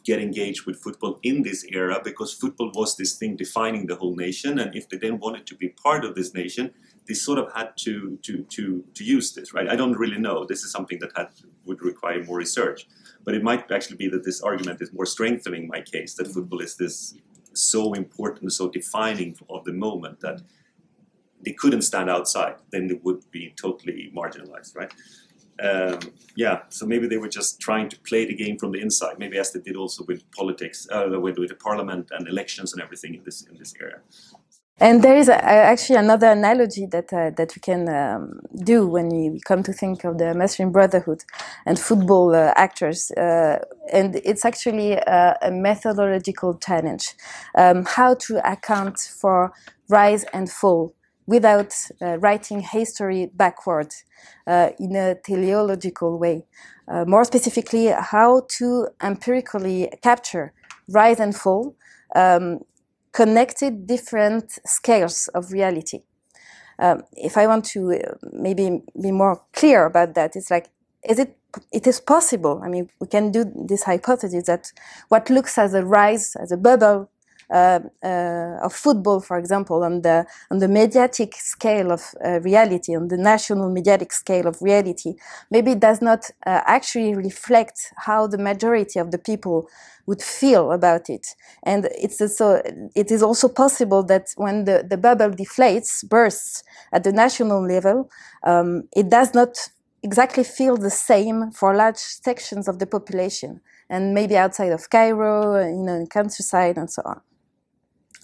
get 0.03 0.19
engaged 0.19 0.65
with 0.65 0.81
football 0.81 1.19
in 1.23 1.43
this 1.43 1.63
era 1.71 2.01
because 2.03 2.33
football 2.33 2.71
was 2.73 2.97
this 2.97 3.15
thing 3.15 3.35
defining 3.35 3.87
the 3.87 3.95
whole 3.95 4.15
nation, 4.15 4.59
and 4.59 4.75
if 4.75 4.89
they 4.89 4.97
then 4.97 5.19
wanted 5.19 5.45
to 5.47 5.55
be 5.55 5.69
part 5.69 6.03
of 6.03 6.15
this 6.15 6.33
nation, 6.33 6.73
they 7.07 7.13
sort 7.13 7.39
of 7.39 7.51
had 7.53 7.75
to 7.77 8.17
to 8.23 8.43
to 8.43 8.83
to 8.93 9.03
use 9.03 9.33
this, 9.33 9.53
right? 9.53 9.67
I 9.67 9.75
don't 9.75 9.97
really 9.97 10.17
know. 10.17 10.45
This 10.45 10.63
is 10.63 10.71
something 10.71 10.99
that 10.99 11.11
had 11.15 11.29
would 11.65 11.81
require 11.81 12.23
more 12.23 12.37
research. 12.37 12.87
But 13.25 13.35
it 13.35 13.43
might 13.43 13.71
actually 13.71 13.97
be 13.97 14.09
that 14.09 14.23
this 14.23 14.41
argument 14.41 14.81
is 14.81 14.91
more 14.91 15.05
strengthening 15.05 15.67
my 15.67 15.81
case 15.81 16.15
that 16.15 16.27
football 16.27 16.59
is 16.59 16.75
this 16.75 17.15
so 17.53 17.93
important, 17.93 18.51
so 18.51 18.69
defining 18.69 19.37
of 19.49 19.63
the 19.63 19.71
moment 19.71 20.19
that 20.21 20.41
they 21.45 21.53
couldn't 21.53 21.83
stand 21.83 22.09
outside, 22.09 22.55
then 22.71 22.87
they 22.87 22.99
would 23.03 23.29
be 23.31 23.53
totally 23.55 24.11
marginalized, 24.15 24.75
right? 24.75 24.91
Um, 25.61 25.99
yeah, 26.35 26.63
so 26.69 26.85
maybe 26.85 27.07
they 27.07 27.17
were 27.17 27.27
just 27.27 27.59
trying 27.59 27.87
to 27.89 27.99
play 27.99 28.25
the 28.25 28.33
game 28.33 28.57
from 28.57 28.71
the 28.71 28.81
inside, 28.81 29.19
maybe 29.19 29.37
as 29.37 29.51
they 29.51 29.59
did 29.59 29.75
also 29.75 30.03
with 30.05 30.29
politics, 30.31 30.87
uh, 30.91 31.07
with, 31.19 31.37
with 31.37 31.49
the 31.49 31.55
parliament 31.55 32.09
and 32.11 32.27
elections 32.27 32.73
and 32.73 32.81
everything 32.81 33.13
in 33.13 33.23
this 33.23 33.43
in 33.43 33.57
this 33.57 33.73
area. 33.79 33.99
And 34.79 35.03
there 35.03 35.17
is 35.17 35.29
a, 35.29 35.43
actually 35.43 35.95
another 35.97 36.27
analogy 36.27 36.85
that 36.87 37.11
uh, 37.13 37.31
that 37.37 37.55
we 37.55 37.61
can 37.61 37.89
um, 37.89 38.41
do 38.63 38.87
when 38.87 39.09
we 39.09 39.39
come 39.47 39.63
to 39.63 39.73
think 39.73 40.03
of 40.03 40.19
the 40.19 40.35
Muslim 40.35 40.71
Brotherhood 40.71 41.23
and 41.65 41.79
football 41.79 42.35
uh, 42.35 42.53
actors, 42.57 43.11
uh, 43.11 43.59
and 43.91 44.17
it's 44.17 44.45
actually 44.45 44.93
a, 44.93 45.37
a 45.41 45.51
methodological 45.51 46.55
challenge: 46.59 47.15
um, 47.57 47.85
how 47.87 48.15
to 48.15 48.37
account 48.51 48.99
for 48.99 49.53
rise 49.89 50.25
and 50.33 50.51
fall 50.51 50.93
without 51.27 51.73
uh, 52.01 52.17
writing 52.19 52.61
history 52.61 53.31
backward 53.33 53.93
uh, 54.47 54.69
in 54.79 54.95
a 54.95 55.15
teleological 55.15 56.19
way. 56.19 56.45
Uh, 56.87 57.05
more 57.07 57.25
specifically, 57.25 57.87
how 57.87 58.43
to 58.59 58.87
empirically 59.01 59.89
capture 60.03 60.53
rise 60.89 61.19
and 61.19 61.35
fall. 61.35 61.75
Um, 62.15 62.59
connected 63.13 63.87
different 63.87 64.59
scales 64.65 65.29
of 65.33 65.51
reality. 65.51 66.01
Um, 66.79 67.03
if 67.13 67.37
I 67.37 67.47
want 67.47 67.65
to 67.65 67.93
uh, 67.93 68.15
maybe 68.31 68.81
be 69.01 69.11
more 69.11 69.41
clear 69.53 69.85
about 69.85 70.15
that, 70.15 70.35
it's 70.35 70.51
like, 70.51 70.69
is 71.07 71.19
it 71.19 71.37
it 71.71 71.85
is 71.85 71.99
possible. 71.99 72.61
I 72.63 72.67
mean, 72.67 72.89
we 72.99 73.07
can 73.07 73.31
do 73.31 73.45
this 73.55 73.83
hypothesis 73.83 74.45
that 74.47 74.71
what 75.09 75.29
looks 75.29 75.57
as 75.57 75.75
a 75.75 75.85
rise, 75.85 76.35
as 76.35 76.51
a 76.51 76.57
bubble 76.57 77.09
of 77.53 78.73
football, 78.73 79.19
for 79.19 79.37
example, 79.37 79.83
on 79.83 80.01
the 80.01 80.25
on 80.51 80.59
the 80.59 80.67
mediatic 80.67 81.35
scale 81.35 81.91
of 81.91 82.01
uh, 82.25 82.39
reality, 82.41 82.95
on 82.95 83.07
the 83.07 83.17
national 83.17 83.69
mediatic 83.69 84.11
scale 84.11 84.47
of 84.47 84.61
reality, 84.61 85.15
maybe 85.51 85.71
it 85.71 85.79
does 85.79 86.01
not 86.01 86.29
uh, 86.45 86.61
actually 86.65 87.15
reflect 87.15 87.93
how 87.97 88.27
the 88.27 88.37
majority 88.37 88.99
of 88.99 89.11
the 89.11 89.17
people 89.17 89.67
would 90.05 90.21
feel 90.21 90.71
about 90.71 91.09
it. 91.09 91.27
And 91.63 91.87
it's 91.91 92.19
also, 92.19 92.61
it 92.95 93.11
is 93.11 93.23
also 93.23 93.47
possible 93.47 94.03
that 94.03 94.33
when 94.35 94.65
the, 94.65 94.85
the 94.89 94.97
bubble 94.97 95.29
deflates, 95.29 96.07
bursts 96.07 96.63
at 96.91 97.03
the 97.03 97.11
national 97.11 97.65
level, 97.65 98.09
um, 98.43 98.89
it 98.95 99.09
does 99.09 99.33
not 99.33 99.69
exactly 100.01 100.43
feel 100.43 100.75
the 100.75 100.89
same 100.89 101.51
for 101.51 101.73
large 101.73 101.97
sections 101.97 102.67
of 102.67 102.79
the 102.79 102.85
population 102.85 103.61
and 103.89 104.13
maybe 104.13 104.35
outside 104.35 104.71
of 104.71 104.89
Cairo, 104.89 105.65
you 105.65 105.83
know, 105.83 105.95
in 105.95 106.07
countryside 106.07 106.77
and 106.77 106.91
so 106.91 107.01
on. 107.05 107.21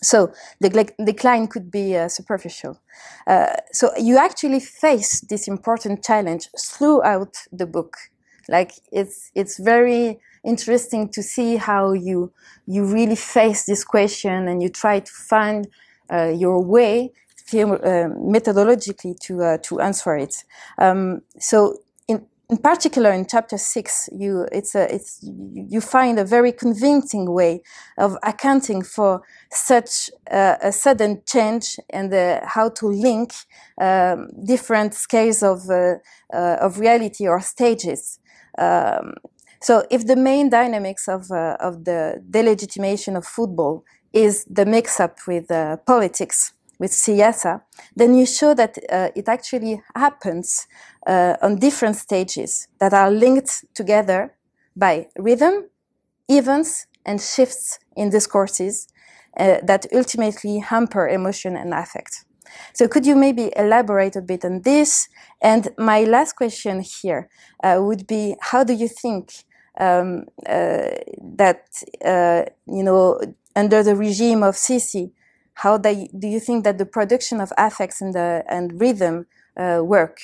So 0.02 0.32
the 0.60 0.70
decline 1.04 1.48
could 1.48 1.70
be 1.72 1.98
uh, 1.98 2.08
superficial. 2.08 2.80
Uh, 3.28 3.54
so 3.72 3.92
you 3.98 4.18
actually 4.18 4.60
face 4.60 5.22
this 5.22 5.48
important 5.48 6.04
challenge 6.04 6.50
throughout 6.58 7.36
the 7.52 7.66
book. 7.66 7.98
Like 8.48 8.72
it's 8.92 9.32
it's 9.36 9.60
very 9.60 10.20
interesting 10.44 11.10
to 11.10 11.22
see 11.22 11.58
how 11.58 11.94
you 11.94 12.32
you 12.66 12.86
really 12.86 13.16
face 13.16 13.66
this 13.66 13.84
question 13.84 14.48
and 14.48 14.64
you 14.64 14.70
try 14.70 15.00
to 15.00 15.12
find 15.12 15.68
uh, 16.12 16.34
your 16.36 16.64
way 16.64 17.12
uh, 17.54 18.10
methodologically 18.18 19.20
to 19.20 19.44
uh, 19.44 19.58
to 19.64 19.80
answer 19.80 20.16
it. 20.16 20.44
Um, 20.78 21.22
so 21.40 21.80
in 22.50 22.58
particular 22.58 23.12
in 23.12 23.26
chapter 23.28 23.58
six, 23.58 24.10
you 24.12 24.48
it's 24.52 24.74
a 24.74 24.94
it's 24.94 25.20
you 25.22 25.82
find 25.82 26.18
a 26.18 26.26
very 26.26 26.52
convincing 26.52 27.32
way 27.32 27.62
of 27.98 28.18
accounting 28.24 28.82
for 28.82 29.22
such 29.52 30.10
uh, 30.32 30.56
a 30.62 30.72
sudden 30.72 31.22
change 31.28 31.78
and 31.92 32.12
uh, 32.14 32.40
how 32.44 32.70
to 32.70 32.88
link 32.88 33.34
um, 33.80 34.30
different 34.44 34.94
scales 34.96 35.44
of 35.44 35.70
uh, 35.70 35.96
uh 36.34 36.58
of 36.60 36.80
reality 36.80 37.28
or 37.28 37.40
stages. 37.40 38.20
Um, 38.58 39.14
so 39.62 39.86
if 39.92 40.08
the 40.08 40.16
main 40.16 40.50
dynamics 40.50 41.08
of, 41.08 41.30
uh, 41.32 41.58
of 41.60 41.84
the 41.84 42.24
delegitimation 42.30 43.18
of 43.18 43.26
football 43.26 43.84
is 44.14 44.46
the 44.46 44.66
mix-up 44.66 45.18
with 45.28 45.52
uh, 45.52 45.78
politics, 45.86 46.54
with 46.80 46.92
siasa, 46.92 47.62
then 47.96 48.16
you 48.16 48.26
show 48.26 48.54
that 48.54 48.78
uh, 48.90 49.10
it 49.16 49.28
actually 49.28 49.82
happens 49.96 50.68
uh, 51.06 51.36
on 51.42 51.58
different 51.58 51.96
stages 51.96 52.68
that 52.80 52.94
are 52.94 53.12
linked 53.12 53.66
together 53.76 54.34
by 54.76 55.08
rhythm, 55.18 55.70
events, 56.30 56.88
and 57.06 57.22
shifts 57.22 57.80
in 57.96 58.10
discourses 58.10 58.88
uh, 59.38 59.58
that 59.64 59.86
ultimately 59.94 60.60
hamper 60.60 61.08
emotion 61.08 61.56
and 61.56 61.74
affect. 61.74 62.26
So 62.74 62.88
could 62.88 63.06
you 63.06 63.16
maybe 63.16 63.52
elaborate 63.56 64.16
a 64.16 64.22
bit 64.22 64.44
on 64.46 64.62
this? 64.62 65.08
And 65.42 65.70
my 65.78 66.04
last 66.04 66.34
question 66.34 66.82
here 66.82 67.30
uh, 67.64 67.78
would 67.80 68.08
be, 68.08 68.36
how 68.42 68.64
do 68.64 68.74
you 68.74 68.88
think 68.88 69.32
um, 69.80 70.26
uh, 70.46 70.90
that, 71.38 71.66
uh, 72.04 72.44
you 72.68 72.84
know, 72.84 73.20
under 73.56 73.84
the 73.84 73.96
regime 73.96 74.44
of 74.44 74.56
Sisi, 74.56 75.12
how 75.64 75.78
they, 75.78 76.10
do 76.18 76.28
you 76.28 76.40
think 76.40 76.64
that 76.64 76.78
the 76.78 76.86
production 76.86 77.42
of 77.42 77.52
affects 77.58 78.02
and, 78.02 78.14
the, 78.14 78.44
and 78.48 78.80
rhythm 78.80 79.26
uh, 79.58 79.82
work? 79.84 80.20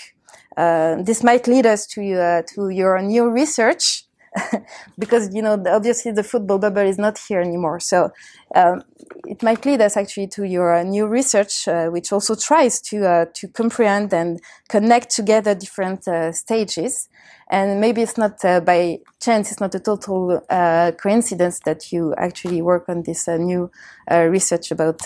Uh, 0.56 1.02
this 1.02 1.24
might 1.24 1.46
lead 1.48 1.66
us 1.66 1.86
to, 1.88 2.02
uh, 2.16 2.42
to 2.54 2.70
your 2.70 3.02
new 3.02 3.30
research 3.30 4.06
because 5.00 5.34
you 5.34 5.42
know 5.42 5.62
obviously 5.68 6.12
the 6.12 6.24
football 6.24 6.60
bubble 6.60 6.82
is 6.82 6.98
not 6.98 7.18
here 7.18 7.42
anymore. 7.42 7.80
So 7.80 8.12
um, 8.54 8.84
it 9.26 9.42
might 9.44 9.66
lead 9.66 9.82
us 9.82 9.98
actually 9.98 10.28
to 10.28 10.44
your 10.44 10.76
uh, 10.76 10.84
new 10.84 11.08
research, 11.08 11.68
uh, 11.68 11.88
which 11.88 12.12
also 12.12 12.36
tries 12.36 12.82
to 12.82 13.06
uh, 13.06 13.26
to 13.34 13.48
comprehend 13.48 14.14
and 14.14 14.42
connect 14.70 15.10
together 15.10 15.56
different 15.56 16.08
uh, 16.08 16.32
stages. 16.32 17.10
And 17.48 17.80
maybe 17.80 18.02
it's 18.02 18.18
not 18.18 18.44
uh, 18.44 18.60
by 18.60 19.00
chance; 19.22 19.52
it's 19.52 19.60
not 19.60 19.76
a 19.76 19.80
total 19.80 20.42
uh, 20.50 20.92
coincidence 20.98 21.60
that 21.66 21.92
you 21.92 22.16
actually 22.18 22.62
work 22.62 22.90
on 22.90 23.04
this 23.04 23.28
new 23.28 23.70
research 24.10 24.72
about 24.72 25.00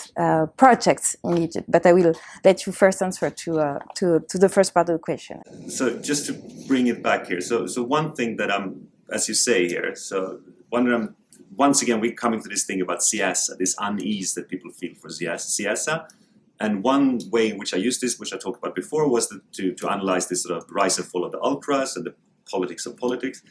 projects 0.56 1.16
in 1.22 1.36
Egypt. 1.38 1.70
But 1.70 1.84
I 1.84 1.92
will 1.92 2.14
let 2.42 2.66
you 2.66 2.72
first 2.72 3.02
answer 3.02 3.28
to 3.30 3.78
to 3.96 4.20
to 4.20 4.38
the 4.38 4.48
first 4.48 4.72
part 4.72 4.88
of 4.88 4.94
the 4.94 4.98
question. 4.98 5.42
So 5.68 5.98
just 5.98 6.26
to 6.26 6.32
bring 6.66 6.86
it 6.86 7.02
back 7.02 7.26
here, 7.26 7.42
so 7.42 7.66
so 7.66 7.82
one 7.82 8.14
thing 8.14 8.36
that 8.36 8.50
I'm 8.50 8.89
as 9.12 9.28
you 9.28 9.34
say 9.34 9.68
here. 9.68 9.94
So 9.94 10.40
one, 10.68 11.14
once 11.56 11.82
again, 11.82 12.00
we're 12.00 12.12
coming 12.12 12.42
to 12.42 12.48
this 12.48 12.64
thing 12.64 12.80
about 12.80 13.00
siasa, 13.00 13.58
this 13.58 13.74
unease 13.78 14.34
that 14.34 14.48
people 14.48 14.70
feel 14.70 14.94
for 14.94 15.08
siasa. 15.08 16.08
And 16.60 16.82
one 16.82 17.20
way 17.30 17.50
in 17.50 17.58
which 17.58 17.72
I 17.72 17.78
used 17.78 18.00
this, 18.00 18.18
which 18.18 18.34
I 18.34 18.36
talked 18.36 18.58
about 18.58 18.74
before, 18.74 19.08
was 19.08 19.28
the, 19.28 19.40
to, 19.52 19.72
to 19.72 19.90
analyze 19.90 20.28
this 20.28 20.42
sort 20.42 20.58
of 20.58 20.70
rise 20.70 20.98
and 20.98 21.06
fall 21.06 21.24
of 21.24 21.32
the 21.32 21.40
ultras 21.40 21.96
and 21.96 22.04
the 22.04 22.14
politics 22.50 22.86
of 22.86 22.96
politics. 22.96 23.42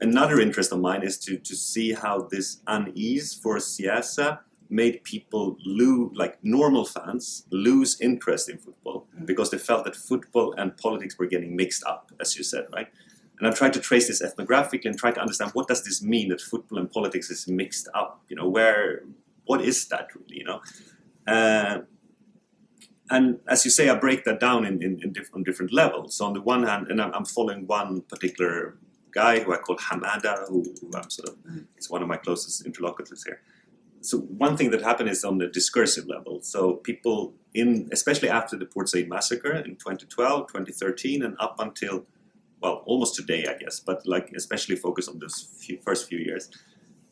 Another 0.00 0.38
interest 0.38 0.70
of 0.70 0.80
mine 0.80 1.02
is 1.02 1.18
to, 1.20 1.38
to 1.38 1.56
see 1.56 1.92
how 1.92 2.28
this 2.30 2.58
unease 2.66 3.34
for 3.34 3.56
siasa 3.56 4.40
made 4.70 5.02
people 5.02 5.56
lose, 5.64 6.12
like 6.14 6.38
normal 6.42 6.84
fans, 6.84 7.46
lose 7.50 7.98
interest 8.00 8.48
in 8.48 8.58
football 8.58 9.06
mm. 9.18 9.26
because 9.26 9.50
they 9.50 9.58
felt 9.58 9.84
that 9.84 9.96
football 9.96 10.52
and 10.58 10.76
politics 10.76 11.18
were 11.18 11.26
getting 11.26 11.56
mixed 11.56 11.82
up, 11.84 12.12
as 12.20 12.36
you 12.36 12.44
said, 12.44 12.66
right? 12.74 12.88
And 13.38 13.46
I've 13.46 13.56
tried 13.56 13.72
to 13.74 13.80
trace 13.80 14.08
this 14.08 14.22
ethnographically 14.22 14.86
and 14.86 14.98
try 14.98 15.12
to 15.12 15.20
understand 15.20 15.52
what 15.52 15.68
does 15.68 15.84
this 15.84 16.02
mean 16.02 16.28
that 16.30 16.40
football 16.40 16.78
and 16.78 16.90
politics 16.90 17.30
is 17.30 17.46
mixed 17.46 17.88
up. 17.94 18.22
You 18.28 18.36
know, 18.36 18.48
where 18.48 19.04
what 19.44 19.60
is 19.62 19.86
that 19.88 20.08
really? 20.14 20.38
You 20.38 20.44
know, 20.44 20.60
uh, 21.26 21.80
and 23.10 23.40
as 23.48 23.64
you 23.64 23.70
say, 23.70 23.88
I 23.88 23.94
break 23.94 24.24
that 24.24 24.40
down 24.40 24.66
in, 24.66 24.82
in, 24.82 25.00
in 25.02 25.12
different, 25.12 25.46
different 25.46 25.72
levels. 25.72 26.16
So 26.16 26.26
on 26.26 26.34
the 26.34 26.42
one 26.42 26.64
hand, 26.64 26.88
and 26.90 27.00
I'm, 27.00 27.12
I'm, 27.14 27.24
following 27.24 27.66
one 27.66 28.02
particular 28.02 28.76
guy 29.12 29.40
who 29.40 29.54
I 29.54 29.56
call 29.56 29.76
Hamada, 29.76 30.46
who, 30.48 30.62
who 30.80 30.90
I'm 30.94 31.08
sort 31.08 31.30
of, 31.30 31.36
is 31.78 31.88
one 31.88 32.02
of 32.02 32.08
my 32.08 32.16
closest 32.16 32.66
interlocutors 32.66 33.24
here. 33.24 33.40
So 34.00 34.18
one 34.18 34.56
thing 34.56 34.70
that 34.70 34.82
happened 34.82 35.08
is 35.08 35.24
on 35.24 35.38
the 35.38 35.48
discursive 35.48 36.06
level. 36.06 36.40
So 36.42 36.74
people 36.74 37.34
in, 37.54 37.88
especially 37.92 38.28
after 38.28 38.56
the 38.56 38.66
Port 38.66 38.88
Said 38.88 39.08
massacre 39.08 39.52
in 39.52 39.76
2012, 39.76 40.48
2013, 40.48 41.22
and 41.22 41.34
up 41.40 41.56
until 41.58 42.06
well, 42.60 42.82
almost 42.86 43.14
today, 43.14 43.46
I 43.48 43.54
guess, 43.54 43.80
but 43.80 44.06
like 44.06 44.32
especially 44.34 44.76
focus 44.76 45.08
on 45.08 45.18
those 45.18 45.48
few, 45.58 45.78
first 45.80 46.08
few 46.08 46.18
years, 46.18 46.50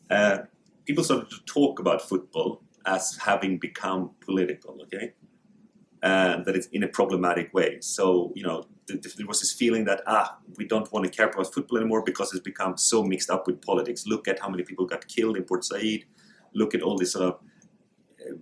uh, 0.09 0.39
people 0.85 1.03
started 1.03 1.29
to 1.29 1.37
talk 1.45 1.79
about 1.79 2.01
football 2.01 2.61
as 2.85 3.17
having 3.21 3.57
become 3.57 4.11
political, 4.21 4.77
okay? 4.83 5.13
And 6.01 6.45
that 6.45 6.55
it's 6.55 6.67
in 6.67 6.83
a 6.83 6.87
problematic 6.87 7.53
way. 7.53 7.79
So, 7.81 8.31
you 8.35 8.43
know, 8.43 8.65
th- 8.87 9.15
there 9.15 9.25
was 9.25 9.41
this 9.41 9.51
feeling 9.51 9.85
that, 9.85 10.01
ah, 10.07 10.37
we 10.57 10.65
don't 10.65 10.91
want 10.93 11.05
to 11.05 11.11
care 11.11 11.27
about 11.27 11.53
football 11.53 11.79
anymore 11.79 12.03
because 12.03 12.33
it's 12.33 12.43
become 12.43 12.77
so 12.77 13.03
mixed 13.03 13.29
up 13.29 13.47
with 13.47 13.61
politics. 13.61 14.05
Look 14.05 14.27
at 14.27 14.39
how 14.39 14.49
many 14.49 14.63
people 14.63 14.85
got 14.85 15.07
killed 15.07 15.37
in 15.37 15.43
Port 15.43 15.65
Said. 15.65 16.05
Look 16.53 16.73
at 16.75 16.81
all 16.81 16.97
this 16.97 17.13
sort 17.13 17.25
of 17.25 17.39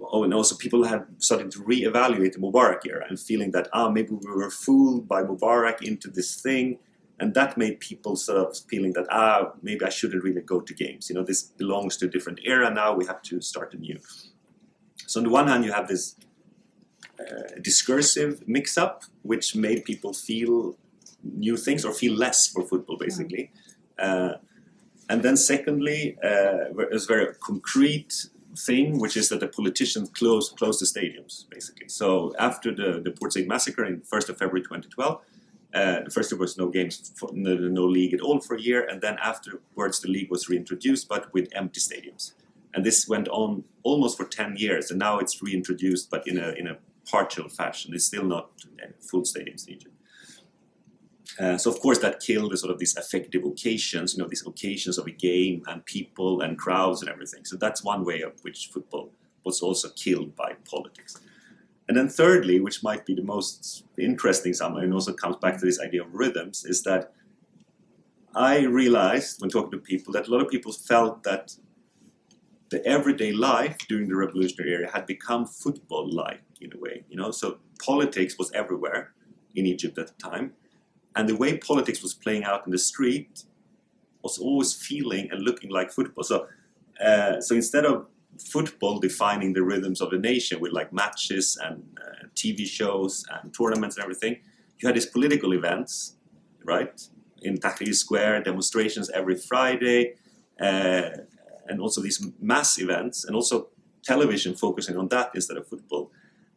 oh, 0.01 0.23
and 0.23 0.33
also 0.33 0.55
people 0.55 0.83
have 0.83 1.05
started 1.17 1.51
to 1.51 1.59
reevaluate 1.59 2.33
the 2.33 2.39
Mubarak 2.39 2.85
era 2.85 3.05
and 3.09 3.19
feeling 3.19 3.51
that 3.51 3.67
ah 3.73 3.89
maybe 3.89 4.11
we 4.11 4.31
were 4.31 4.49
fooled 4.49 5.07
by 5.07 5.23
Mubarak 5.23 5.81
into 5.81 6.09
this 6.09 6.41
thing 6.41 6.79
and 7.19 7.33
that 7.33 7.57
made 7.57 7.79
people 7.79 8.15
sort 8.15 8.37
of 8.37 8.57
feeling 8.69 8.93
that 8.93 9.05
ah 9.09 9.51
maybe 9.61 9.85
I 9.85 9.89
shouldn't 9.89 10.23
really 10.23 10.41
go 10.41 10.59
to 10.59 10.73
games. 10.73 11.09
You 11.09 11.15
know, 11.15 11.23
this 11.23 11.43
belongs 11.43 11.97
to 11.97 12.05
a 12.05 12.09
different 12.09 12.39
era 12.43 12.69
now. 12.69 12.93
We 12.93 13.05
have 13.05 13.21
to 13.23 13.41
start 13.41 13.73
anew. 13.73 13.99
So 15.07 15.19
on 15.19 15.25
the 15.25 15.29
one 15.29 15.47
hand, 15.47 15.63
you 15.63 15.71
have 15.71 15.87
this 15.87 16.15
uh, 17.19 17.59
discursive 17.61 18.47
mix-up, 18.47 19.03
which 19.21 19.55
made 19.55 19.85
people 19.85 20.13
feel 20.13 20.77
new 21.23 21.57
things 21.57 21.85
or 21.85 21.93
feel 21.93 22.13
less 22.13 22.47
for 22.47 22.63
football, 22.63 22.97
basically. 22.97 23.51
Uh, 23.97 24.33
and 25.07 25.23
then 25.23 25.37
secondly, 25.37 26.17
uh, 26.23 26.69
it 26.69 26.91
was 26.91 27.05
a 27.05 27.07
very 27.07 27.33
concrete 27.35 28.27
thing, 28.57 28.99
which 28.99 29.15
is 29.15 29.29
that 29.29 29.39
the 29.39 29.47
politicians 29.47 30.09
closed 30.09 30.57
closed 30.57 30.81
the 30.81 30.85
stadiums, 30.85 31.47
basically. 31.49 31.87
So 31.87 32.33
after 32.39 32.73
the, 32.73 33.01
the 33.03 33.11
Port 33.11 33.33
Said 33.33 33.47
massacre 33.47 33.85
in 33.85 34.01
1st 34.01 34.29
of 34.29 34.37
February 34.37 34.61
2012, 34.61 35.21
uh, 35.75 36.09
first, 36.09 36.29
there 36.29 36.39
was 36.39 36.57
no 36.57 36.69
games, 36.69 37.11
for, 37.17 37.29
no, 37.33 37.53
no, 37.53 37.83
league 37.83 38.13
at 38.13 38.21
all 38.21 38.39
for 38.39 38.55
a 38.55 38.61
year, 38.61 38.87
and 38.87 39.01
then 39.01 39.17
afterwards 39.21 39.99
the 39.99 40.07
league 40.07 40.31
was 40.31 40.47
reintroduced, 40.47 41.09
but 41.09 41.31
with 41.33 41.49
empty 41.53 41.81
stadiums. 41.81 42.33
And 42.73 42.85
this 42.85 43.07
went 43.07 43.27
on 43.27 43.65
almost 43.83 44.17
for 44.17 44.25
10 44.25 44.55
years, 44.57 44.89
and 44.89 44.99
now 44.99 45.19
it's 45.19 45.41
reintroduced, 45.41 46.09
but 46.09 46.25
in 46.27 46.37
a, 46.37 46.51
in 46.51 46.67
a 46.67 46.77
partial 47.09 47.49
fashion. 47.49 47.93
It's 47.93 48.05
still 48.05 48.23
not 48.23 48.49
uh, 48.81 48.87
full 48.99 49.21
stadiums 49.21 49.67
in 49.67 49.75
Egypt. 49.75 49.95
Uh, 51.39 51.57
so 51.57 51.69
of 51.69 51.79
course 51.81 51.99
that 51.99 52.21
killed 52.21 52.51
the 52.51 52.57
sort 52.57 52.71
of 52.71 52.79
these 52.79 52.95
affective 52.95 53.43
occasions, 53.43 54.13
you 54.13 54.23
know, 54.23 54.29
these 54.29 54.45
occasions 54.47 54.97
of 54.97 55.05
a 55.07 55.11
game 55.11 55.63
and 55.67 55.85
people 55.85 56.41
and 56.41 56.57
crowds 56.57 57.01
and 57.01 57.09
everything. 57.09 57.43
So 57.43 57.57
that's 57.57 57.83
one 57.83 58.05
way 58.05 58.21
of 58.21 58.33
which 58.43 58.69
football 58.73 59.11
was 59.43 59.61
also 59.61 59.89
killed 59.89 60.35
by 60.35 60.53
politics. 60.69 61.19
And 61.87 61.95
then 61.95 62.09
thirdly, 62.09 62.59
which 62.59 62.83
might 62.83 63.05
be 63.05 63.13
the 63.13 63.21
most 63.21 63.85
interesting 63.97 64.53
somehow, 64.53 64.79
and 64.79 64.93
also 64.93 65.13
comes 65.13 65.35
back 65.37 65.59
to 65.59 65.65
this 65.65 65.79
idea 65.79 66.03
of 66.03 66.13
rhythms, 66.13 66.65
is 66.65 66.81
that 66.83 67.13
I 68.33 68.63
realized 68.63 69.39
when 69.39 69.49
talking 69.49 69.71
to 69.71 69.77
people 69.77 70.11
that 70.13 70.27
a 70.27 70.31
lot 70.31 70.41
of 70.41 70.49
people 70.49 70.73
felt 70.73 71.23
that 71.23 71.55
the 72.69 72.85
everyday 72.85 73.31
life 73.31 73.77
during 73.87 74.09
the 74.09 74.15
revolutionary 74.15 74.73
era 74.73 74.91
had 74.91 75.05
become 75.05 75.45
football-like 75.45 76.41
in 76.59 76.71
a 76.73 76.77
way. 76.79 77.03
You 77.07 77.17
know, 77.17 77.31
so 77.31 77.59
politics 77.79 78.37
was 78.37 78.51
everywhere 78.51 79.13
in 79.53 79.65
Egypt 79.65 79.97
at 79.99 80.07
the 80.07 80.29
time, 80.29 80.53
and 81.15 81.29
the 81.29 81.35
way 81.35 81.57
politics 81.57 82.01
was 82.01 82.13
playing 82.13 82.43
out 82.43 82.65
in 82.65 82.71
the 82.71 82.79
street 82.79 83.43
was 84.23 84.39
always 84.39 84.73
feeling 84.73 85.29
and 85.31 85.43
looking 85.43 85.69
like 85.69 85.91
football. 85.91 86.23
So, 86.23 86.47
uh, 86.99 87.39
so 87.39 87.53
instead 87.55 87.85
of 87.85 88.07
football 88.39 88.99
defining 88.99 89.53
the 89.53 89.63
rhythms 89.63 90.01
of 90.01 90.09
the 90.11 90.17
nation 90.17 90.59
with 90.59 90.71
like 90.71 90.91
matches 90.91 91.57
and 91.63 91.83
uh, 92.01 92.27
TV 92.35 92.65
shows 92.65 93.25
and 93.31 93.53
tournaments 93.53 93.95
and 93.95 94.03
everything. 94.03 94.37
You 94.79 94.87
had 94.87 94.95
these 94.95 95.05
political 95.05 95.53
events, 95.53 96.15
right? 96.63 97.01
In 97.41 97.57
Tahrir 97.57 97.93
Square, 97.93 98.43
demonstrations 98.43 99.09
every 99.09 99.37
Friday, 99.37 100.15
uh, 100.59 101.09
and 101.67 101.79
also 101.79 102.01
these 102.01 102.25
mass 102.39 102.79
events, 102.79 103.25
and 103.25 103.35
also 103.35 103.69
television 104.03 104.53
focusing 104.53 104.97
on 104.97 105.07
that 105.09 105.31
instead 105.33 105.57
of 105.57 105.67
football. 105.67 106.11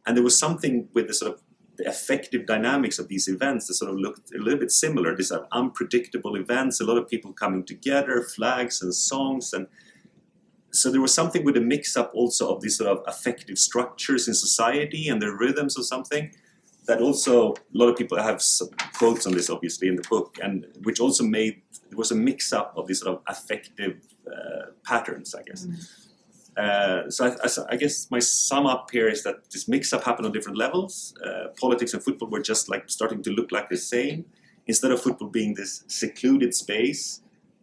And 0.05 0.15
there 0.15 0.23
was 0.23 0.37
something 0.37 0.87
with 0.93 1.07
the 1.07 1.13
sort 1.13 1.33
of 1.33 1.41
the 1.77 1.87
effective 1.87 2.45
dynamics 2.45 2.99
of 2.99 3.07
these 3.07 3.29
events 3.29 3.67
that 3.67 3.73
sort 3.75 3.89
of 3.89 3.97
looked 3.97 4.33
a 4.35 4.37
little 4.37 4.59
bit 4.59 4.71
similar. 4.71 5.15
These 5.15 5.31
are 5.31 5.47
unpredictable 5.53 6.35
events, 6.35 6.81
a 6.81 6.83
lot 6.83 6.97
of 6.97 7.07
people 7.07 7.31
coming 7.31 7.63
together, 7.63 8.21
flags 8.21 8.81
and 8.81 8.93
songs 8.93 9.53
and 9.53 9.65
so 10.71 10.91
there 10.91 11.01
was 11.01 11.13
something 11.13 11.43
with 11.43 11.57
a 11.57 11.61
mix 11.61 11.97
up 11.97 12.11
also 12.13 12.53
of 12.53 12.61
these 12.61 12.77
sort 12.77 12.89
of 12.89 13.03
affective 13.07 13.57
structures 13.57 14.27
in 14.27 14.33
society 14.33 15.09
and 15.09 15.21
the 15.21 15.33
rhythms 15.33 15.77
of 15.77 15.85
something 15.85 16.31
that 16.85 17.01
also 17.01 17.51
a 17.53 17.55
lot 17.73 17.87
of 17.87 17.97
people 17.97 18.17
have 18.17 18.41
quotes 18.97 19.25
on 19.25 19.33
this 19.33 19.49
obviously 19.49 19.87
in 19.87 19.95
the 19.95 20.07
book 20.09 20.37
and 20.41 20.65
which 20.83 20.99
also 20.99 21.23
made 21.23 21.61
there 21.89 21.97
was 21.97 22.11
a 22.11 22.15
mix 22.15 22.53
up 22.53 22.73
of 22.77 22.87
these 22.87 22.99
sort 22.99 23.15
of 23.15 23.21
affective 23.27 23.97
uh, 24.27 24.71
patterns 24.83 25.35
i 25.35 25.41
guess. 25.43 25.65
Mm. 25.65 25.77
uh, 26.57 27.09
so 27.09 27.25
I, 27.25 27.73
I, 27.73 27.75
guess 27.75 28.09
my 28.11 28.19
sum 28.19 28.65
up 28.65 28.89
here 28.91 29.07
is 29.07 29.23
that 29.23 29.49
this 29.51 29.67
mix 29.67 29.93
up 29.93 30.03
happened 30.03 30.25
on 30.25 30.33
different 30.33 30.57
levels. 30.57 31.13
Uh, 31.25 31.47
politics 31.59 31.93
and 31.93 32.03
football 32.03 32.29
were 32.29 32.41
just 32.41 32.69
like 32.69 32.89
starting 32.89 33.23
to 33.23 33.31
look 33.31 33.51
like 33.51 33.69
the 33.69 33.77
same. 33.77 34.25
Instead 34.67 34.91
of 34.91 35.01
football 35.01 35.29
being 35.29 35.53
this 35.55 35.83
secluded 35.87 36.53
space 36.53 37.21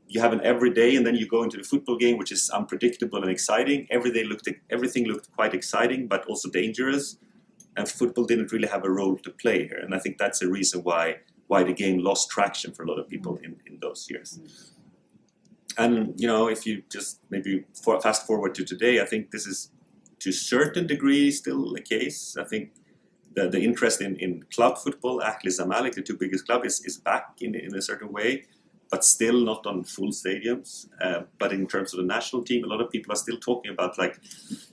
you 0.09 0.21
have 0.21 0.33
an 0.33 0.41
everyday 0.43 0.97
and 0.97 1.07
then 1.07 1.17
you 1.17 1.27
go 1.27 1.43
into 1.43 1.57
the 1.57 1.65
football 1.65 1.97
game 1.97 2.17
which 2.19 2.33
is 2.33 2.51
unpredictable 2.51 3.21
and 3.23 3.31
exciting. 3.31 3.87
Every 3.91 4.13
day 4.13 4.25
looked 4.25 4.49
everything 4.71 5.07
looked 5.07 5.33
quite 5.33 5.55
exciting 5.55 6.07
but 6.07 6.25
also 6.27 6.49
dangerous. 6.51 7.19
And 7.77 7.89
football 7.89 8.25
didn't 8.25 8.53
really 8.53 8.69
have 8.69 8.85
a 8.85 8.91
role 8.91 9.19
to 9.19 9.31
play 9.31 9.67
here. 9.69 9.81
And 9.83 9.95
i 9.95 9.99
think 9.99 10.19
that's 10.19 10.43
a 10.43 10.49
reason 10.49 10.83
why 10.83 11.17
why 11.49 11.63
the 11.63 11.73
game 11.73 11.99
lost 11.99 12.31
traction 12.31 12.73
for 12.73 12.83
a 12.83 12.89
lot 12.89 12.99
of 12.99 13.09
people 13.09 13.37
in, 13.45 13.57
in 13.67 13.79
those 13.81 14.09
years. 14.11 14.41
And 15.79 16.19
you 16.21 16.27
know 16.27 16.49
if 16.49 16.67
you 16.67 16.83
just 16.91 17.21
maybe 17.31 17.65
fast 18.03 18.27
forward 18.27 18.55
to 18.55 18.65
today 18.65 19.01
i 19.01 19.05
think 19.05 19.31
this 19.31 19.47
is 19.47 19.71
to 20.21 20.31
a 20.31 20.33
certain 20.33 20.87
degree 20.87 21.31
still 21.31 21.73
the 21.73 21.81
case. 21.81 22.37
I 22.39 22.45
think 22.45 22.71
the, 23.35 23.49
the 23.49 23.61
interest 23.61 24.01
in, 24.01 24.17
in 24.17 24.45
club 24.55 24.79
football, 24.79 25.21
Ahli 25.21 25.49
Zamalek, 25.49 25.95
the 25.95 26.03
two 26.03 26.17
biggest 26.17 26.47
clubs, 26.47 26.67
is, 26.67 26.85
is 26.85 26.99
back 26.99 27.37
in, 27.41 27.55
in 27.55 27.75
a 27.75 27.83
certain 27.83 28.13
way, 28.13 28.45
but 28.91 29.05
still 29.05 29.45
not 29.45 29.67
on 29.67 29.85
full 29.85 30.11
stadiums. 30.11 30.89
Uh, 31.01 31.23
but 31.39 31.53
in 31.53 31.67
terms 31.67 31.93
of 31.93 31.99
the 31.99 32.07
national 32.07 32.43
team, 32.43 32.65
a 32.65 32.67
lot 32.67 32.81
of 32.81 32.91
people 32.91 33.13
are 33.13 33.17
still 33.17 33.39
talking 33.39 33.73
about 33.73 33.99
like, 33.99 34.19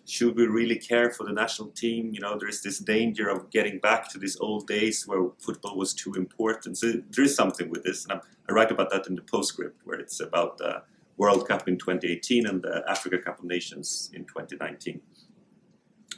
should 0.05 0.36
we 0.36 0.45
really 0.45 0.78
care 0.78 1.09
for 1.11 1.26
the 1.26 1.34
national 1.34 1.70
team? 1.70 2.11
You 2.14 2.22
know, 2.22 2.38
there 2.38 2.49
is 2.49 2.61
this 2.61 2.80
danger 2.80 3.30
of 3.30 3.49
getting 3.49 3.80
back 3.80 4.09
to 4.09 4.20
these 4.20 4.38
old 4.39 4.68
days 4.68 5.07
where 5.07 5.30
football 5.39 5.78
was 5.78 5.93
too 5.93 6.14
important. 6.14 6.78
So 6.78 6.93
there 7.09 7.26
is 7.26 7.36
something 7.36 7.70
with 7.70 7.84
this, 7.84 8.03
and 8.03 8.14
I'm, 8.14 8.22
i 8.49 8.53
write 8.53 8.72
about 8.72 8.91
that 8.91 9.07
in 9.07 9.16
the 9.16 9.22
postscript, 9.22 9.80
where 9.86 9.99
it's 9.99 10.20
about 10.20 10.57
the 10.57 10.84
World 11.18 11.47
Cup 11.47 11.68
in 11.68 11.78
2018 11.78 12.47
and 12.47 12.61
the 12.61 12.84
Africa 12.88 13.18
Cup 13.18 13.39
of 13.39 13.45
Nations 13.45 14.09
in 14.14 14.26
2019. 14.26 15.01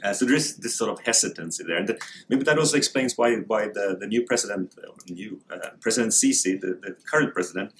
Uh, 0.02 0.12
so 0.12 0.24
there 0.24 0.34
is 0.34 0.56
this 0.56 0.76
sort 0.76 0.90
of 0.90 1.04
hesitancy 1.04 1.64
there, 1.64 1.76
and 1.76 1.98
maybe 2.28 2.44
that 2.44 2.58
also 2.58 2.76
explains 2.76 3.16
why 3.16 3.36
why 3.46 3.66
the, 3.66 3.96
the 3.98 4.06
new 4.06 4.22
president, 4.22 4.74
uh, 4.78 4.90
new 5.08 5.40
uh, 5.50 5.70
President 5.80 6.12
Sisi, 6.12 6.60
the, 6.60 6.78
the 6.82 6.96
current 7.10 7.32
president, 7.32 7.72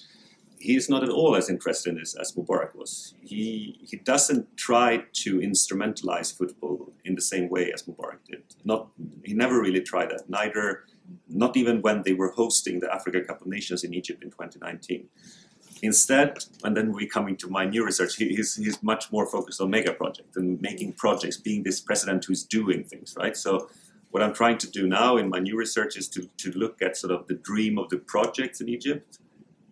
he 0.58 0.76
is 0.76 0.88
not 0.88 1.02
at 1.02 1.10
all 1.10 1.36
as 1.36 1.48
interested 1.48 1.90
in 1.90 1.98
this 1.98 2.14
as 2.14 2.32
Mubarak 2.32 2.74
was. 2.74 3.14
He 3.22 3.78
he 3.82 3.96
doesn't 3.96 4.56
try 4.56 5.04
to 5.24 5.38
instrumentalize 5.38 6.36
football 6.36 6.92
in 7.04 7.14
the 7.14 7.22
same 7.22 7.48
way 7.48 7.72
as 7.72 7.82
Mubarak 7.82 8.20
did. 8.28 8.42
Not 8.64 8.88
he 9.24 9.34
never 9.34 9.60
really 9.60 9.82
tried 9.82 10.10
that. 10.10 10.28
Neither, 10.28 10.84
not 11.28 11.56
even 11.56 11.82
when 11.82 12.02
they 12.02 12.14
were 12.14 12.32
hosting 12.32 12.80
the 12.80 12.92
Africa 12.92 13.20
Cup 13.22 13.40
of 13.42 13.46
Nations 13.46 13.84
in 13.84 13.94
Egypt 13.94 14.22
in 14.22 14.30
2019. 14.30 15.08
Instead, 15.82 16.38
and 16.64 16.76
then 16.76 16.92
we 16.92 17.06
come 17.06 17.28
into 17.28 17.48
my 17.48 17.64
new 17.64 17.84
research, 17.84 18.16
he, 18.16 18.28
he's, 18.28 18.56
he's 18.56 18.82
much 18.82 19.12
more 19.12 19.26
focused 19.26 19.60
on 19.60 19.70
mega 19.70 19.92
projects 19.92 20.36
and 20.36 20.60
making 20.60 20.92
projects, 20.94 21.36
being 21.36 21.62
this 21.62 21.80
president 21.80 22.24
who's 22.24 22.44
doing 22.44 22.82
things, 22.82 23.14
right? 23.18 23.36
So 23.36 23.68
what 24.10 24.22
I'm 24.22 24.32
trying 24.32 24.58
to 24.58 24.70
do 24.70 24.86
now 24.86 25.18
in 25.18 25.28
my 25.28 25.38
new 25.38 25.56
research 25.58 25.96
is 25.96 26.08
to, 26.08 26.28
to 26.38 26.50
look 26.52 26.80
at 26.80 26.96
sort 26.96 27.12
of 27.12 27.26
the 27.26 27.34
dream 27.34 27.78
of 27.78 27.90
the 27.90 27.98
projects 27.98 28.60
in 28.60 28.68
Egypt 28.68 29.18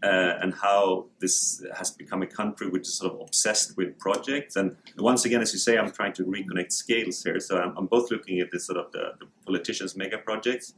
uh, 0.02 0.34
and 0.42 0.52
how 0.54 1.06
this 1.20 1.64
has 1.74 1.90
become 1.90 2.22
a 2.22 2.26
country 2.26 2.68
which 2.68 2.82
is 2.82 2.94
sort 2.98 3.14
of 3.14 3.20
obsessed 3.20 3.74
with 3.78 3.98
projects. 3.98 4.56
And 4.56 4.76
once 4.98 5.24
again, 5.24 5.40
as 5.40 5.52
you 5.54 5.58
say, 5.58 5.78
I'm 5.78 5.90
trying 5.90 6.12
to 6.14 6.24
reconnect 6.24 6.72
scales 6.72 7.22
here. 7.22 7.40
So 7.40 7.56
I'm, 7.58 7.74
I'm 7.78 7.86
both 7.86 8.10
looking 8.10 8.40
at 8.40 8.52
this 8.52 8.66
sort 8.66 8.78
of 8.78 8.92
the, 8.92 9.12
the 9.18 9.26
politicians' 9.46 9.96
mega 9.96 10.18
projects, 10.18 10.74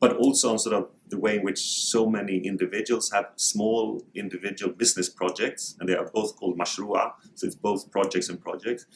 but 0.00 0.16
also 0.16 0.50
on 0.50 0.58
sort 0.58 0.74
of 0.74 0.88
the 1.08 1.18
way 1.18 1.36
in 1.36 1.42
which 1.42 1.58
so 1.58 2.08
many 2.08 2.38
individuals 2.38 3.10
have 3.10 3.26
small 3.36 4.02
individual 4.14 4.72
business 4.72 5.08
projects, 5.08 5.76
and 5.78 5.88
they 5.88 5.94
are 5.94 6.10
both 6.12 6.36
called 6.36 6.58
mashrua, 6.58 7.12
so 7.34 7.46
it's 7.46 7.56
both 7.56 7.90
projects 7.90 8.28
and 8.28 8.40
projects, 8.40 8.86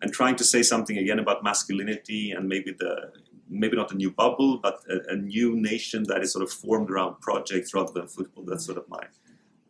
and 0.00 0.12
trying 0.12 0.36
to 0.36 0.44
say 0.44 0.62
something 0.62 0.98
again 0.98 1.18
about 1.18 1.42
masculinity 1.42 2.30
and 2.32 2.48
maybe 2.48 2.72
the 2.78 3.12
maybe 3.50 3.76
not 3.76 3.92
a 3.92 3.94
new 3.94 4.10
bubble, 4.10 4.58
but 4.58 4.80
a, 4.88 5.12
a 5.12 5.16
new 5.16 5.54
nation 5.54 6.02
that 6.04 6.22
is 6.22 6.32
sort 6.32 6.42
of 6.42 6.50
formed 6.50 6.90
around 6.90 7.20
projects 7.20 7.74
rather 7.74 7.92
than 7.92 8.08
football. 8.08 8.44
That's 8.44 8.64
sort 8.64 8.78
of 8.78 8.88
my 8.88 9.04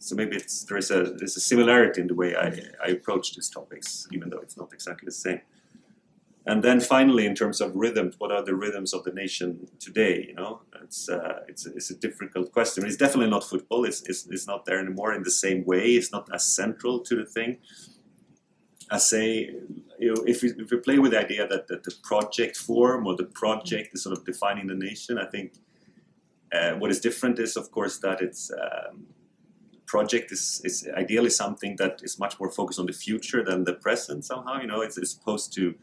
so 0.05 0.15
maybe 0.15 0.37
it's, 0.37 0.65
there 0.65 0.77
is 0.77 0.91
a 0.91 1.15
there's 1.17 1.37
a 1.39 1.41
similarity 1.41 2.03
in 2.03 2.09
the 2.09 2.15
way 2.15 2.37
I, 2.37 2.49
I 2.85 2.89
approach 2.91 3.35
these 3.35 3.49
topics, 3.49 4.07
even 4.13 4.29
though 4.29 4.41
it's 4.41 4.57
not 4.57 4.71
exactly 4.75 5.07
the 5.07 5.13
same. 5.13 5.41
And 6.47 6.63
then 6.63 6.79
finally, 6.81 7.25
in 7.25 7.35
terms 7.35 7.61
of 7.63 7.75
rhythms, 7.75 8.17
what 8.19 8.31
are 8.31 8.45
the 8.45 8.55
rhythms 8.55 8.93
of 8.93 9.05
the 9.05 9.13
nation 9.13 9.67
today? 9.81 10.27
You 10.29 10.35
know, 10.35 10.61
it's 10.83 11.09
uh, 11.09 11.41
it's, 11.49 11.65
it's 11.65 11.91
a 11.91 11.97
difficult 11.97 12.53
question. 12.53 12.85
It's 12.85 12.97
definitely 12.97 13.31
not 13.31 13.45
football. 13.45 13.85
It's, 13.87 14.03
it's, 14.03 14.27
it's 14.27 14.47
not 14.47 14.67
there 14.67 14.79
anymore 14.79 15.15
in 15.15 15.23
the 15.23 15.31
same 15.31 15.65
way. 15.65 15.93
It's 15.93 16.13
not 16.13 16.29
as 16.35 16.45
central 16.45 17.01
to 17.01 17.17
the 17.17 17.25
thing. 17.25 17.59
I 18.91 18.99
say, 18.99 19.55
you 19.99 20.15
know, 20.15 20.23
if 20.27 20.43
we, 20.43 20.51
if 20.51 20.71
we 20.71 20.77
play 20.77 20.99
with 20.99 21.13
the 21.13 21.21
idea 21.21 21.49
that, 21.49 21.67
that 21.69 21.83
the 21.85 21.95
project 22.03 22.59
form 22.59 23.07
or 23.07 23.17
the 23.17 23.25
project 23.25 23.95
is 23.95 24.03
sort 24.03 24.17
of 24.19 24.27
defining 24.27 24.67
the 24.67 24.75
nation, 24.75 25.17
I 25.17 25.25
think 25.25 25.55
uh, 26.53 26.73
what 26.73 26.91
is 26.91 27.01
different 27.01 27.39
is, 27.39 27.57
of 27.57 27.71
course, 27.71 27.99
that 28.01 28.21
it's 28.21 28.51
um, 28.53 29.07
project 29.87 30.31
is, 30.31 30.61
is 30.63 30.87
ideally 30.95 31.31
something 31.31 31.77
that 31.77 32.01
is 32.03 32.19
much 32.19 32.39
more 32.39 32.51
focused 32.51 32.79
on 32.79 32.85
the 32.85 32.93
future 32.93 33.43
than 33.43 33.65
the 33.65 33.73
present. 33.73 34.27
Somehow, 34.27 34.61
you 34.61 34.67
know, 34.67 34.83
it's, 34.83 34.99
it's 34.99 35.13
supposed 35.13 35.55
to 35.55 35.75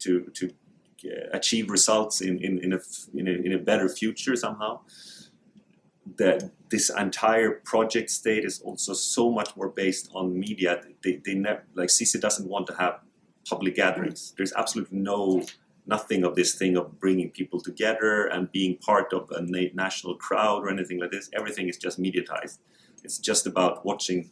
to 0.00 0.30
to 0.34 0.50
uh, 1.04 1.28
achieve 1.32 1.70
results 1.70 2.20
in 2.20 2.38
in, 2.38 2.58
in, 2.58 2.72
a, 2.72 2.80
in, 3.14 3.28
a, 3.28 3.32
in 3.46 3.52
a 3.52 3.58
better 3.58 3.88
future 3.88 4.36
somehow 4.36 4.80
that 6.16 6.50
this 6.70 6.90
entire 6.90 7.50
project 7.64 8.10
state 8.10 8.44
is 8.44 8.60
also 8.60 8.92
so 8.92 9.30
much 9.30 9.54
more 9.56 9.68
based 9.68 10.10
on 10.14 10.38
media. 10.38 10.80
They, 11.02 11.20
they 11.24 11.34
never 11.34 11.64
like 11.74 11.88
Sisi 11.88 12.20
doesn't 12.20 12.48
want 12.48 12.66
to 12.68 12.74
have 12.74 13.00
public 13.48 13.76
gatherings. 13.76 14.34
There's 14.36 14.52
absolutely 14.52 14.98
no 14.98 15.44
nothing 15.86 16.22
of 16.24 16.34
this 16.34 16.54
thing 16.54 16.76
of 16.76 17.00
bringing 17.00 17.30
people 17.30 17.60
together 17.60 18.26
and 18.26 18.52
being 18.52 18.76
part 18.76 19.12
of 19.12 19.30
a 19.30 19.40
na- 19.40 19.72
national 19.72 20.16
crowd 20.16 20.62
or 20.62 20.68
anything 20.68 21.00
like 21.00 21.10
this. 21.10 21.30
Everything 21.32 21.68
is 21.68 21.78
just 21.78 21.98
mediatized. 21.98 22.58
It's 23.02 23.18
just 23.18 23.46
about 23.46 23.86
watching 23.86 24.30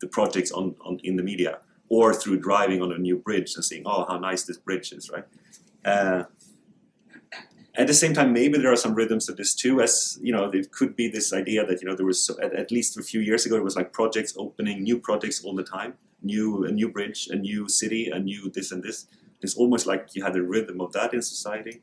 the 0.00 0.06
projects 0.06 0.52
on, 0.52 0.76
on 0.84 1.00
in 1.02 1.16
the 1.16 1.22
media 1.22 1.58
or 1.88 2.14
through 2.14 2.40
driving 2.40 2.82
on 2.82 2.92
a 2.92 2.98
new 2.98 3.16
bridge 3.16 3.54
and 3.54 3.64
seeing, 3.64 3.82
oh, 3.86 4.04
how 4.08 4.18
nice 4.18 4.44
this 4.44 4.56
bridge 4.56 4.92
is, 4.92 5.10
right? 5.10 5.24
Uh, 5.84 6.24
at 7.76 7.88
the 7.88 7.94
same 7.94 8.14
time, 8.14 8.32
maybe 8.32 8.56
there 8.58 8.72
are 8.72 8.76
some 8.76 8.94
rhythms 8.94 9.26
to 9.26 9.32
this 9.32 9.54
too, 9.54 9.80
as 9.80 10.18
you 10.22 10.32
know, 10.32 10.50
there 10.50 10.62
could 10.70 10.94
be 10.94 11.08
this 11.08 11.32
idea 11.32 11.66
that 11.66 11.82
you 11.82 11.88
know 11.88 11.96
there 11.96 12.06
was 12.06 12.24
so, 12.24 12.40
at, 12.40 12.54
at, 12.54 12.70
least 12.70 12.96
a 12.96 13.02
few 13.02 13.20
years 13.20 13.46
ago, 13.46 13.56
it 13.56 13.64
was 13.64 13.74
like 13.74 13.92
projects 13.92 14.34
opening, 14.38 14.82
new 14.84 14.98
projects 14.98 15.44
all 15.44 15.56
the 15.56 15.64
time, 15.64 15.94
new 16.22 16.64
a 16.64 16.70
new 16.70 16.88
bridge, 16.88 17.28
a 17.30 17.36
new 17.36 17.68
city, 17.68 18.10
a 18.10 18.18
new 18.18 18.48
this 18.50 18.70
and 18.70 18.82
this. 18.82 19.06
It's 19.42 19.56
almost 19.56 19.86
like 19.86 20.14
you 20.14 20.22
had 20.22 20.36
a 20.36 20.42
rhythm 20.42 20.80
of 20.80 20.92
that 20.92 21.12
in 21.12 21.20
society 21.20 21.82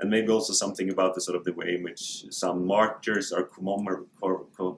and 0.00 0.10
maybe 0.10 0.28
also 0.28 0.52
something 0.52 0.90
about 0.90 1.14
the 1.14 1.20
sort 1.20 1.36
of 1.36 1.44
the 1.44 1.52
way 1.52 1.74
in 1.76 1.82
which 1.82 2.24
some 2.30 2.66
martyrs 2.66 3.32
are 3.32 3.48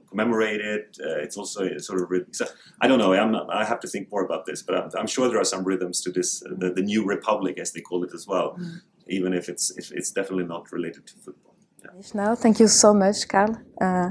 commemorated. 0.09 0.85
Uh, 1.01 1.19
it's 1.19 1.37
also 1.37 1.65
a 1.65 1.81
sort 1.81 2.01
of 2.01 2.11
rhythm. 2.11 2.33
So 2.33 2.47
I 2.81 2.87
don't 2.87 2.99
know. 2.99 3.13
I'm 3.13 3.33
not, 3.33 3.53
I 3.53 3.65
have 3.65 3.81
to 3.81 3.89
think 3.89 4.11
more 4.13 4.25
about 4.25 4.47
this, 4.47 4.63
but 4.63 4.77
I'm, 4.77 4.91
I'm 4.99 5.07
sure 5.07 5.29
there 5.29 5.41
are 5.41 5.45
some 5.45 5.65
rhythms 5.65 6.01
to 6.03 6.11
this, 6.13 6.43
uh, 6.45 6.55
the, 6.57 6.73
the, 6.73 6.83
new 6.83 7.05
republic, 7.05 7.59
as 7.59 7.73
they 7.73 7.81
call 7.81 8.05
it 8.05 8.15
as 8.15 8.27
well, 8.27 8.57
mm. 8.59 8.81
even 9.09 9.33
if 9.33 9.49
it's 9.49 9.71
if 9.77 9.91
it's 9.93 10.11
definitely 10.13 10.47
not 10.47 10.71
related 10.73 11.07
to 11.09 11.15
football. 11.17 11.55
Yeah. 11.83 11.91
Now, 12.15 12.35
thank 12.35 12.61
you 12.61 12.69
so 12.69 12.95
much, 12.95 13.27
Carl. 13.29 13.57
Uh, 13.81 14.11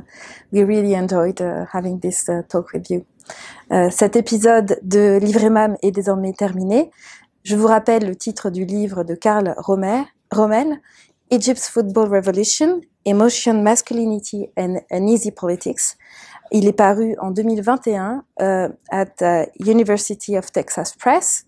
we 0.52 0.64
really 0.64 0.94
enjoyed 0.94 1.42
uh, 1.42 1.66
having 1.72 2.00
this 2.00 2.28
uh, 2.30 2.42
talk 2.50 2.74
with 2.74 2.90
you. 2.90 3.06
Cet 3.92 4.16
épisode 4.16 4.80
de 4.84 5.20
Livres 5.20 5.50
& 5.50 5.52
MAM 5.52 5.76
est 5.84 5.92
désormais 5.92 6.32
terminé. 6.32 6.92
Je 7.44 7.58
vous 7.58 7.68
rappelle 7.68 8.06
le 8.08 8.16
titre 8.16 8.50
du 8.50 8.64
livre 8.64 9.04
de 9.04 9.16
Carl 9.16 9.54
Rommel, 9.58 10.06
Rommel, 10.32 10.80
Egypt's 11.30 11.70
Football 11.70 12.10
Revolution, 12.10 12.82
Emotion, 13.06 13.62
Masculinity 13.62 14.50
and 14.58 14.78
Uneasy 14.92 15.32
Politics. 15.32 15.98
Il 16.52 16.68
est 16.68 16.74
paru 16.74 17.16
en 17.20 17.32
2021 17.32 18.24
euh, 18.42 18.70
at 18.90 19.50
University 19.60 20.38
of 20.38 20.52
Texas 20.52 20.94
Press. 20.96 21.46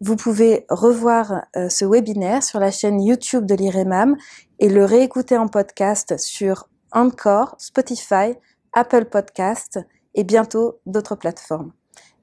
Vous 0.00 0.16
pouvez 0.16 0.66
revoir 0.68 1.44
euh, 1.56 1.68
ce 1.68 1.84
webinaire 1.84 2.42
sur 2.42 2.58
la 2.60 2.70
chaîne 2.70 3.00
YouTube 3.00 3.46
de 3.46 3.54
l'IREMAM 3.54 4.16
et 4.58 4.68
le 4.68 4.84
réécouter 4.84 5.36
en 5.38 5.48
podcast 5.48 6.18
sur 6.18 6.68
Encore, 6.92 7.54
Spotify, 7.58 8.34
Apple 8.74 9.06
Podcast 9.06 9.78
et 10.14 10.24
bientôt 10.24 10.80
d'autres 10.86 11.16
plateformes. 11.16 11.72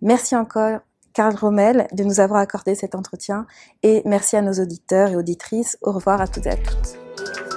Merci 0.02 0.36
encore 0.36 0.80
Karl 1.14 1.36
Rommel 1.36 1.88
de 1.92 2.04
nous 2.04 2.20
avoir 2.20 2.40
accordé 2.40 2.76
cet 2.76 2.96
entretien 2.96 3.46
et 3.84 4.02
merci 4.06 4.36
à 4.36 4.42
nos 4.42 4.54
auditeurs 4.54 5.10
et 5.10 5.16
auditrices. 5.16 5.78
Au 5.82 5.92
revoir 5.92 6.22
à 6.22 6.28
toutes 6.28 6.46
et 6.46 6.52
à 6.52 6.58
toutes. 6.58 7.49